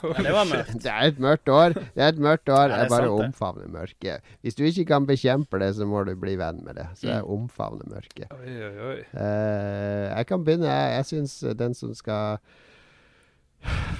ja, 0.03 0.43
det. 0.43 0.63
Det 0.83 0.89
er 0.91 1.05
et 1.07 1.19
mørkt 1.23 1.47
år. 1.51 1.75
Det 1.95 2.01
er 2.03 2.09
et 2.11 2.17
mørkt 2.19 2.49
år. 2.51 2.67
Ja, 2.67 2.75
det 2.75 2.81
jeg 2.81 2.89
bare 2.91 3.05
sant 3.07 3.25
omfavner 3.29 3.69
mørket. 3.71 4.25
Hvis 4.43 4.57
du 4.57 4.63
ikke 4.67 4.85
kan 4.89 5.05
bekjempe 5.07 5.59
det, 5.61 5.69
så 5.77 5.87
må 5.87 6.01
du 6.07 6.11
bli 6.19 6.33
venn 6.39 6.59
med 6.65 6.75
det. 6.75 6.87
Så 6.99 7.07
jeg 7.07 7.21
Mm. 7.23 7.29
omfavner 7.37 7.87
mørket. 7.87 8.27
Oi, 8.35 8.55
oi, 8.67 8.75
oi. 8.89 8.99
Uh, 9.13 10.17
jeg 10.17 10.27
kan 10.27 10.43
begynne. 10.43 10.67
Jeg, 10.67 10.91
jeg 10.97 11.05
syns 11.11 11.37
den 11.63 11.73
som 11.77 11.93
skal 11.95 12.37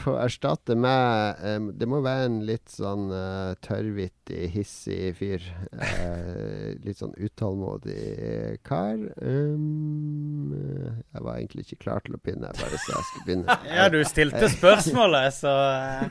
få 0.04 0.16
erstatte 0.22 0.76
meg 0.78 1.40
um, 1.42 1.70
Det 1.78 1.88
må 1.90 2.02
være 2.06 2.28
en 2.30 2.38
litt 2.48 2.70
sånn 2.72 3.08
uh, 3.12 3.54
tørrvittig, 3.66 4.50
hissig 4.54 5.14
fyr. 5.18 5.46
Uh, 5.74 6.76
litt 6.86 7.00
sånn 7.02 7.16
utålmodig 7.18 8.60
kar. 8.66 9.00
Um, 9.22 10.54
eh, 10.56 10.92
jeg 11.16 11.24
var 11.26 11.40
egentlig 11.40 11.66
ikke 11.68 11.82
klar 11.88 12.04
til 12.06 12.18
å 12.18 12.22
begynne, 12.22 12.52
bare 12.60 12.78
sa 12.84 12.94
jeg 12.98 13.08
skulle 13.10 13.26
begynne. 13.30 13.58
Ja, 13.76 13.88
du 13.94 14.00
stilte 14.08 14.52
spørsmålet, 14.54 15.34
så 15.42 15.56
uh. 15.56 16.06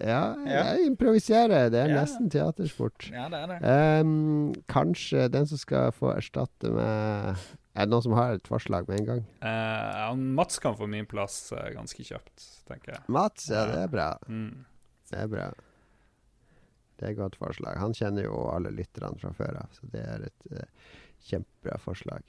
Ja, 0.00 0.32
Ja. 0.48 0.60
jeg 0.72 0.86
improviserer. 0.88 1.68
Det 1.72 1.80
er 1.82 1.90
Ja. 1.92 2.00
nesten 2.00 2.30
teatersport. 2.32 3.10
Ja, 3.12 3.26
det 3.28 3.40
er 3.42 3.50
det. 3.52 4.04
Um, 4.06 4.52
kanskje 4.68 5.26
den 5.28 5.46
som 5.50 5.60
skal 5.60 5.92
få 5.92 6.14
erstatte 6.16 6.70
meg 6.72 7.36
Er 7.74 7.86
det 7.86 7.92
noen 7.92 8.02
som 8.02 8.14
har 8.18 8.34
et 8.34 8.50
forslag 8.50 8.88
med 8.90 9.02
en 9.02 9.08
gang? 9.08 9.20
Uh, 9.44 9.48
han 10.10 10.24
Mats 10.34 10.58
kan 10.62 10.74
få 10.78 10.88
min 10.90 11.06
plass 11.10 11.52
uh, 11.54 11.68
ganske 11.74 12.02
kjapt, 12.06 12.46
tenker 12.68 12.96
jeg. 12.96 13.02
Mats, 13.12 13.46
ja, 13.52 13.62
det 13.70 13.84
er 13.84 13.92
bra. 13.92 14.08
Mm. 14.26 14.64
Det 15.10 15.20
er 15.22 15.30
bra. 15.30 15.50
Det 17.00 17.06
er 17.06 17.14
et 17.14 17.20
godt 17.22 17.38
forslag. 17.40 17.78
Han 17.80 17.96
kjenner 17.96 18.26
jo 18.26 18.42
alle 18.52 18.74
lytterne 18.76 19.16
fra 19.22 19.32
før 19.32 19.62
av, 19.62 19.72
så 19.72 19.88
det 19.88 20.02
er 20.04 20.26
et 20.28 20.50
uh, 20.52 20.90
kjempebra 21.30 21.78
forslag. 21.80 22.26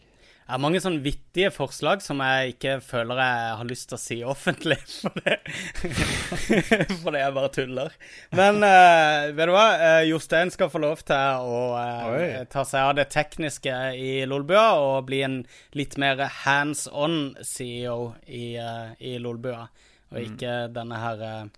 Jeg 0.52 0.56
har 0.58 0.62
mange 0.64 0.80
sånne 0.84 1.04
vittige 1.04 1.52
forslag 1.54 2.02
som 2.04 2.20
jeg 2.24 2.56
ikke 2.56 2.72
føler 2.84 3.20
jeg 3.22 3.52
har 3.60 3.68
lyst 3.70 3.88
til 3.92 3.96
å 3.98 4.02
si 4.02 4.18
offentlig. 4.28 4.78
Fordi, 5.82 6.58
det 6.64 7.22
jeg 7.22 7.36
bare 7.38 7.52
tuller. 7.56 7.96
Men 8.36 8.60
uh, 8.64 9.30
vet 9.36 9.48
du 9.52 9.54
hva? 9.56 9.68
Uh, 9.80 10.02
Jostein 10.10 10.52
skal 10.52 10.72
få 10.74 10.82
lov 10.84 11.04
til 11.08 11.46
å 11.46 11.62
uh, 11.76 12.42
ta 12.52 12.66
seg 12.68 12.84
av 12.84 12.98
det 13.00 13.08
tekniske 13.14 13.78
i 13.96 14.12
Lolbua 14.28 14.66
og 14.80 15.08
bli 15.12 15.22
en 15.28 15.40
litt 15.78 15.96
mer 16.02 16.26
hands 16.42 16.88
on 16.92 17.34
CEO 17.48 18.14
i, 18.28 18.56
uh, 18.60 18.92
i 19.00 19.18
Lolbua. 19.24 19.68
Og 20.12 20.20
ikke 20.20 20.66
denne 20.76 21.00
her 21.00 21.52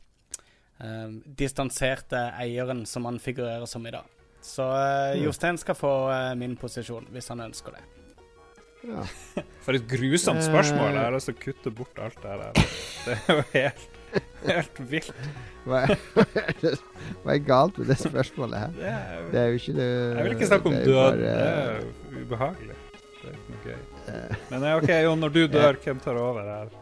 eh, 0.80 0.88
eh, 0.88 1.09
distanserte 1.39 2.32
eieren 2.39 2.86
som 2.86 3.05
han 3.05 3.19
figurerer 3.19 3.65
som 3.69 3.86
i 3.88 3.91
dag. 3.91 4.05
Så 4.43 4.65
eh, 4.76 5.24
Jostein 5.24 5.57
skal 5.57 5.76
få 5.76 5.93
eh, 6.11 6.36
min 6.36 6.55
posisjon, 6.59 7.05
hvis 7.11 7.30
han 7.32 7.39
ønsker 7.45 7.71
det. 7.78 7.84
Ja. 8.84 9.03
For 9.63 9.74
et 9.78 9.86
grusomt 9.88 10.43
spørsmål. 10.43 10.91
Jeg 10.91 11.05
har 11.05 11.13
lyst 11.15 11.30
til 11.32 11.38
å 11.38 11.41
kutte 11.45 11.71
bort 11.71 11.99
alt 12.03 12.17
det 12.19 12.34
der. 12.41 12.51
Det 13.05 13.13
er 13.15 13.38
jo 13.38 13.43
helt, 13.53 13.86
helt 14.43 14.82
vilt. 14.91 15.13
Hva 15.63 15.86
er, 15.88 15.93
hva 17.24 17.32
er 17.38 17.39
galt 17.47 17.80
med 17.80 17.88
det 17.93 17.95
spørsmålet 18.01 18.59
her? 18.59 18.74
Det 18.76 18.89
er, 18.91 19.24
Det 19.32 19.39
er 19.39 19.47
jo 19.53 19.61
ikke 19.61 19.76
det 19.80 19.88
jeg 19.88 20.26
vil 20.28 20.36
ikke 20.36 20.49
snakke 20.51 20.67
om 20.67 20.76
død. 20.76 20.95
bare- 20.99 21.17
Det 21.24 21.32
er 21.39 21.80
jo 21.80 22.26
ubehagelig. 22.26 22.80
Det 23.24 23.32
er 23.32 23.38
ikke 23.39 23.53
noe 23.55 23.63
gøy. 23.63 23.82
eh, 24.11 24.38
Men 24.51 24.67
OK, 24.74 24.89
Jon, 25.07 25.24
når 25.24 25.34
du 25.38 25.41
dør, 25.55 25.80
hvem 25.88 26.03
tar 26.03 26.19
over 26.19 26.49
her? 26.51 26.76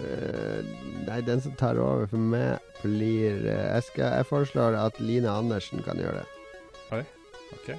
Eh, 0.00 0.64
nei, 1.06 1.20
den 1.24 1.40
som 1.40 1.54
tar 1.56 1.78
over 1.80 2.08
for 2.10 2.20
meg, 2.20 2.60
blir 2.82 3.40
uh, 3.46 3.52
jeg, 3.76 3.84
skal, 3.88 4.18
jeg 4.18 4.28
foreslår 4.28 4.76
at 4.76 4.98
Line 5.00 5.30
Andersen 5.30 5.80
kan 5.86 6.00
gjøre 6.00 6.20
det. 6.20 7.04
OK. 7.56 7.70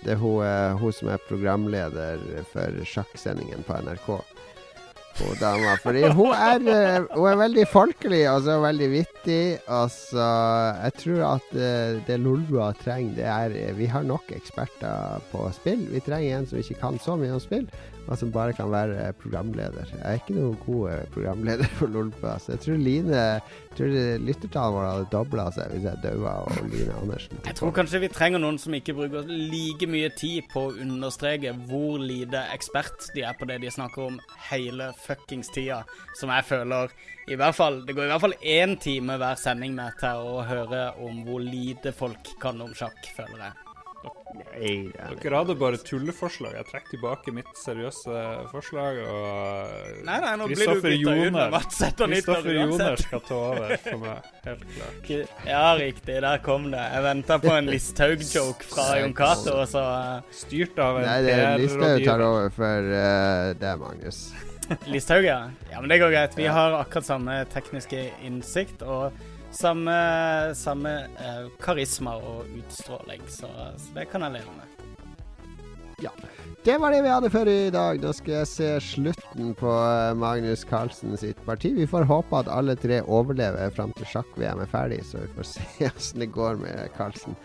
Det 0.00 0.14
er 0.14 0.20
hun, 0.20 0.40
uh, 0.40 0.78
hun 0.80 0.94
som 0.96 1.10
er 1.12 1.24
programleder 1.28 2.22
for 2.48 2.84
sjakksendingen 2.88 3.66
på 3.68 3.76
NRK. 3.84 4.08
Hun 5.20 5.36
dama. 5.36 5.74
Fordi 5.82 6.06
hun 6.16 6.32
er, 6.32 6.62
hun 7.12 7.26
er 7.28 7.40
veldig 7.42 7.66
folkelig 7.68 8.22
og 8.30 8.46
så 8.46 8.56
veldig 8.62 8.88
vittig. 8.94 9.42
Og 9.68 9.90
så 9.92 10.28
jeg 10.78 10.96
tror 11.02 11.24
at 11.34 11.52
det 12.06 12.16
Lolbua 12.22 12.70
trenger, 12.80 13.18
det 13.18 13.26
er 13.28 13.76
Vi 13.76 13.90
har 13.90 14.06
nok 14.06 14.32
eksperter 14.32 15.20
på 15.34 15.44
spill. 15.58 15.82
Vi 15.92 16.00
trenger 16.06 16.38
en 16.38 16.48
som 16.48 16.62
ikke 16.62 16.78
kan 16.80 16.96
så 17.02 17.18
mye 17.20 17.36
om 17.36 17.42
spill, 17.42 17.68
og 18.06 18.18
som 18.18 18.32
bare 18.32 18.54
kan 18.56 18.70
være 18.72 19.12
programleder. 19.20 19.90
Jeg 19.92 20.02
er 20.02 20.20
ikke 20.20 20.36
noen 20.36 20.56
god 20.64 20.90
eh, 20.92 21.02
programleder 21.14 21.70
for 21.78 21.92
Lolbua, 21.92 22.38
så 22.38 22.54
jeg 22.54 22.64
tror 22.64 22.80
Line 22.80 23.20
jeg 23.20 23.76
tror 23.78 23.92
lyttertallene 24.26 24.74
våre 24.74 24.88
hadde 24.90 25.10
dobla 25.12 25.44
seg 25.54 25.70
hvis 25.74 25.86
jeg 25.86 26.02
daua 26.02 26.32
og 26.42 26.72
Line 26.72 26.96
Andersen 26.98 27.38
Jeg 27.46 27.56
tror 27.60 27.74
kanskje 27.76 28.00
vi 28.02 28.10
trenger 28.12 28.42
noen 28.42 28.58
som 28.58 28.74
ikke 28.74 28.96
bruker 28.98 29.30
like 29.30 29.86
mye 29.90 30.10
tid 30.18 30.48
på 30.50 30.66
å 30.68 30.74
understreke 30.82 31.54
hvor 31.70 32.02
lite 32.02 32.42
ekspert 32.54 33.10
de 33.14 33.24
er 33.28 33.38
på 33.38 33.46
det 33.50 33.60
de 33.62 33.70
snakker 33.70 34.08
om 34.08 34.18
hele 34.50 34.90
fuckings 35.04 35.52
tida. 35.54 35.84
Som 36.18 36.34
jeg 36.34 36.48
føler 36.48 36.90
i 37.30 37.36
hvert 37.38 37.54
fall, 37.54 37.84
Det 37.86 37.94
går 37.94 38.08
i 38.08 38.10
hvert 38.10 38.24
fall 38.24 38.38
én 38.42 38.76
time 38.80 39.16
hver 39.20 39.38
sending 39.38 39.74
med 39.76 39.98
til 40.00 40.26
å 40.26 40.42
høre 40.42 40.86
om 40.98 41.22
hvor 41.26 41.42
lite 41.44 41.92
folk 41.94 42.34
kan 42.42 42.60
om 42.60 42.74
sjakk, 42.74 42.98
føler 43.16 43.44
jeg. 43.46 43.69
Nei, 44.30 44.92
er- 44.94 45.16
Dere 45.20 45.36
hadde 45.40 45.54
bare 45.58 45.78
tulleforslag. 45.82 46.54
Jeg 46.54 46.66
trekker 46.70 46.94
tilbake 46.94 47.32
mitt 47.34 47.50
seriøse 47.58 48.20
forslag. 48.52 49.00
Og 49.04 50.04
Nei, 50.06 50.18
nei, 50.22 50.34
nå 50.38 50.46
blir 50.46 50.56
du 50.56 50.62
Kristoffer 50.62 50.94
bytta 50.94 51.10
nyttår 51.10 52.12
Kristoffer 52.14 52.58
Joner 52.58 53.02
skal 53.02 53.24
ta 53.26 53.40
over 53.50 53.74
for 53.84 54.04
meg. 54.04 54.28
Helt 54.46 54.66
klart. 54.76 55.08
Ja, 55.46 55.64
riktig. 55.80 56.20
Der 56.26 56.44
kom 56.44 56.70
det. 56.72 56.84
Jeg 56.94 57.06
venta 57.08 57.40
på 57.42 57.52
en 57.56 57.72
Listhaug-joke 57.72 58.68
fra 58.70 58.86
Jon 59.00 59.16
Cato, 59.16 59.56
og 59.62 59.66
så 59.70 59.82
eh, 59.88 60.30
Styrt 60.40 60.78
av 60.78 61.00
en 61.00 61.08
Nei, 61.08 61.18
det 61.26 61.34
er 61.34 61.58
Listhaug 61.60 62.06
tar 62.06 62.24
over 62.24 62.54
for 62.54 62.94
uh, 62.94 63.50
det, 63.60 63.74
Magnus. 63.82 64.22
Listhaug, 64.86 65.26
ja. 65.26 65.50
Ja, 65.72 65.80
men 65.80 65.90
det 65.90 65.98
går 65.98 66.14
greit. 66.14 66.38
Vi 66.38 66.46
har 66.46 66.78
akkurat 66.78 67.08
samme 67.08 67.42
tekniske 67.50 68.06
innsikt 68.26 68.84
og 68.86 69.10
samme, 69.50 69.96
samme 70.54 70.92
eh, 71.18 71.46
karisma 71.62 72.16
og 72.16 72.50
utstråling, 72.60 73.22
så, 73.28 73.50
så 73.76 73.96
det 73.96 74.08
kan 74.12 74.26
jeg 74.26 74.38
leve 74.40 74.56
med. 74.58 74.66
Ja. 76.00 76.10
Det 76.64 76.76
var 76.80 76.92
det 76.92 77.02
vi 77.02 77.08
hadde 77.08 77.30
for 77.32 77.48
i 77.48 77.70
dag. 77.72 78.00
Nå 78.02 78.10
skal 78.16 78.34
jeg 78.34 78.48
se 78.50 78.68
slutten 78.84 79.54
på 79.56 79.70
eh, 79.72 80.12
Magnus 80.16 80.64
Carlsen 80.68 81.16
sitt 81.20 81.40
parti. 81.46 81.72
Vi 81.76 81.86
får 81.88 82.04
håpe 82.08 82.42
at 82.42 82.50
alle 82.52 82.76
tre 82.76 83.00
overlever 83.04 83.72
fram 83.76 83.92
til 83.96 84.08
sjakk-VM 84.12 84.60
er 84.64 84.70
ferdig, 84.70 85.00
så 85.08 85.22
vi 85.22 85.30
får 85.38 85.48
se 85.54 85.90
åssen 85.90 86.24
det 86.24 86.30
går 86.36 86.60
med 86.60 86.92
Carlsen. 86.96 87.36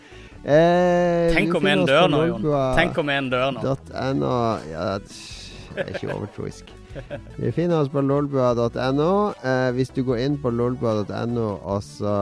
Eh, 0.44 1.32
Tenk 1.34 1.56
om 1.58 1.68
en 1.68 1.86
dør 1.88 2.10
nå, 2.12 2.24
Jon. 2.32 2.50
Tenk 2.76 3.00
om 3.02 3.12
en 3.12 3.30
dør 3.32 3.54
nå. 3.56 3.76
.no. 4.20 4.34
Ja, 4.70 4.90
jeg 5.00 5.84
er 5.84 5.94
ikke 5.96 6.12
overtroisk. 6.14 6.76
Vi 7.42 7.52
finner 7.54 7.80
oss 7.80 7.90
på 7.92 8.02
lolbua.no. 8.04 9.10
Eh, 9.42 9.68
hvis 9.76 9.92
du 9.96 10.02
går 10.06 10.22
inn 10.24 10.38
på 10.42 10.52
lolbua.no, 10.54 11.48
og 11.60 11.84
så 11.84 12.16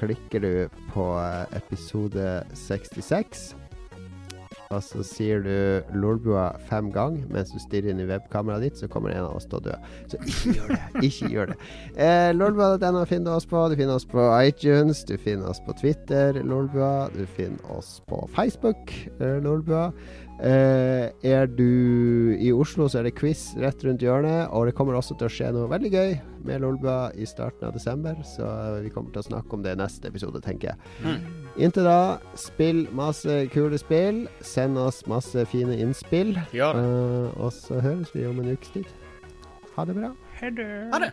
klikker 0.00 0.44
du 0.44 0.52
på 0.94 1.08
eh, 1.22 1.58
episode 1.60 2.40
66 2.66 3.50
og 4.70 4.84
så 4.86 5.02
sier 5.02 5.40
du 5.42 5.94
Lolbua 5.98 6.44
fem 6.68 6.92
ganger 6.94 7.24
mens 7.34 7.50
du 7.50 7.58
stirrer 7.58 7.90
inn 7.90 8.02
i 8.04 8.06
webkameraet 8.06 8.62
ditt, 8.68 8.76
så 8.78 8.86
kommer 8.86 9.10
en 9.10 9.26
av 9.26 9.40
oss 9.40 9.48
til 9.50 9.58
å 9.58 9.64
dø. 9.64 9.72
Så 10.12 10.20
ikke 10.22 10.52
gjør 10.54 10.70
det. 10.70 10.78
Ikke 11.08 11.30
gjør 11.32 11.50
det. 11.50 11.56
Eh, 12.06 12.28
Lolbua.no 12.36 13.02
finner 13.10 13.32
du 13.32 13.34
oss 13.34 13.48
på. 13.50 13.64
Du 13.66 13.74
finner 13.74 13.98
oss 13.98 14.06
på 14.06 14.28
iTunes, 14.38 15.02
du 15.08 15.16
finner 15.18 15.50
oss 15.50 15.58
på 15.66 15.74
Twitter, 15.80 16.38
Lolbua. 16.46 17.08
Du 17.16 17.24
finner 17.34 17.74
oss 17.74 17.96
på 18.06 18.22
Facebook, 18.36 18.94
eh, 19.18 19.40
Lolbua. 19.42 19.88
Eh, 20.40 21.10
er 21.22 21.46
du 21.52 22.36
i 22.40 22.48
Oslo, 22.52 22.86
så 22.88 23.00
er 23.00 23.08
det 23.08 23.16
quiz 23.18 23.50
rett 23.60 23.82
rundt 23.84 24.02
hjørnet. 24.04 24.48
Og 24.56 24.66
det 24.68 24.74
kommer 24.78 24.96
også 24.96 25.16
til 25.18 25.28
å 25.28 25.32
skje 25.32 25.50
noe 25.54 25.68
veldig 25.70 25.92
gøy 25.92 26.14
med 26.48 26.62
Lolbua 26.64 27.10
i 27.14 27.28
starten 27.28 27.68
av 27.68 27.74
desember. 27.76 28.16
Så 28.24 28.46
vi 28.84 28.92
kommer 28.94 29.12
til 29.12 29.22
å 29.22 29.28
snakke 29.28 29.56
om 29.56 29.64
det 29.64 29.76
i 29.76 29.80
neste 29.80 30.08
episode, 30.08 30.40
tenker 30.44 30.72
jeg. 30.72 30.78
Mm. 31.04 31.20
Inntil 31.66 31.88
da, 31.88 32.00
spill 32.40 32.86
masse 32.96 33.42
kule 33.54 33.80
spill. 33.80 34.24
Send 34.40 34.80
oss 34.80 35.04
masse 35.10 35.44
fine 35.52 35.76
innspill. 35.76 36.36
Ja. 36.56 36.72
Eh, 36.72 37.28
og 37.36 37.52
så 37.56 37.82
høres 37.84 38.14
vi 38.16 38.26
om 38.28 38.40
en 38.40 38.54
ukes 38.54 38.72
tid. 38.76 38.88
Ha 39.76 39.84
det 39.88 39.98
bra. 40.00 40.14
Ha 40.40 41.04
det. 41.04 41.12